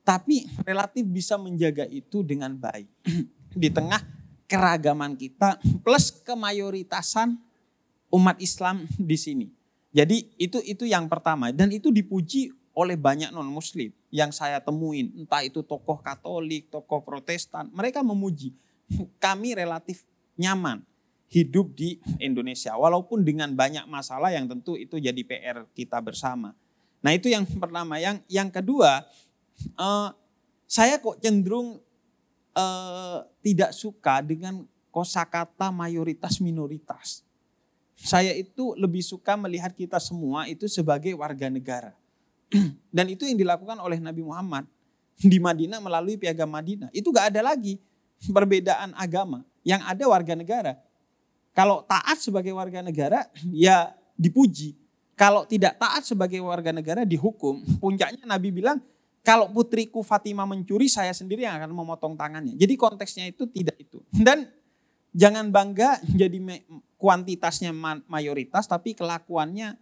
Tapi 0.06 0.46
relatif 0.62 1.02
bisa 1.02 1.34
menjaga 1.34 1.82
itu 1.90 2.22
dengan 2.22 2.54
baik. 2.54 2.86
Di 3.56 3.72
tengah 3.72 3.98
keragaman 4.46 5.18
kita 5.18 5.58
plus 5.82 6.14
kemayoritasan 6.22 7.34
umat 8.14 8.38
Islam 8.38 8.86
di 8.94 9.18
sini. 9.18 9.46
Jadi 9.96 10.28
itu 10.36 10.60
itu 10.60 10.84
yang 10.84 11.08
pertama 11.08 11.48
dan 11.48 11.72
itu 11.72 11.88
dipuji 11.88 12.52
oleh 12.76 13.00
banyak 13.00 13.32
non 13.32 13.48
muslim 13.48 13.88
yang 14.12 14.28
saya 14.28 14.60
temuin 14.60 15.08
entah 15.16 15.40
itu 15.40 15.64
tokoh 15.64 15.96
Katolik, 16.04 16.68
tokoh 16.68 17.00
Protestan, 17.00 17.72
mereka 17.72 18.04
memuji 18.04 18.52
kami 19.16 19.56
relatif 19.56 20.04
nyaman 20.36 20.84
hidup 21.26 21.74
di 21.74 21.98
Indonesia 22.22 22.76
walaupun 22.76 23.26
dengan 23.26 23.50
banyak 23.56 23.88
masalah 23.90 24.30
yang 24.30 24.46
tentu 24.46 24.78
itu 24.78 25.00
jadi 25.00 25.18
PR 25.26 25.66
kita 25.74 25.98
bersama. 25.98 26.54
Nah, 27.02 27.12
itu 27.16 27.26
yang 27.26 27.42
pertama. 27.58 27.98
Yang 27.98 28.22
yang 28.30 28.48
kedua, 28.52 29.02
eh, 29.58 30.08
saya 30.70 31.02
kok 31.02 31.18
cenderung 31.18 31.82
eh, 32.54 33.18
tidak 33.42 33.74
suka 33.74 34.22
dengan 34.22 34.62
kosakata 34.94 35.74
mayoritas 35.74 36.38
minoritas. 36.38 37.25
Saya 37.96 38.36
itu 38.36 38.76
lebih 38.76 39.00
suka 39.00 39.34
melihat 39.40 39.72
kita 39.72 39.96
semua 39.96 40.44
itu 40.44 40.68
sebagai 40.68 41.16
warga 41.16 41.48
negara. 41.48 41.96
Dan 42.96 43.08
itu 43.08 43.24
yang 43.24 43.40
dilakukan 43.40 43.80
oleh 43.80 43.96
Nabi 43.98 44.20
Muhammad 44.22 44.68
di 45.16 45.40
Madinah 45.40 45.80
melalui 45.80 46.20
piagam 46.20 46.52
Madinah. 46.52 46.92
Itu 46.92 47.08
gak 47.08 47.32
ada 47.32 47.40
lagi 47.40 47.80
perbedaan 48.20 48.92
agama. 48.94 49.42
Yang 49.66 49.82
ada 49.82 50.04
warga 50.06 50.34
negara. 50.36 50.72
Kalau 51.56 51.82
taat 51.88 52.20
sebagai 52.20 52.52
warga 52.52 52.84
negara 52.84 53.24
ya 53.50 53.96
dipuji. 54.14 54.76
Kalau 55.16 55.48
tidak 55.48 55.80
taat 55.80 56.04
sebagai 56.04 56.36
warga 56.44 56.76
negara 56.76 57.08
dihukum. 57.08 57.64
Puncaknya 57.80 58.28
Nabi 58.28 58.52
bilang 58.52 58.84
kalau 59.24 59.50
putriku 59.50 60.04
Fatimah 60.04 60.46
mencuri 60.46 60.86
saya 60.86 61.10
sendiri 61.10 61.48
yang 61.48 61.56
akan 61.58 61.72
memotong 61.72 62.14
tangannya. 62.14 62.54
Jadi 62.54 62.76
konteksnya 62.76 63.24
itu 63.26 63.48
tidak 63.48 63.74
itu. 63.80 63.98
Dan 64.12 64.46
jangan 65.16 65.48
bangga 65.48 65.98
jadi 66.20 66.38
kuantitasnya 66.96 67.70
ma- 67.70 68.02
mayoritas 68.06 68.64
tapi 68.64 68.92
kelakuannya 68.92 69.76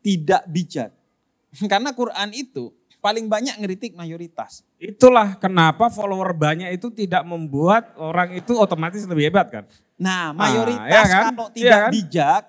tidak 0.00 0.42
bijak. 0.46 0.90
Karena 1.72 1.90
Quran 1.90 2.30
itu 2.30 2.70
paling 2.98 3.26
banyak 3.26 3.54
ngeritik 3.56 3.94
mayoritas. 3.94 4.66
Itulah 4.76 5.38
kenapa 5.38 5.86
follower 5.88 6.34
banyak 6.34 6.74
itu 6.74 6.90
tidak 6.90 7.22
membuat 7.22 7.94
orang 7.96 8.34
itu 8.34 8.54
otomatis 8.54 9.06
lebih 9.06 9.30
hebat 9.30 9.46
kan? 9.48 9.64
Nah, 9.96 10.28
Ah, 10.28 10.36
mayoritas 10.36 10.90
iya 10.90 11.02
kan? 11.06 11.24
kalau 11.30 11.46
Iya 11.48 11.54
tidak 11.54 11.78
kan? 11.78 11.90
bijak 11.90 12.42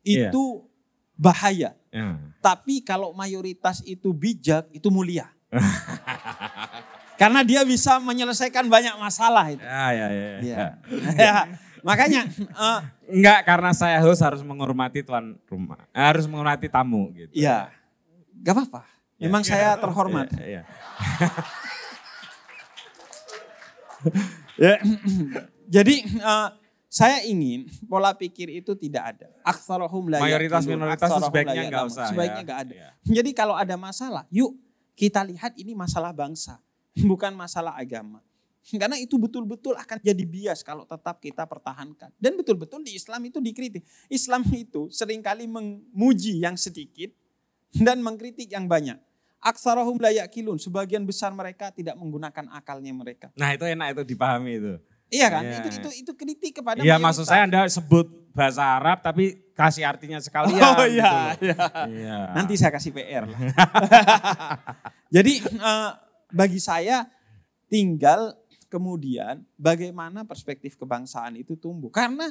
Iya. 0.00 0.28
itu 0.30 0.42
bahaya. 1.12 1.70
Ya. 1.90 2.08
Tapi 2.38 2.80
kalau 2.80 3.10
mayoritas 3.10 3.82
itu 3.82 4.14
bijak, 4.14 4.70
itu 4.70 4.86
mulia. 4.88 5.26
Karena 7.18 7.42
dia 7.42 7.66
bisa 7.66 7.98
menyelesaikan 7.98 8.70
banyak 8.70 8.94
masalah 8.94 9.50
itu. 9.50 9.58
Ya, 9.58 9.86
ya, 9.90 10.06
ya. 10.08 10.28
Iya. 10.38 10.56
ya. 10.56 10.68
Ya, 11.18 11.34
makanya 11.88 12.28
eh, 12.68 12.80
Enggak 13.08 13.40
karena 13.48 13.72
saya 13.72 14.04
host 14.04 14.20
harus 14.20 14.44
menghormati 14.44 15.00
tuan 15.00 15.40
rumah, 15.48 15.80
harus 15.96 16.28
menghormati 16.28 16.68
tamu 16.68 17.08
gitu. 17.16 17.32
ya 17.32 17.72
gak 18.44 18.52
apa-apa. 18.52 18.82
Memang 19.18 19.42
saya 19.42 19.74
terhormat. 19.80 20.28
Iya, 20.36 20.44
iya. 20.46 20.62
Ya, 24.58 24.78
Jadi 25.74 25.94
eh, 26.06 26.48
saya 26.88 27.20
ingin 27.28 27.68
pola 27.86 28.16
pikir 28.16 28.48
itu 28.48 28.72
tidak 28.74 29.14
ada. 29.14 29.28
Aksarohum 29.44 30.08
la 30.08 30.18
Mayoritas 30.24 30.64
minoritas 30.64 31.12
sebaiknya 31.12 31.62
la 31.62 31.68
nggak 31.68 31.82
ya'lamun. 31.84 31.92
usah, 31.92 32.06
Sebaiknya 32.10 32.42
ya. 32.42 32.46
nggak 32.46 32.60
ada. 32.64 32.74
Iya. 32.74 32.90
Jadi 33.20 33.30
kalau 33.36 33.54
ada 33.54 33.76
masalah, 33.76 34.24
yuk 34.32 34.56
kita 34.96 35.22
lihat 35.22 35.54
ini 35.60 35.76
masalah 35.76 36.10
bangsa, 36.16 36.58
bukan 37.10 37.36
masalah 37.36 37.76
agama. 37.76 38.24
Karena 38.76 39.00
itu 39.00 39.16
betul-betul 39.16 39.72
akan 39.80 39.96
jadi 40.04 40.24
bias 40.28 40.60
kalau 40.60 40.84
tetap 40.84 41.22
kita 41.24 41.48
pertahankan. 41.48 42.12
Dan 42.20 42.36
betul-betul 42.36 42.84
di 42.84 42.98
Islam 42.98 43.24
itu 43.24 43.40
dikritik. 43.40 43.80
Islam 44.12 44.44
itu 44.52 44.92
sering 44.92 45.24
kali 45.24 45.48
memuji 45.48 46.44
yang 46.44 46.58
sedikit 46.58 47.08
dan 47.72 48.04
mengkritik 48.04 48.52
yang 48.52 48.68
banyak. 48.68 49.00
Aksarahum 49.38 50.02
layak 50.02 50.28
kilun, 50.34 50.58
sebagian 50.58 51.06
besar 51.06 51.30
mereka 51.30 51.70
tidak 51.70 51.94
menggunakan 51.94 52.50
akalnya 52.52 52.90
mereka. 52.90 53.30
Nah 53.38 53.54
itu 53.54 53.64
enak 53.64 53.94
itu 53.94 54.02
dipahami 54.12 54.52
itu. 54.58 54.74
Iya 55.08 55.28
kan? 55.32 55.42
Iya. 55.46 55.56
Itu 55.62 55.68
itu 55.72 55.90
itu 56.04 56.12
kritik 56.12 56.52
kepada 56.60 56.84
Iya 56.84 57.00
maksud 57.00 57.24
saya 57.24 57.48
anda 57.48 57.64
sebut 57.70 58.10
bahasa 58.36 58.60
Arab 58.60 59.00
tapi 59.00 59.40
kasih 59.56 59.88
artinya 59.88 60.20
sekalian. 60.20 60.60
Oh 60.60 60.84
gitu 60.84 61.00
iya, 61.00 61.10
loh. 61.10 61.32
iya. 61.40 61.58
Iya. 61.88 62.18
Nanti 62.36 62.54
saya 62.60 62.74
kasih 62.74 62.92
PR 62.92 63.24
lah. 63.24 63.40
Jadi 65.16 65.32
eh, 65.40 65.90
bagi 66.28 66.60
saya 66.60 67.08
tinggal 67.72 68.36
kemudian 68.68 69.42
bagaimana 69.56 70.22
perspektif 70.22 70.76
kebangsaan 70.76 71.40
itu 71.40 71.56
tumbuh. 71.56 71.88
Karena 71.88 72.30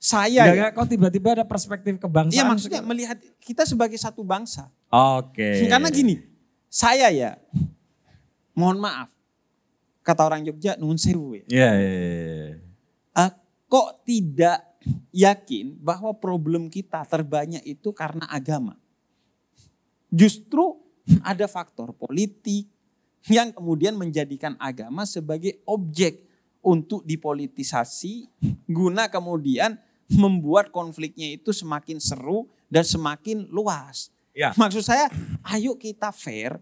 saya 0.00 0.48
ya, 0.48 0.52
enggak, 0.56 0.70
kok 0.72 0.88
tiba-tiba 0.88 1.28
ada 1.36 1.44
perspektif 1.44 2.00
kebangsaan? 2.00 2.32
iya 2.32 2.48
maksudnya 2.48 2.80
melihat 2.80 3.20
kita 3.42 3.68
sebagai 3.68 4.00
satu 4.00 4.24
bangsa. 4.24 4.72
Oke. 4.88 5.68
Karena 5.68 5.92
gini, 5.92 6.24
saya 6.72 7.12
ya 7.12 7.36
mohon 8.56 8.80
maaf 8.80 9.12
kata 10.00 10.24
orang 10.24 10.42
Jogja 10.42 10.74
nun 10.80 10.96
sewu 10.96 11.36
ya. 11.36 11.44
Iya, 11.46 11.70
iya, 11.76 11.92
iya. 11.92 12.56
Eh, 13.12 13.30
kok 13.68 14.02
tidak 14.08 14.58
yakin 15.12 15.76
bahwa 15.78 16.16
problem 16.16 16.72
kita 16.72 17.04
terbanyak 17.04 17.60
itu 17.68 17.92
karena 17.92 18.24
agama. 18.26 18.80
Justru 20.08 20.80
ada 21.22 21.46
faktor 21.46 21.92
politik 21.94 22.66
yang 23.28 23.52
kemudian 23.52 23.98
menjadikan 23.98 24.56
agama 24.56 25.04
sebagai 25.04 25.60
objek 25.68 26.24
untuk 26.60 27.04
dipolitisasi 27.04 28.28
guna 28.68 29.08
kemudian 29.08 29.76
membuat 30.12 30.72
konfliknya 30.72 31.36
itu 31.36 31.52
semakin 31.52 32.00
seru 32.00 32.48
dan 32.70 32.84
semakin 32.84 33.46
luas. 33.50 34.10
Ya. 34.34 34.54
Maksud 34.54 34.86
saya, 34.86 35.10
ayo 35.46 35.74
kita 35.76 36.14
fair 36.14 36.58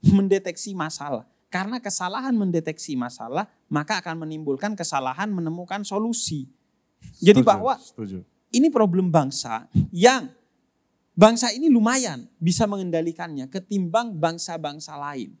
mendeteksi 0.00 0.72
masalah. 0.72 1.28
Karena 1.50 1.82
kesalahan 1.82 2.30
mendeteksi 2.30 2.94
masalah, 2.94 3.50
maka 3.66 3.98
akan 3.98 4.22
menimbulkan 4.22 4.78
kesalahan 4.78 5.26
menemukan 5.34 5.82
solusi. 5.82 6.46
Jadi 7.18 7.42
Setuju, 7.42 7.48
bahwa 7.50 7.74
setuju. 7.80 8.18
ini 8.54 8.68
problem 8.70 9.10
bangsa 9.10 9.66
yang 9.90 10.30
bangsa 11.16 11.50
ini 11.50 11.66
lumayan 11.72 12.28
bisa 12.38 12.68
mengendalikannya 12.70 13.50
ketimbang 13.50 14.14
bangsa-bangsa 14.14 14.94
lain. 14.94 15.34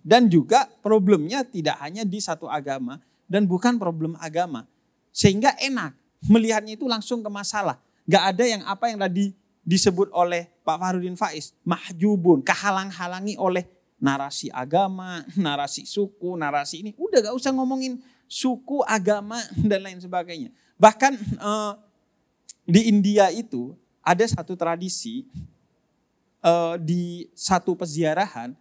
Dan 0.00 0.32
juga 0.32 0.68
problemnya 0.80 1.44
tidak 1.44 1.76
hanya 1.80 2.04
di 2.04 2.20
satu 2.20 2.48
agama 2.48 3.00
dan 3.28 3.44
bukan 3.48 3.76
problem 3.76 4.16
agama. 4.20 4.68
Sehingga 5.14 5.54
enak 5.60 5.94
melihatnya 6.28 6.76
itu 6.76 6.88
langsung 6.88 7.20
ke 7.20 7.30
masalah. 7.30 7.80
Gak 8.04 8.36
ada 8.36 8.44
yang 8.44 8.62
apa 8.64 8.92
yang 8.92 9.00
tadi 9.00 9.32
disebut 9.64 10.12
oleh 10.12 10.48
Pak 10.60 10.76
Farudin 10.76 11.16
Faiz, 11.16 11.56
mahjubun, 11.64 12.44
kehalang-halangi 12.44 13.40
oleh 13.40 13.64
narasi 14.00 14.52
agama, 14.52 15.24
narasi 15.40 15.88
suku, 15.88 16.36
narasi 16.36 16.84
ini. 16.84 16.90
Udah 17.00 17.30
gak 17.30 17.36
usah 17.36 17.52
ngomongin 17.52 18.00
suku, 18.28 18.84
agama, 18.84 19.40
dan 19.68 19.80
lain 19.80 20.00
sebagainya. 20.00 20.52
Bahkan 20.76 21.12
eh, 21.16 21.72
di 22.68 22.88
India 22.92 23.32
itu 23.32 23.72
ada 24.04 24.24
satu 24.28 24.52
tradisi 24.52 25.24
eh, 26.44 26.74
di 26.80 27.28
satu 27.32 27.72
peziarahan 27.72 28.52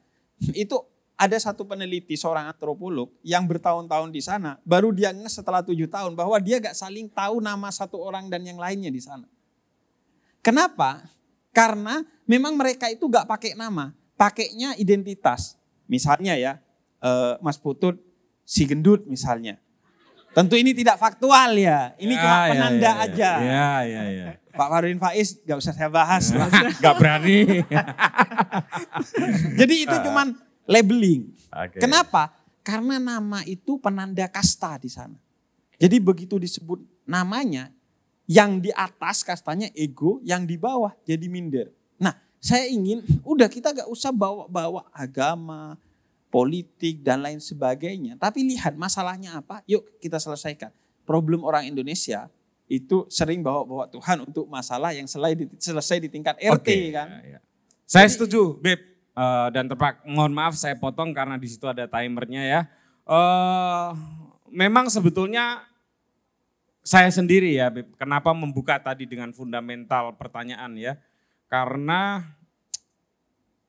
itu 0.55 0.75
ada 1.23 1.39
satu 1.39 1.63
peneliti 1.63 2.19
seorang 2.19 2.51
antropolog 2.51 3.07
yang 3.23 3.47
bertahun-tahun 3.47 4.11
di 4.11 4.19
sana 4.19 4.59
baru 4.67 4.91
dia 4.91 5.15
nges 5.15 5.39
setelah 5.39 5.63
tujuh 5.63 5.87
tahun 5.87 6.19
bahwa 6.19 6.35
dia 6.43 6.59
gak 6.59 6.75
saling 6.75 7.07
tahu 7.07 7.39
nama 7.39 7.71
satu 7.71 7.95
orang 7.95 8.27
dan 8.27 8.43
yang 8.43 8.59
lainnya 8.59 8.91
di 8.91 8.99
sana. 8.99 9.23
Kenapa? 10.43 11.07
Karena 11.55 12.03
memang 12.27 12.59
mereka 12.59 12.91
itu 12.91 13.07
gak 13.07 13.23
pakai 13.23 13.55
nama, 13.55 13.95
pakainya 14.19 14.75
identitas. 14.75 15.55
Misalnya 15.87 16.35
ya, 16.35 16.59
eh, 16.99 17.39
Mas 17.39 17.55
Putut 17.55 17.95
si 18.43 18.67
gendut 18.67 19.07
misalnya. 19.07 19.55
Tentu 20.35 20.59
ini 20.59 20.75
tidak 20.75 20.97
faktual 20.99 21.55
ya, 21.55 21.93
ini 22.01 22.17
cuma 22.17 22.35
Ya, 22.35 22.43
ya, 22.43 22.51
penanda 22.51 22.83
ya, 22.83 22.91
ya. 22.91 23.05
aja. 23.05 23.31
Ya, 23.39 23.71
ya, 23.85 24.03
ya. 24.11 24.25
Pak 24.53 24.67
Farudin 24.67 24.99
Faiz 24.99 25.39
gak 25.47 25.57
usah 25.61 25.71
saya 25.71 25.87
bahas. 25.87 26.33
Gak 26.83 26.95
berani. 26.99 27.63
Jadi 29.61 29.75
itu 29.87 29.95
cuman 30.03 30.33
labeling. 30.67 31.31
Oke. 31.51 31.79
Kenapa? 31.79 32.31
Karena 32.63 32.99
nama 32.99 33.43
itu 33.43 33.75
penanda 33.79 34.23
kasta 34.31 34.79
di 34.79 34.87
sana. 34.87 35.19
Jadi 35.75 35.99
begitu 35.99 36.39
disebut 36.39 36.79
namanya, 37.03 37.67
yang 38.23 38.59
di 38.63 38.71
atas 38.71 39.19
kastanya 39.21 39.67
ego, 39.75 40.23
yang 40.23 40.47
di 40.47 40.55
bawah 40.55 40.95
jadi 41.03 41.27
minder. 41.27 41.67
Nah, 41.99 42.15
saya 42.39 42.71
ingin 42.71 43.03
udah 43.27 43.51
kita 43.51 43.75
gak 43.75 43.89
usah 43.91 44.15
bawa-bawa 44.15 44.87
agama, 44.95 45.75
politik 46.31 47.03
dan 47.03 47.19
lain 47.19 47.43
sebagainya. 47.43 48.15
Tapi 48.15 48.47
lihat 48.47 48.79
masalahnya 48.79 49.43
apa, 49.43 49.59
yuk 49.67 49.83
kita 49.99 50.17
selesaikan. 50.17 50.71
Problem 51.03 51.43
orang 51.43 51.67
Indonesia 51.67 52.31
itu 52.71 53.03
sering 53.11 53.43
bawa-bawa 53.43 53.91
Tuhan 53.91 54.23
untuk 54.23 54.47
masalah 54.47 54.95
yang 54.95 55.05
selesai 55.05 55.35
di, 55.35 55.45
selesai 55.59 55.97
di 55.99 56.09
tingkat 56.09 56.39
RT 56.39 56.55
Oke, 56.55 56.77
kan. 56.95 57.07
ya, 57.19 57.37
ya. 57.37 57.39
Saya 57.83 58.07
setuju, 58.07 58.55
Beb. 58.57 58.92
Eh, 59.13 59.47
dan 59.53 59.69
terpak, 59.69 60.01
mohon 60.09 60.33
maaf 60.33 60.57
saya 60.57 60.73
potong 60.73 61.13
karena 61.13 61.37
di 61.37 61.45
situ 61.45 61.69
ada 61.69 61.85
timernya 61.85 62.41
ya. 62.41 62.61
Eh, 63.05 63.89
memang 64.49 64.89
sebetulnya 64.89 65.61
saya 66.81 67.13
sendiri 67.13 67.53
ya. 67.53 67.69
Kenapa 67.93 68.33
membuka 68.33 68.81
tadi 68.81 69.05
dengan 69.05 69.29
fundamental 69.29 70.17
pertanyaan 70.17 70.73
ya? 70.73 70.97
Karena 71.45 72.25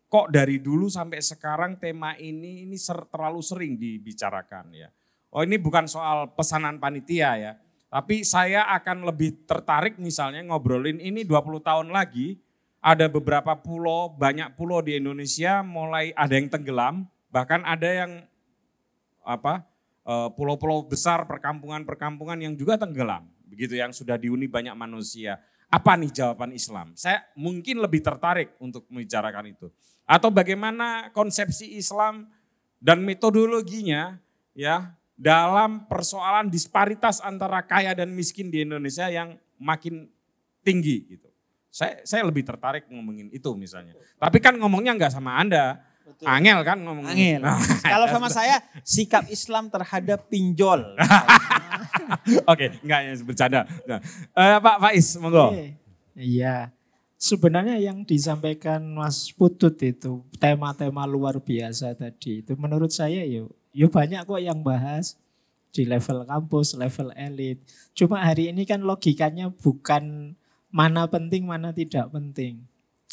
kok 0.09 0.32
dari 0.32 0.64
dulu 0.64 0.88
sampai 0.88 1.20
sekarang 1.20 1.76
tema 1.76 2.16
ini 2.16 2.64
ini 2.64 2.80
ser- 2.80 3.05
terlalu 3.12 3.45
sering 3.45 3.76
dibicarakan 3.76 4.72
ya. 4.72 4.88
Oh 5.28 5.45
ini 5.45 5.61
bukan 5.61 5.84
soal 5.84 6.32
pesanan 6.32 6.80
panitia 6.80 7.36
ya. 7.36 7.53
Tapi 7.92 8.24
saya 8.24 8.64
akan 8.80 9.05
lebih 9.07 9.45
tertarik 9.45 10.01
misalnya 10.01 10.40
ngobrolin 10.40 11.05
ini 11.05 11.20
20 11.22 11.61
tahun 11.61 11.92
lagi 11.92 12.40
ada 12.85 13.09
beberapa 13.09 13.57
pulau, 13.57 14.12
banyak 14.12 14.53
pulau 14.61 14.85
di 14.85 15.01
Indonesia 15.01 15.64
mulai 15.64 16.12
ada 16.12 16.37
yang 16.37 16.53
tenggelam, 16.53 17.09
bahkan 17.32 17.64
ada 17.64 17.89
yang 17.89 18.28
apa 19.24 19.64
eh, 20.05 20.28
pulau-pulau 20.37 20.85
besar 20.85 21.24
perkampungan-perkampungan 21.24 22.37
yang 22.45 22.53
juga 22.53 22.76
tenggelam, 22.76 23.24
begitu 23.49 23.80
yang 23.80 23.89
sudah 23.97 24.20
dihuni 24.20 24.45
banyak 24.45 24.76
manusia. 24.76 25.41
Apa 25.72 25.97
nih 25.97 26.12
jawaban 26.12 26.53
Islam? 26.53 26.93
Saya 26.93 27.24
mungkin 27.32 27.80
lebih 27.80 28.05
tertarik 28.05 28.53
untuk 28.61 28.85
membicarakan 28.93 29.57
itu. 29.57 29.72
Atau 30.05 30.28
bagaimana 30.28 31.09
konsepsi 31.16 31.80
Islam 31.80 32.28
dan 32.85 33.01
metodologinya 33.01 34.20
ya 34.53 34.93
dalam 35.16 35.89
persoalan 35.89 36.53
disparitas 36.53 37.24
antara 37.24 37.64
kaya 37.64 37.97
dan 37.97 38.12
miskin 38.12 38.53
di 38.53 38.62
Indonesia 38.62 39.09
yang 39.09 39.41
makin 39.57 40.05
tinggi 40.61 41.16
gitu. 41.16 41.34
Saya 41.74 42.06
saya 42.06 42.22
lebih 42.22 42.46
tertarik 42.46 42.86
ngomongin 42.86 43.34
itu 43.34 43.50
misalnya. 43.58 43.98
Tapi 44.14 44.38
kan 44.38 44.54
ngomongnya 44.54 44.94
nggak 44.94 45.10
sama 45.10 45.42
Anda. 45.42 45.82
Angel 46.22 46.62
kan 46.62 46.78
ngomong. 46.78 47.10
Angel. 47.10 47.42
Kalau 47.82 48.06
sama 48.06 48.30
saya 48.30 48.62
sikap 48.86 49.26
Islam 49.26 49.74
terhadap 49.74 50.30
pinjol. 50.30 50.94
Oke, 52.50 52.78
enggak 52.78 53.00
ya 53.02 53.12
bercanda. 53.26 53.60
Nah, 53.90 53.98
eh, 54.38 54.58
Pak 54.62 54.76
Faiz, 54.86 55.18
monggo. 55.18 55.50
Iya. 56.14 56.70
Sebenarnya 57.18 57.82
yang 57.82 58.06
disampaikan 58.06 58.78
Mas 58.94 59.34
Putut 59.34 59.74
itu 59.82 60.22
tema-tema 60.38 61.02
luar 61.10 61.42
biasa 61.42 61.96
tadi 61.98 62.44
itu 62.44 62.54
menurut 62.54 62.92
saya 62.94 63.26
yuk, 63.26 63.50
yuk 63.74 63.90
banyak 63.90 64.22
kok 64.22 64.38
yang 64.38 64.62
bahas 64.62 65.18
di 65.74 65.82
level 65.88 66.22
kampus, 66.22 66.78
level 66.78 67.10
elit. 67.18 67.58
Cuma 67.98 68.22
hari 68.22 68.54
ini 68.54 68.62
kan 68.62 68.84
logikanya 68.84 69.50
bukan 69.50 70.36
mana 70.74 71.06
penting, 71.06 71.46
mana 71.46 71.70
tidak 71.70 72.10
penting. 72.10 72.66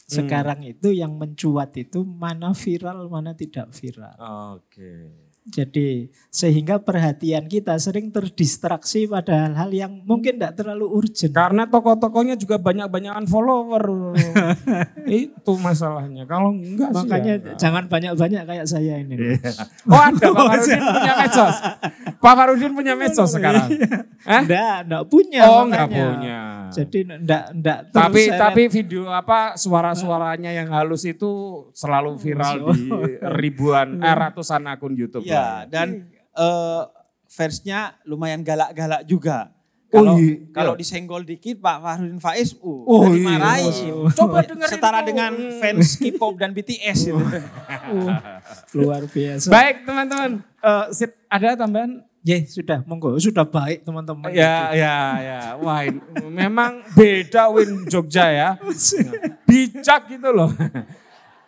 Sekarang 0.09 0.59
itu 0.65 0.91
yang 0.91 1.15
mencuat 1.15 1.71
itu 1.77 2.03
mana 2.03 2.51
viral, 2.51 3.07
mana 3.07 3.31
tidak 3.31 3.71
viral. 3.71 4.17
Oke. 4.57 5.29
Jadi 5.41 6.13
sehingga 6.29 6.77
perhatian 6.77 7.49
kita 7.49 7.73
sering 7.81 8.13
terdistraksi 8.13 9.09
pada 9.09 9.49
hal-hal 9.49 9.73
yang 9.73 9.91
mungkin 10.05 10.37
tidak 10.37 10.53
terlalu 10.53 10.85
urgent. 10.85 11.33
Karena 11.33 11.65
tokoh-tokohnya 11.65 12.37
juga 12.37 12.61
banyak-banyakan 12.61 13.25
follower. 13.25 14.13
itu 15.09 15.53
masalahnya. 15.57 16.29
Kalau 16.29 16.53
enggak 16.53 16.93
sih 16.93 16.97
Makanya 17.09 17.33
ya. 17.41 17.53
jangan 17.57 17.89
banyak-banyak 17.89 18.43
kayak 18.45 18.67
saya 18.69 19.01
ini. 19.01 19.17
Oh 19.89 19.97
ada 19.97 20.29
Pak 20.29 20.45
Farudin 20.45 20.81
punya 20.85 21.13
medsos. 21.17 21.55
Pak 22.21 22.33
Farudin 22.37 22.71
punya 22.77 22.93
medsos 22.93 23.29
sekarang. 23.33 23.69
Hah? 24.29 24.45
Enggak, 24.45 24.77
enggak 24.85 25.03
punya. 25.09 25.41
Oh 25.49 25.65
enggak 25.65 25.89
makanya. 25.89 26.05
punya. 26.05 26.39
Jadi 26.73 26.99
enggak 27.05 27.43
enggak 27.51 27.79
Tapi 27.89 28.21
terseret. 28.25 28.39
tapi 28.39 28.61
video 28.67 29.01
apa 29.07 29.39
suara-suaranya 29.55 30.51
yang 30.51 30.67
halus 30.69 31.03
itu 31.03 31.31
selalu 31.71 32.15
viral 32.15 32.71
di 32.71 32.87
ribuan 33.41 33.97
eh, 33.97 34.15
ratusan 34.15 34.63
akun 34.65 34.93
YouTube. 34.93 35.23
Iya, 35.23 35.67
dan 35.67 36.07
eh, 36.31 36.81
versinya 37.27 37.95
lumayan 38.03 38.41
galak-galak 38.41 39.03
juga. 39.03 39.51
Oh, 39.91 39.99
Kalau 39.99 40.15
iya. 40.15 40.35
kalau 40.55 40.73
disenggol 40.73 41.19
dikit 41.21 41.59
Pak 41.59 41.83
Farudin 41.83 42.15
Faiz, 42.15 42.55
uh, 42.55 42.87
Oh, 42.87 43.11
udah 43.11 43.59
iya. 43.59 43.91
Coba 44.15 44.39
dengerin 44.39 44.71
Setara 44.71 45.03
tuh. 45.03 45.11
dengan 45.11 45.35
fans 45.59 45.99
K-pop 45.99 46.39
dan 46.39 46.55
BTS 46.55 46.99
gitu. 47.07 47.19
Uh, 47.91 48.07
luar 48.71 49.03
biasa. 49.03 49.51
Baik 49.51 49.83
teman-teman, 49.83 50.39
Eh, 50.63 50.85
sip, 50.93 51.11
ada 51.27 51.59
tambahan? 51.59 52.07
Ye, 52.21 52.45
sudah 52.45 52.85
monggo, 52.85 53.17
sudah 53.17 53.41
baik 53.41 53.81
teman-teman. 53.81 54.29
Ya, 54.29 54.69
ya, 54.77 54.97
ya. 55.17 55.39
Wah, 55.57 55.81
ini 55.89 55.97
memang 56.29 56.85
beda 56.93 57.49
Win 57.49 57.89
Jogja 57.89 58.29
ya. 58.29 58.49
Bijak 59.49 60.05
gitu 60.05 60.29
loh. 60.29 60.53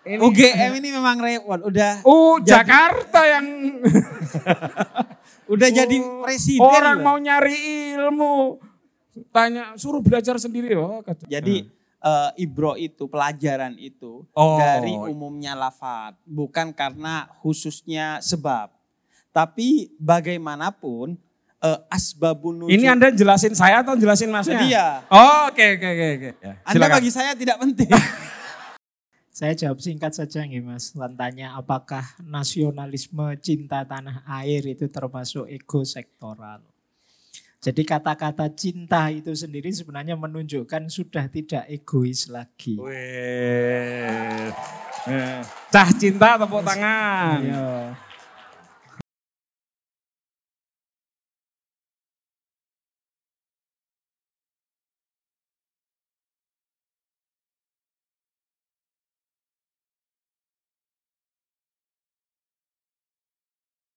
Ini, 0.03 0.19
UGM 0.19 0.83
ini 0.83 0.89
memang 0.91 1.15
repot, 1.15 1.63
udah 1.63 2.03
uh, 2.03 2.35
Jakarta 2.43 3.23
yang 3.23 3.79
udah 5.53 5.69
jadi 5.71 5.97
presiden. 6.25 6.59
orang 6.59 6.99
loh. 6.99 7.05
mau 7.07 7.17
nyari 7.21 7.55
ilmu. 7.95 8.59
Tanya, 9.31 9.77
suruh 9.79 10.01
belajar 10.03 10.35
sendiri. 10.41 10.75
Oh, 10.75 10.99
kata. 11.05 11.29
Jadi 11.29 11.69
eh, 12.03 12.29
ibro 12.43 12.75
itu 12.75 13.07
pelajaran 13.07 13.77
itu 13.79 14.27
Oh. 14.35 14.57
dari 14.59 14.91
umumnya 14.91 15.55
lafat, 15.55 16.19
bukan 16.27 16.75
karena 16.75 17.29
khususnya 17.39 18.19
sebab. 18.19 18.82
Tapi 19.33 19.89
bagaimanapun 19.97 21.17
eh, 21.59 21.79
asbabun 21.89 22.63
nuzul. 22.63 22.71
Ini 22.71 22.85
Anda 22.93 23.09
jelasin 23.09 23.57
saya 23.57 23.81
atau 23.81 23.97
jelasin 23.97 24.29
Masnya? 24.29 24.61
Dia. 24.61 24.87
Oh, 25.09 25.49
oke, 25.49 25.65
oke, 25.81 25.87
oke. 25.89 26.07
oke. 26.13 26.29
Ya, 26.37 26.53
Anda 26.61 26.77
silakan. 26.77 26.95
bagi 27.01 27.09
saya 27.09 27.31
tidak 27.33 27.57
penting. 27.57 27.89
Saya 29.33 29.57
jawab 29.57 29.81
singkat 29.81 30.13
saja 30.13 30.45
nih 30.45 30.61
Mas. 30.61 30.93
Tanya 30.93 31.57
apakah 31.57 32.05
nasionalisme 32.21 33.33
cinta 33.41 33.81
tanah 33.81 34.21
air 34.29 34.61
itu 34.61 34.85
termasuk 34.85 35.49
ego 35.49 35.81
sektoral. 35.81 36.61
Jadi 37.57 37.81
kata-kata 37.81 38.45
cinta 38.53 39.09
itu 39.09 39.33
sendiri 39.33 39.73
sebenarnya 39.73 40.13
menunjukkan 40.13 40.85
sudah 40.85 41.25
tidak 41.33 41.65
egois 41.65 42.29
lagi. 42.29 42.77
Wih. 42.77 44.53
Cah 45.73 45.89
cinta 45.97 46.37
tepuk 46.37 46.61
tangan. 46.61 47.41
Iya. 47.41 47.97